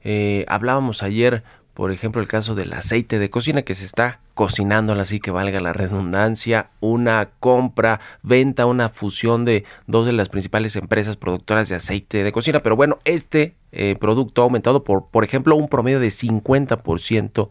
Eh, 0.03 0.43
hablábamos 0.49 1.03
ayer, 1.03 1.43
por 1.73 1.93
ejemplo, 1.93 2.19
el 2.19 2.27
caso 2.27 2.53
del 2.53 2.73
aceite 2.73 3.17
de 3.17 3.29
cocina 3.29 3.61
que 3.61 3.75
se 3.75 3.85
está 3.85 4.19
cocinando, 4.33 4.91
así 4.91 5.21
que 5.21 5.31
valga 5.31 5.61
la 5.61 5.71
redundancia, 5.71 6.71
una 6.81 7.29
compra, 7.39 8.01
venta, 8.23 8.65
una 8.65 8.89
fusión 8.89 9.45
de 9.45 9.63
dos 9.85 10.05
de 10.05 10.11
las 10.11 10.27
principales 10.27 10.75
empresas 10.75 11.15
productoras 11.15 11.69
de 11.69 11.75
aceite 11.75 12.25
de 12.25 12.31
cocina. 12.33 12.59
Pero 12.59 12.75
bueno, 12.75 12.99
este 13.05 13.55
eh, 13.71 13.95
producto 13.97 14.41
ha 14.41 14.43
aumentado 14.43 14.83
por, 14.83 15.07
por 15.11 15.23
ejemplo, 15.23 15.55
un 15.55 15.69
promedio 15.69 16.01
de 16.01 16.09
50% 16.09 17.49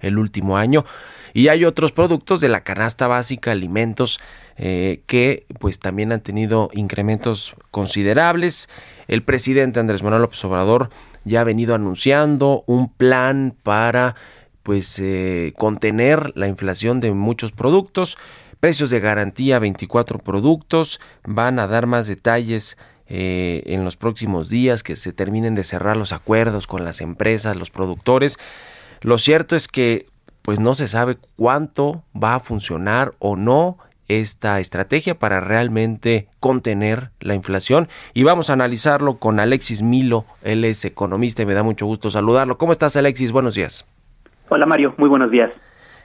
el 0.00 0.18
último 0.18 0.56
año. 0.56 0.84
Y 1.32 1.48
hay 1.48 1.64
otros 1.64 1.92
productos 1.92 2.40
de 2.40 2.48
la 2.48 2.62
canasta 2.62 3.06
básica, 3.06 3.52
alimentos, 3.52 4.20
eh, 4.56 5.02
que 5.06 5.46
pues 5.60 5.78
también 5.78 6.12
han 6.12 6.22
tenido 6.22 6.70
incrementos 6.72 7.54
considerables. 7.70 8.68
El 9.06 9.22
presidente 9.22 9.78
Andrés 9.78 10.02
Manuel 10.02 10.22
López 10.22 10.42
Obrador 10.44 10.88
ya 11.24 11.42
ha 11.42 11.44
venido 11.44 11.74
anunciando 11.74 12.64
un 12.66 12.88
plan 12.88 13.54
para 13.62 14.14
pues 14.62 14.98
eh, 14.98 15.52
contener 15.56 16.32
la 16.34 16.48
inflación 16.48 17.00
de 17.00 17.12
muchos 17.12 17.52
productos. 17.52 18.16
Precios 18.58 18.90
de 18.90 19.00
garantía 19.00 19.58
24 19.58 20.18
productos. 20.18 21.00
Van 21.24 21.58
a 21.58 21.66
dar 21.66 21.86
más 21.86 22.06
detalles 22.06 22.78
eh, 23.08 23.62
en 23.66 23.84
los 23.84 23.96
próximos 23.96 24.48
días 24.48 24.82
que 24.82 24.96
se 24.96 25.12
terminen 25.12 25.54
de 25.54 25.62
cerrar 25.62 25.96
los 25.96 26.12
acuerdos 26.12 26.66
con 26.66 26.84
las 26.84 27.00
empresas, 27.00 27.54
los 27.56 27.70
productores. 27.70 28.38
Lo 29.00 29.18
cierto 29.18 29.56
es 29.56 29.68
que 29.68 30.06
pues 30.42 30.60
no 30.60 30.74
se 30.74 30.86
sabe 30.86 31.16
cuánto 31.36 32.04
va 32.14 32.36
a 32.36 32.40
funcionar 32.40 33.14
o 33.18 33.36
no 33.36 33.78
esta 34.08 34.60
estrategia 34.60 35.18
para 35.18 35.40
realmente 35.40 36.28
contener 36.38 37.10
la 37.18 37.34
inflación 37.34 37.88
y 38.14 38.22
vamos 38.22 38.48
a 38.48 38.52
analizarlo 38.52 39.18
con 39.18 39.40
Alexis 39.40 39.82
Milo, 39.82 40.24
él 40.42 40.64
es 40.64 40.84
economista 40.84 41.42
y 41.42 41.46
me 41.46 41.54
da 41.54 41.64
mucho 41.64 41.86
gusto 41.86 42.10
saludarlo. 42.10 42.58
¿Cómo 42.58 42.72
estás 42.72 42.94
Alexis? 42.94 43.32
Buenos 43.32 43.54
días. 43.54 43.84
Hola 44.48 44.66
Mario, 44.66 44.94
muy 44.98 45.08
buenos 45.08 45.30
días. 45.30 45.50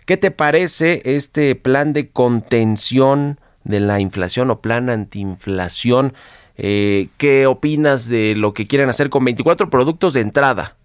¿Qué 0.05 0.17
te 0.17 0.31
parece 0.31 1.01
este 1.05 1.53
plan 1.55 1.93
de 1.93 2.09
contención 2.09 3.39
de 3.63 3.79
la 3.79 3.99
inflación 3.99 4.49
o 4.49 4.61
plan 4.61 4.89
antiinflación? 4.89 6.13
Eh, 6.57 7.09
¿Qué 7.17 7.45
opinas 7.45 8.09
de 8.09 8.33
lo 8.35 8.53
que 8.53 8.65
quieren 8.65 8.89
hacer 8.89 9.09
con 9.11 9.23
24 9.23 9.69
productos 9.69 10.13
de 10.13 10.21
entrada? 10.21 10.75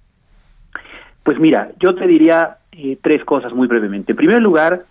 Pues 1.27 1.41
mira, 1.41 1.72
yo 1.81 1.97
te 1.97 2.07
diría 2.07 2.59
eh, 2.70 2.97
tres 3.03 3.24
cosas 3.24 3.53
muy 3.53 3.66
brevemente. 3.66 4.12
En 4.12 4.16
primer 4.16 4.41
lugar, 4.41 4.85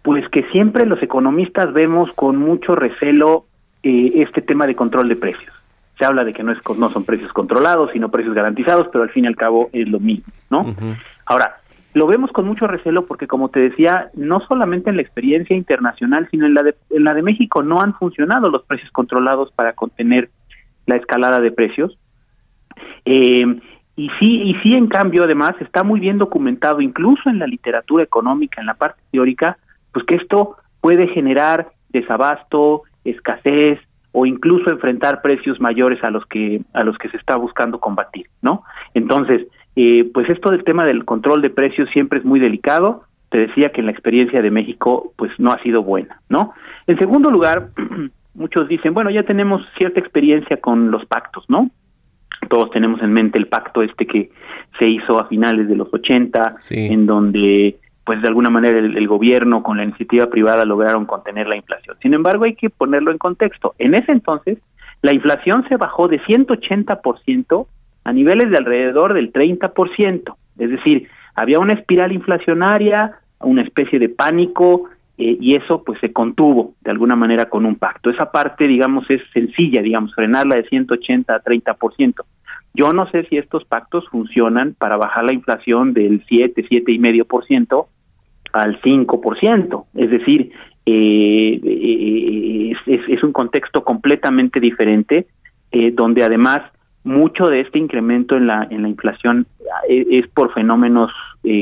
pues 0.00 0.26
que 0.30 0.42
siempre 0.44 0.86
los 0.86 1.02
economistas 1.02 1.70
vemos 1.74 2.10
con 2.14 2.38
mucho 2.38 2.74
recelo 2.74 3.44
eh, 3.82 4.22
este 4.22 4.40
tema 4.40 4.66
de 4.66 4.74
control 4.74 5.10
de 5.10 5.16
precios. 5.16 5.52
Se 5.98 6.06
habla 6.06 6.24
de 6.24 6.32
que 6.32 6.42
no, 6.42 6.52
es, 6.52 6.58
no 6.78 6.88
son 6.88 7.04
precios 7.04 7.30
controlados, 7.34 7.90
sino 7.92 8.10
precios 8.10 8.34
garantizados, 8.34 8.88
pero 8.90 9.04
al 9.04 9.10
fin 9.10 9.24
y 9.24 9.26
al 9.26 9.36
cabo 9.36 9.68
es 9.74 9.86
lo 9.86 10.00
mismo, 10.00 10.32
¿no? 10.48 10.74
Ahora, 11.26 11.58
lo 11.92 12.06
vemos 12.06 12.32
con 12.32 12.46
mucho 12.46 12.66
recelo 12.66 13.04
porque, 13.04 13.26
como 13.26 13.50
te 13.50 13.60
decía, 13.60 14.08
no 14.14 14.40
solamente 14.48 14.88
en 14.88 14.96
la 14.96 15.02
experiencia 15.02 15.54
internacional, 15.54 16.26
sino 16.30 16.46
en 16.46 16.54
la 16.54 16.62
de, 16.62 16.74
en 16.88 17.04
la 17.04 17.12
de 17.12 17.20
México 17.20 17.62
no 17.62 17.82
han 17.82 17.92
funcionado 17.92 18.48
los 18.48 18.64
precios 18.64 18.90
controlados 18.92 19.52
para 19.52 19.74
contener 19.74 20.30
la 20.86 20.96
escalada 20.96 21.40
de 21.40 21.52
precios. 21.52 21.98
Eh, 23.04 23.44
y 23.96 24.08
sí, 24.18 24.42
y 24.42 24.54
sí, 24.62 24.74
en 24.74 24.88
cambio, 24.88 25.22
además, 25.22 25.54
está 25.60 25.84
muy 25.84 26.00
bien 26.00 26.18
documentado, 26.18 26.80
incluso 26.80 27.30
en 27.30 27.38
la 27.38 27.46
literatura 27.46 28.02
económica, 28.02 28.60
en 28.60 28.66
la 28.66 28.74
parte 28.74 29.00
teórica, 29.12 29.56
pues 29.92 30.04
que 30.04 30.16
esto 30.16 30.56
puede 30.80 31.06
generar 31.08 31.68
desabasto, 31.90 32.82
escasez 33.04 33.78
o 34.10 34.26
incluso 34.26 34.70
enfrentar 34.70 35.22
precios 35.22 35.60
mayores 35.60 36.02
a 36.02 36.10
los 36.10 36.26
que 36.26 36.62
a 36.72 36.82
los 36.84 36.98
que 36.98 37.08
se 37.08 37.16
está 37.16 37.36
buscando 37.36 37.78
combatir, 37.78 38.26
¿no? 38.42 38.64
Entonces, 38.94 39.46
eh, 39.76 40.10
pues 40.12 40.28
esto 40.28 40.50
del 40.50 40.64
tema 40.64 40.84
del 40.84 41.04
control 41.04 41.42
de 41.42 41.50
precios 41.50 41.88
siempre 41.90 42.18
es 42.18 42.24
muy 42.24 42.40
delicado. 42.40 43.04
Te 43.30 43.38
decía 43.38 43.70
que 43.70 43.80
en 43.80 43.86
la 43.86 43.92
experiencia 43.92 44.42
de 44.42 44.50
México, 44.50 45.12
pues 45.16 45.32
no 45.38 45.52
ha 45.52 45.62
sido 45.62 45.82
buena, 45.82 46.20
¿no? 46.28 46.52
En 46.86 46.98
segundo 46.98 47.30
lugar, 47.30 47.70
muchos 48.34 48.68
dicen, 48.68 48.94
bueno, 48.94 49.10
ya 49.10 49.22
tenemos 49.22 49.62
cierta 49.78 50.00
experiencia 50.00 50.60
con 50.60 50.90
los 50.90 51.04
pactos, 51.06 51.44
¿no? 51.48 51.70
Todos 52.46 52.70
tenemos 52.70 53.02
en 53.02 53.12
mente 53.12 53.38
el 53.38 53.46
pacto 53.46 53.82
este 53.82 54.06
que 54.06 54.30
se 54.78 54.88
hizo 54.88 55.18
a 55.18 55.26
finales 55.28 55.68
de 55.68 55.76
los 55.76 55.92
80, 55.92 56.56
en 56.70 57.06
donde 57.06 57.76
pues 58.04 58.20
de 58.20 58.28
alguna 58.28 58.50
manera 58.50 58.78
el, 58.78 59.08
gobierno 59.08 59.62
con 59.62 59.78
la 59.78 59.84
iniciativa 59.84 60.26
privada 60.28 60.64
lograron 60.64 61.06
contener 61.06 61.46
la 61.46 61.56
inflación. 61.56 61.96
Sin 62.02 62.12
embargo, 62.12 62.44
hay 62.44 62.54
que 62.54 62.68
ponerlo 62.68 63.10
en 63.10 63.18
contexto. 63.18 63.74
En 63.78 63.94
ese 63.94 64.12
entonces, 64.12 64.58
la 65.00 65.14
inflación 65.14 65.66
se 65.68 65.76
bajó 65.76 66.06
de 66.08 66.20
180% 66.20 67.66
a 68.04 68.12
niveles 68.12 68.50
de 68.50 68.58
alrededor 68.58 69.14
del 69.14 69.32
30%. 69.32 70.36
Es 70.58 70.70
decir, 70.70 71.08
había 71.34 71.58
una 71.58 71.72
espiral 71.72 72.12
inflacionaria, 72.12 73.12
una 73.40 73.62
especie 73.62 73.98
de 73.98 74.10
pánico, 74.10 74.90
eh, 75.16 75.36
y 75.40 75.54
eso 75.54 75.82
pues 75.84 76.00
se 76.00 76.12
contuvo 76.12 76.74
de 76.80 76.90
alguna 76.90 77.16
manera 77.16 77.48
con 77.48 77.66
un 77.66 77.76
pacto. 77.76 78.10
Esa 78.10 78.32
parte, 78.32 78.66
digamos, 78.66 79.08
es 79.10 79.22
sencilla, 79.32 79.82
digamos, 79.82 80.14
frenarla 80.14 80.56
de 80.56 80.64
180 80.64 81.34
a 81.34 81.42
30%. 81.42 82.24
Yo 82.74 82.92
no 82.92 83.08
sé 83.10 83.24
si 83.26 83.38
estos 83.38 83.64
pactos 83.64 84.04
funcionan 84.08 84.74
para 84.74 84.96
bajar 84.96 85.24
la 85.24 85.32
inflación 85.32 85.94
del 85.94 86.24
7, 86.26 86.66
siete 86.68 86.92
y 86.92 86.98
medio 86.98 87.24
por 87.24 87.46
ciento 87.46 87.88
al 88.52 88.80
5%. 88.80 89.84
Es 89.94 90.10
decir, 90.10 90.52
eh, 90.86 91.60
eh, 91.62 92.72
es, 92.86 93.00
es, 93.08 93.22
un 93.22 93.32
contexto 93.32 93.84
completamente 93.84 94.60
diferente, 94.60 95.26
eh, 95.70 95.92
donde 95.92 96.24
además 96.24 96.60
mucho 97.04 97.46
de 97.46 97.60
este 97.60 97.78
incremento 97.78 98.36
en 98.36 98.46
la, 98.46 98.66
en 98.70 98.82
la 98.82 98.88
inflación 98.88 99.46
es, 99.88 100.06
es 100.10 100.28
por 100.28 100.52
fenómenos 100.52 101.10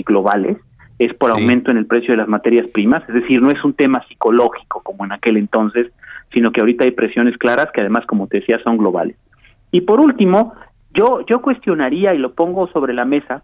globales 0.07 0.59
es 1.05 1.15
por 1.15 1.31
aumento 1.31 1.71
en 1.71 1.79
el 1.79 1.87
precio 1.87 2.13
de 2.13 2.19
las 2.19 2.29
materias 2.29 2.67
primas, 2.69 3.03
es 3.09 3.15
decir, 3.15 3.43
no 3.43 3.51
es 3.51 3.63
un 3.65 3.75
tema 3.75 4.05
psicológico 4.09 4.83
como 4.83 5.05
en 5.05 5.13
aquel 5.13 5.37
entonces, 5.37 5.91
sino 6.33 6.53
que 6.53 6.61
ahorita 6.61 6.85
hay 6.85 6.93
presiones 6.93 7.37
claras 7.39 7.71
que 7.73 7.81
además, 7.81 8.07
como 8.07 8.29
te 8.29 8.39
decía, 8.39 8.61
son 8.63 8.77
globales. 8.79 9.17
Y 9.73 9.81
por 9.81 10.01
último, 10.01 10.55
yo, 10.95 11.25
yo 11.27 11.43
cuestionaría 11.43 12.15
y 12.15 12.19
lo 12.19 12.35
pongo 12.35 12.69
sobre 12.69 12.95
la 12.95 13.05
mesa 13.05 13.43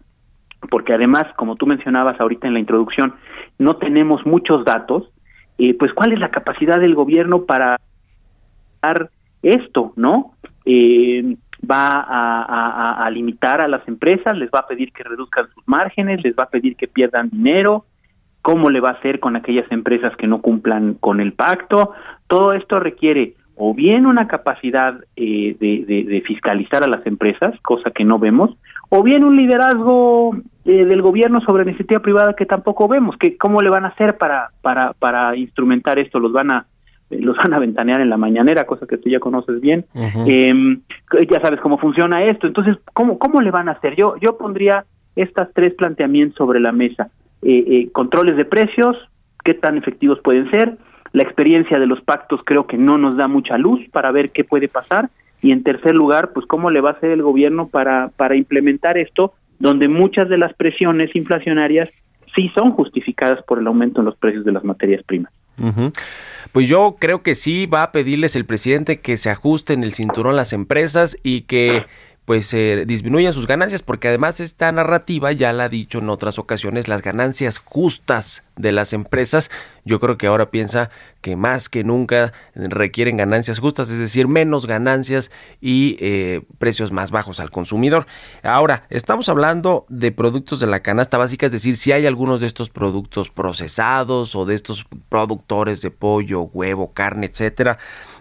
porque 0.69 0.93
además, 0.93 1.25
como 1.35 1.55
tú 1.55 1.65
mencionabas 1.65 2.19
ahorita 2.19 2.47
en 2.47 2.53
la 2.53 2.59
introducción, 2.59 3.15
no 3.57 3.77
tenemos 3.77 4.25
muchos 4.25 4.65
datos, 4.65 5.09
eh, 5.57 5.73
pues 5.73 5.93
cuál 5.93 6.13
es 6.13 6.19
la 6.19 6.31
capacidad 6.31 6.79
del 6.79 6.95
gobierno 6.95 7.43
para 7.43 7.79
dar 8.81 9.09
esto, 9.41 9.93
¿no? 9.95 10.33
Eh, 10.65 11.35
va 11.69 12.05
a, 13.05 13.09
limitar 13.11 13.61
a 13.61 13.67
las 13.67 13.87
empresas, 13.87 14.37
les 14.37 14.49
va 14.49 14.59
a 14.59 14.67
pedir 14.67 14.91
que 14.91 15.03
reduzcan 15.03 15.47
sus 15.53 15.67
márgenes, 15.67 16.23
les 16.23 16.35
va 16.35 16.43
a 16.43 16.49
pedir 16.49 16.75
que 16.75 16.87
pierdan 16.87 17.29
dinero, 17.29 17.85
cómo 18.41 18.69
le 18.69 18.79
va 18.79 18.89
a 18.89 18.93
hacer 18.93 19.19
con 19.19 19.35
aquellas 19.35 19.69
empresas 19.71 20.15
que 20.15 20.27
no 20.27 20.41
cumplan 20.41 20.93
con 20.95 21.19
el 21.19 21.33
pacto. 21.33 21.93
Todo 22.27 22.53
esto 22.53 22.79
requiere 22.79 23.33
o 23.55 23.73
bien 23.73 24.05
una 24.05 24.27
capacidad 24.27 24.95
eh, 25.17 25.57
de, 25.59 25.83
de- 25.85 26.03
de 26.05 26.21
fiscalizar 26.21 26.81
a 26.83 26.87
las 26.87 27.05
empresas, 27.05 27.53
cosa 27.61 27.91
que 27.91 28.05
no 28.05 28.17
vemos, 28.17 28.55
o 28.87 29.03
bien 29.03 29.25
un 29.25 29.35
liderazgo 29.35 30.37
eh, 30.63 30.85
del 30.85 31.01
gobierno 31.01 31.41
sobre 31.41 31.65
la 31.65 31.71
iniciativa 31.71 31.99
privada 31.99 32.33
que 32.35 32.45
tampoco 32.45 32.87
vemos. 32.87 33.17
Que 33.17 33.35
cómo 33.37 33.61
le 33.61 33.69
van 33.69 33.83
a 33.83 33.89
hacer 33.89 34.17
para 34.17 34.51
para 34.61 34.93
para 34.93 35.35
instrumentar 35.35 35.99
esto, 35.99 36.19
los 36.19 36.31
van 36.31 36.51
a 36.51 36.65
los 37.09 37.37
van 37.37 37.53
a 37.53 37.59
ventanear 37.59 38.01
en 38.01 38.09
la 38.09 38.17
mañanera, 38.17 38.65
cosa 38.65 38.85
que 38.85 38.97
tú 38.97 39.09
ya 39.09 39.19
conoces 39.19 39.59
bien. 39.61 39.85
Eh, 40.27 40.53
ya 41.29 41.41
sabes 41.41 41.59
cómo 41.59 41.77
funciona 41.77 42.23
esto. 42.23 42.47
Entonces, 42.47 42.77
¿cómo, 42.93 43.17
cómo 43.17 43.41
le 43.41 43.51
van 43.51 43.69
a 43.69 43.73
hacer? 43.73 43.95
Yo, 43.95 44.15
yo 44.17 44.37
pondría 44.37 44.85
estas 45.15 45.49
tres 45.53 45.73
planteamientos 45.73 46.37
sobre 46.37 46.59
la 46.59 46.71
mesa. 46.71 47.09
Eh, 47.41 47.63
eh, 47.67 47.89
controles 47.91 48.37
de 48.37 48.45
precios, 48.45 48.95
qué 49.43 49.53
tan 49.53 49.77
efectivos 49.77 50.19
pueden 50.19 50.49
ser. 50.51 50.77
La 51.11 51.23
experiencia 51.23 51.79
de 51.79 51.87
los 51.87 52.01
pactos 52.01 52.41
creo 52.43 52.67
que 52.67 52.77
no 52.77 52.97
nos 52.97 53.17
da 53.17 53.27
mucha 53.27 53.57
luz 53.57 53.81
para 53.91 54.11
ver 54.11 54.31
qué 54.31 54.43
puede 54.43 54.67
pasar. 54.67 55.09
Y 55.41 55.51
en 55.51 55.63
tercer 55.63 55.95
lugar, 55.95 56.31
pues 56.33 56.45
cómo 56.45 56.69
le 56.69 56.81
va 56.81 56.91
a 56.91 56.93
hacer 56.93 57.11
el 57.11 57.23
gobierno 57.23 57.67
para, 57.67 58.11
para 58.15 58.35
implementar 58.35 58.97
esto, 58.97 59.33
donde 59.57 59.87
muchas 59.87 60.29
de 60.29 60.37
las 60.37 60.53
presiones 60.53 61.15
inflacionarias 61.15 61.89
sí 62.35 62.51
son 62.53 62.71
justificadas 62.71 63.41
por 63.43 63.59
el 63.59 63.67
aumento 63.67 64.01
en 64.01 64.05
los 64.05 64.17
precios 64.17 64.45
de 64.45 64.51
las 64.51 64.63
materias 64.63 65.01
primas. 65.03 65.31
Pues 66.51 66.67
yo 66.67 66.97
creo 66.99 67.21
que 67.21 67.35
sí 67.35 67.65
va 67.65 67.83
a 67.83 67.91
pedirles 67.91 68.35
el 68.35 68.45
presidente 68.45 68.99
que 68.99 69.17
se 69.17 69.29
ajusten 69.29 69.83
el 69.83 69.93
cinturón 69.93 70.35
las 70.35 70.53
empresas 70.53 71.17
y 71.21 71.41
que 71.41 71.85
pues 72.29 72.53
eh, 72.53 72.83
disminuyan 72.85 73.33
sus 73.33 73.47
ganancias 73.47 73.81
porque 73.81 74.07
además 74.07 74.39
esta 74.39 74.71
narrativa 74.71 75.31
ya 75.31 75.51
la 75.51 75.63
ha 75.63 75.69
dicho 75.69 75.97
en 75.97 76.11
otras 76.11 76.37
ocasiones 76.37 76.87
las 76.87 77.01
ganancias 77.01 77.57
justas 77.57 78.43
de 78.55 78.71
las 78.71 78.93
empresas 78.93 79.49
yo 79.83 79.99
creo 79.99 80.19
que 80.19 80.27
ahora 80.27 80.51
piensa 80.51 80.91
que 81.21 81.35
más 81.35 81.69
que 81.69 81.83
nunca 81.83 82.31
requieren 82.53 83.17
ganancias 83.17 83.57
justas 83.57 83.89
es 83.89 83.97
decir 83.97 84.27
menos 84.27 84.67
ganancias 84.67 85.31
y 85.59 85.97
eh, 85.99 86.43
precios 86.59 86.91
más 86.91 87.09
bajos 87.09 87.39
al 87.39 87.49
consumidor. 87.49 88.05
Ahora 88.43 88.85
estamos 88.91 89.27
hablando 89.27 89.87
de 89.89 90.11
productos 90.11 90.59
de 90.59 90.67
la 90.67 90.81
canasta 90.81 91.17
básica 91.17 91.47
es 91.47 91.51
decir 91.51 91.77
si 91.77 91.91
hay 91.91 92.05
algunos 92.05 92.41
de 92.41 92.47
estos 92.47 92.69
productos 92.69 93.31
procesados 93.31 94.35
o 94.35 94.45
de 94.45 94.53
estos 94.53 94.85
productores 95.09 95.81
de 95.81 95.89
pollo 95.89 96.43
huevo 96.43 96.93
carne 96.93 97.25
etcétera 97.25 97.79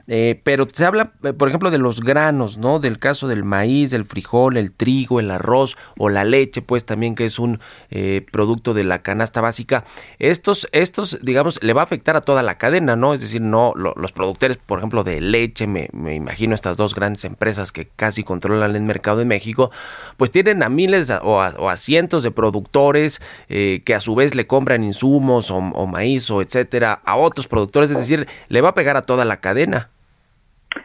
eh, 0.09 0.41
pero 0.43 0.67
se 0.73 0.85
habla, 0.85 1.13
eh, 1.23 1.33
por 1.35 1.49
ejemplo, 1.49 1.71
de 1.71 1.79
los 1.79 2.01
granos, 2.01 2.57
¿no? 2.57 2.81
Del 2.81 2.99
caso 2.99 3.29
del 3.29 3.45
maíz, 3.45 3.91
del 3.91 4.07
frijol, 4.07 4.57
el 4.57 4.73
trigo, 4.73 5.21
el 5.21 5.31
arroz 5.31 5.77
o 5.99 6.09
la 6.09 6.25
leche, 6.25 6.63
pues 6.63 6.85
también 6.87 7.15
que 7.15 7.27
es 7.27 7.39
un 7.39 7.61
eh, 7.91 8.25
producto 8.33 8.73
de 8.75 8.85
la 8.85 9.03
canasta 9.03 9.41
básica. 9.41 9.85
Estos, 10.19 10.67
estos, 10.73 11.19
digamos, 11.23 11.63
le 11.63 11.75
va 11.75 11.83
a 11.83 11.85
afectar 11.85 12.17
a 12.17 12.23
toda 12.23 12.43
la 12.43 12.57
cadena, 12.59 12.97
¿no? 12.97 13.13
Es 13.15 13.21
decir, 13.21 13.43
no 13.43 13.73
lo- 13.77 13.95
los 13.97 14.13
productores, 14.13 14.57
por 14.57 14.79
ejemplo, 14.79 15.05
de 15.05 15.21
leche, 15.21 15.67
me, 15.67 15.89
imagino 15.93 16.55
estas 16.55 16.77
dos 16.77 16.95
grandes 16.95 17.25
empresas 17.25 17.71
que 17.71 17.89
casi 17.95 18.25
controlan 18.25 18.75
el 18.77 18.83
mercado 18.83 19.21
en 19.21 19.29
México, 19.29 19.71
pues 20.17 20.31
tienen 20.31 20.63
a 20.63 20.69
miles 20.69 21.13
o 21.23 21.41
a, 21.43 21.77
cientos 21.77 22.23
de 22.23 22.31
productores 22.31 23.21
eh, 23.49 23.83
que 23.85 23.95
a 23.95 24.01
su 24.01 24.15
vez 24.15 24.35
le 24.35 24.47
compran 24.47 24.83
insumos 24.83 25.51
o 25.51 25.61
maíz 25.87 26.31
o 26.31 26.41
etcétera 26.43 27.01
a 27.05 27.17
otros 27.17 27.47
productores, 27.47 27.91
es 27.91 27.99
decir, 27.99 28.27
le 28.49 28.61
va 28.61 28.71
a 28.71 28.75
pegar 28.75 28.97
a 28.97 29.03
toda 29.03 29.25
la 29.25 29.41
cadena. 29.41 29.91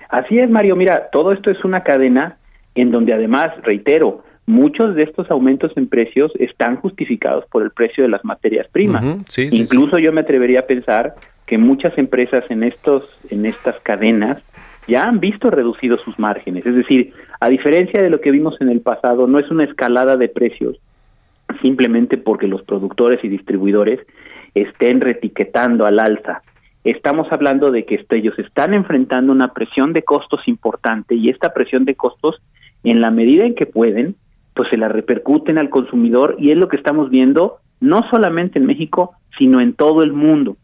Así 0.09 0.39
es, 0.39 0.49
Mario. 0.49 0.75
Mira, 0.75 1.09
todo 1.11 1.31
esto 1.31 1.51
es 1.51 1.63
una 1.63 1.83
cadena 1.83 2.37
en 2.75 2.91
donde 2.91 3.13
además, 3.13 3.51
reitero, 3.63 4.23
muchos 4.45 4.95
de 4.95 5.03
estos 5.03 5.29
aumentos 5.31 5.71
en 5.75 5.87
precios 5.87 6.31
están 6.39 6.77
justificados 6.77 7.45
por 7.47 7.63
el 7.63 7.71
precio 7.71 8.03
de 8.03 8.09
las 8.09 8.23
materias 8.25 8.67
primas. 8.71 9.03
Sí, 9.27 9.49
Incluso 9.51 9.99
yo 9.99 10.11
me 10.11 10.21
atrevería 10.21 10.61
a 10.61 10.67
pensar 10.67 11.15
que 11.45 11.57
muchas 11.57 11.97
empresas 11.97 12.43
en 12.49 12.63
estos 12.63 13.03
en 13.29 13.45
estas 13.45 13.79
cadenas 13.81 14.41
ya 14.87 15.03
han 15.03 15.19
visto 15.19 15.49
reducidos 15.49 16.01
sus 16.01 16.17
márgenes, 16.19 16.65
es 16.65 16.75
decir, 16.75 17.13
a 17.39 17.49
diferencia 17.49 18.01
de 18.01 18.09
lo 18.09 18.19
que 18.19 18.31
vimos 18.31 18.59
en 18.59 18.69
el 18.69 18.81
pasado, 18.81 19.27
no 19.27 19.39
es 19.39 19.49
una 19.49 19.63
escalada 19.63 20.17
de 20.17 20.29
precios 20.29 20.77
simplemente 21.61 22.17
porque 22.17 22.47
los 22.47 22.63
productores 22.63 23.23
y 23.23 23.29
distribuidores 23.29 23.99
estén 24.55 25.01
retiquetando 25.01 25.85
al 25.85 25.99
alza. 25.99 26.41
Estamos 26.83 27.27
hablando 27.31 27.71
de 27.71 27.85
que 27.85 27.95
esto- 27.95 28.15
ellos 28.15 28.37
están 28.37 28.73
enfrentando 28.73 29.31
una 29.31 29.53
presión 29.53 29.93
de 29.93 30.03
costos 30.03 30.47
importante 30.47 31.15
y 31.15 31.29
esta 31.29 31.53
presión 31.53 31.85
de 31.85 31.95
costos, 31.95 32.41
en 32.83 32.99
la 32.99 33.11
medida 33.11 33.45
en 33.45 33.55
que 33.55 33.65
pueden, 33.65 34.15
pues 34.53 34.69
se 34.69 34.77
la 34.77 34.89
repercuten 34.89 35.57
al 35.57 35.69
consumidor 35.69 36.35
y 36.37 36.51
es 36.51 36.57
lo 36.57 36.67
que 36.67 36.75
estamos 36.75 37.09
viendo 37.09 37.57
no 37.79 38.01
solamente 38.09 38.59
en 38.59 38.65
México, 38.65 39.13
sino 39.37 39.61
en 39.61 39.73
todo 39.73 40.03
el 40.03 40.13
mundo. 40.13 40.57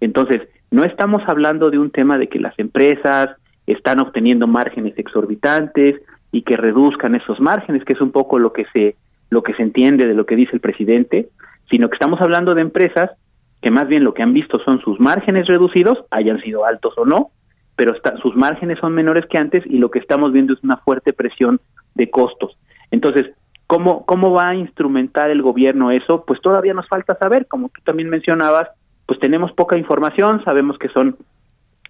Entonces, 0.00 0.42
no 0.70 0.84
estamos 0.84 1.22
hablando 1.26 1.70
de 1.70 1.78
un 1.78 1.90
tema 1.90 2.18
de 2.18 2.28
que 2.28 2.40
las 2.40 2.58
empresas 2.58 3.30
están 3.66 4.00
obteniendo 4.00 4.46
márgenes 4.46 4.98
exorbitantes 4.98 6.00
y 6.32 6.42
que 6.42 6.56
reduzcan 6.56 7.14
esos 7.14 7.40
márgenes, 7.40 7.84
que 7.84 7.92
es 7.92 8.00
un 8.00 8.12
poco 8.12 8.38
lo 8.38 8.52
que 8.52 8.64
se 8.72 8.96
lo 9.28 9.42
que 9.42 9.54
se 9.54 9.62
entiende 9.62 10.06
de 10.06 10.14
lo 10.14 10.24
que 10.24 10.36
dice 10.36 10.52
el 10.54 10.60
presidente, 10.60 11.28
sino 11.68 11.88
que 11.88 11.96
estamos 11.96 12.20
hablando 12.20 12.54
de 12.54 12.62
empresas 12.62 13.10
que 13.62 13.70
más 13.70 13.88
bien 13.88 14.04
lo 14.04 14.14
que 14.14 14.22
han 14.22 14.32
visto 14.32 14.58
son 14.60 14.80
sus 14.80 15.00
márgenes 15.00 15.46
reducidos, 15.46 16.04
hayan 16.10 16.40
sido 16.40 16.64
altos 16.64 16.94
o 16.96 17.04
no, 17.04 17.30
pero 17.76 17.94
sus 18.22 18.34
márgenes 18.36 18.78
son 18.78 18.94
menores 18.94 19.26
que 19.26 19.38
antes 19.38 19.64
y 19.66 19.78
lo 19.78 19.90
que 19.90 19.98
estamos 19.98 20.32
viendo 20.32 20.54
es 20.54 20.62
una 20.62 20.78
fuerte 20.78 21.12
presión 21.12 21.60
de 21.94 22.10
costos. 22.10 22.56
Entonces, 22.90 23.26
¿cómo, 23.66 24.06
cómo 24.06 24.32
va 24.32 24.50
a 24.50 24.54
instrumentar 24.54 25.30
el 25.30 25.42
gobierno 25.42 25.90
eso? 25.90 26.24
Pues 26.26 26.40
todavía 26.40 26.74
nos 26.74 26.88
falta 26.88 27.16
saber, 27.16 27.46
como 27.46 27.68
tú 27.68 27.80
también 27.84 28.08
mencionabas, 28.08 28.68
pues 29.06 29.20
tenemos 29.20 29.52
poca 29.52 29.76
información, 29.76 30.42
sabemos 30.44 30.78
que 30.78 30.88
son 30.88 31.16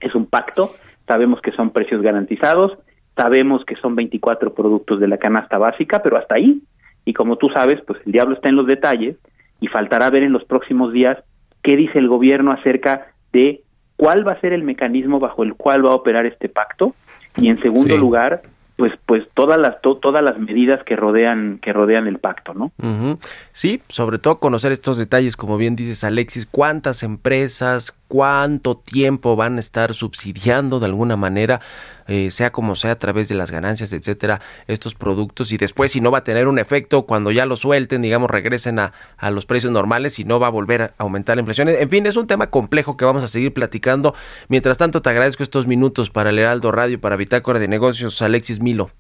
es 0.01 0.15
un 0.15 0.27
pacto, 0.27 0.73
sabemos 1.07 1.41
que 1.41 1.53
son 1.53 1.71
precios 1.71 2.03
garantizados, 2.03 2.77
sabemos 3.17 3.65
que 3.65 3.77
son 3.77 3.95
24 3.95 4.55
productos 4.55 5.01
de 5.01 5.09
la 5.09 5.19
canasta 5.19 5.57
básica, 5.57 6.03
pero 6.03 6.19
hasta 6.19 6.35
ahí. 6.35 6.63
Y 7.05 7.15
como 7.15 7.37
tú 7.37 7.49
sabes, 7.49 7.81
pues 7.87 8.01
el 8.05 8.13
diablo 8.13 8.35
está 8.35 8.49
en 8.49 8.57
los 8.57 8.67
detalles 8.67 9.17
y 9.61 9.69
faltará 9.69 10.11
ver 10.11 10.23
en 10.23 10.33
los 10.33 10.45
próximos 10.45 10.93
días 10.93 11.19
qué 11.67 11.77
dice 11.77 11.99
el 11.99 12.07
gobierno 12.09 12.53
acerca 12.53 13.09
de 13.33 13.61
cuál 13.97 14.27
va 14.27 14.33
a 14.33 14.41
ser 14.41 14.53
el 14.53 14.63
mecanismo 14.63 15.19
bajo 15.19 15.43
el 15.43 15.55
cual 15.55 15.85
va 15.85 15.91
a 15.91 15.95
operar 15.97 16.25
este 16.25 16.49
pacto 16.49 16.95
y 17.37 17.49
en 17.49 17.61
segundo 17.61 17.95
Sí. 17.95 18.01
lugar, 18.01 18.43
pues 18.77 18.93
pues 19.07 19.25
todas 19.35 19.59
las 19.59 19.81
to- 19.81 19.97
todas 19.97 20.23
las 20.23 20.39
medidas 20.39 20.83
que 20.85 20.95
rodean 20.97 21.59
que 21.61 21.73
rodean 21.73 22.07
el 22.07 22.19
pacto, 22.19 22.55
¿no? 22.55 22.71
Ujú. 22.81 23.19
Sí, 23.53 23.81
sobre 23.89 24.19
todo 24.19 24.39
conocer 24.39 24.71
estos 24.71 24.97
detalles, 24.99 25.37
como 25.37 25.57
bien 25.57 25.75
dices 25.75 26.05
Alexis, 26.05 26.47
cuántas 26.47 27.03
empresas, 27.03 27.93
cuánto 28.09 28.77
tiempo 28.77 29.37
van 29.37 29.57
a 29.57 29.61
estar 29.61 29.95
subsidiando 29.95 30.81
de 30.81 30.87
alguna 30.87 31.17
manera, 31.17 31.61
eh, 32.07 32.31
sea 32.31 32.53
como 32.53 32.75
sea, 32.75 32.93
a 32.93 32.99
través 32.99 33.29
de 33.29 33.35
las 33.35 33.51
ganancias, 33.51 33.93
etcétera, 33.93 34.41
estos 34.67 34.95
productos 34.95 35.53
y 35.53 35.57
después 35.57 35.93
si 35.93 36.01
no 36.01 36.11
va 36.11 36.19
a 36.19 36.25
tener 36.25 36.49
un 36.49 36.59
efecto 36.59 37.07
cuando 37.07 37.31
ya 37.31 37.47
lo 37.47 37.57
suelten, 37.57 38.03
digamos, 38.03 38.31
regresen 38.31 38.79
a, 38.79 38.93
a 39.17 39.31
los 39.31 39.47
precios 39.47 39.73
normales 39.73 40.19
y 40.19 40.25
no 40.25 40.39
va 40.41 40.49
a 40.49 40.51
volver 40.51 40.83
a 40.83 40.95
aumentar 40.99 41.37
la 41.37 41.41
inflación. 41.41 41.69
En 41.69 41.91
fin, 41.91 42.07
es 42.07 42.17
un 42.17 42.27
tema 42.27 42.51
complejo 42.51 42.97
que 42.97 43.05
vamos 43.05 43.25
a 43.25 43.29
seguir 43.29 43.53
platicando. 43.53 44.15
Mientras 44.49 44.79
tanto, 44.79 45.03
te 45.03 45.11
agradezco 45.11 45.43
estos 45.43 45.67
minutos 45.67 46.11
para 46.11 46.31
el 46.31 46.39
Heraldo 46.39 46.73
Radio, 46.73 47.01
para 47.01 47.17
Bitácora 47.17 47.59
de 47.59 47.69
Negocios, 47.69 48.23
Alexis 48.23 48.61
Milo. 48.61 48.91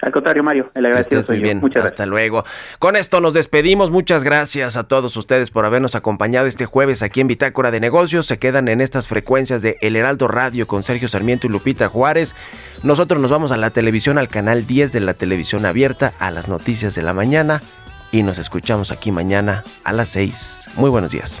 Al 0.00 0.12
contrario, 0.12 0.42
Mario, 0.42 0.70
el 0.74 0.86
agradecido 0.86 1.22
soy 1.22 1.38
yo. 1.38 1.42
bien. 1.42 1.58
Muchas 1.58 1.82
gracias. 1.82 1.92
Hasta 1.92 2.06
luego. 2.06 2.44
Con 2.78 2.96
esto 2.96 3.20
nos 3.20 3.34
despedimos. 3.34 3.90
Muchas 3.90 4.22
gracias 4.22 4.76
a 4.76 4.84
todos 4.84 5.16
ustedes 5.16 5.50
por 5.50 5.64
habernos 5.64 5.94
acompañado 5.94 6.46
este 6.46 6.66
jueves 6.66 7.02
aquí 7.02 7.20
en 7.20 7.26
Bitácora 7.26 7.70
de 7.70 7.80
Negocios. 7.80 8.26
Se 8.26 8.38
quedan 8.38 8.68
en 8.68 8.80
estas 8.80 9.08
frecuencias 9.08 9.62
de 9.62 9.76
El 9.80 9.96
Heraldo 9.96 10.28
Radio 10.28 10.66
con 10.66 10.82
Sergio 10.84 11.08
Sarmiento 11.08 11.46
y 11.46 11.50
Lupita 11.50 11.88
Juárez. 11.88 12.34
Nosotros 12.82 13.20
nos 13.20 13.30
vamos 13.30 13.50
a 13.50 13.56
la 13.56 13.70
televisión, 13.70 14.18
al 14.18 14.28
canal 14.28 14.66
10 14.66 14.92
de 14.92 15.00
la 15.00 15.14
televisión 15.14 15.66
abierta, 15.66 16.12
a 16.20 16.30
las 16.30 16.48
noticias 16.48 16.94
de 16.94 17.02
la 17.02 17.12
mañana. 17.12 17.60
Y 18.12 18.22
nos 18.22 18.38
escuchamos 18.38 18.90
aquí 18.92 19.10
mañana 19.10 19.64
a 19.84 19.92
las 19.92 20.10
6. 20.10 20.70
Muy 20.76 20.90
buenos 20.90 21.10
días. 21.10 21.40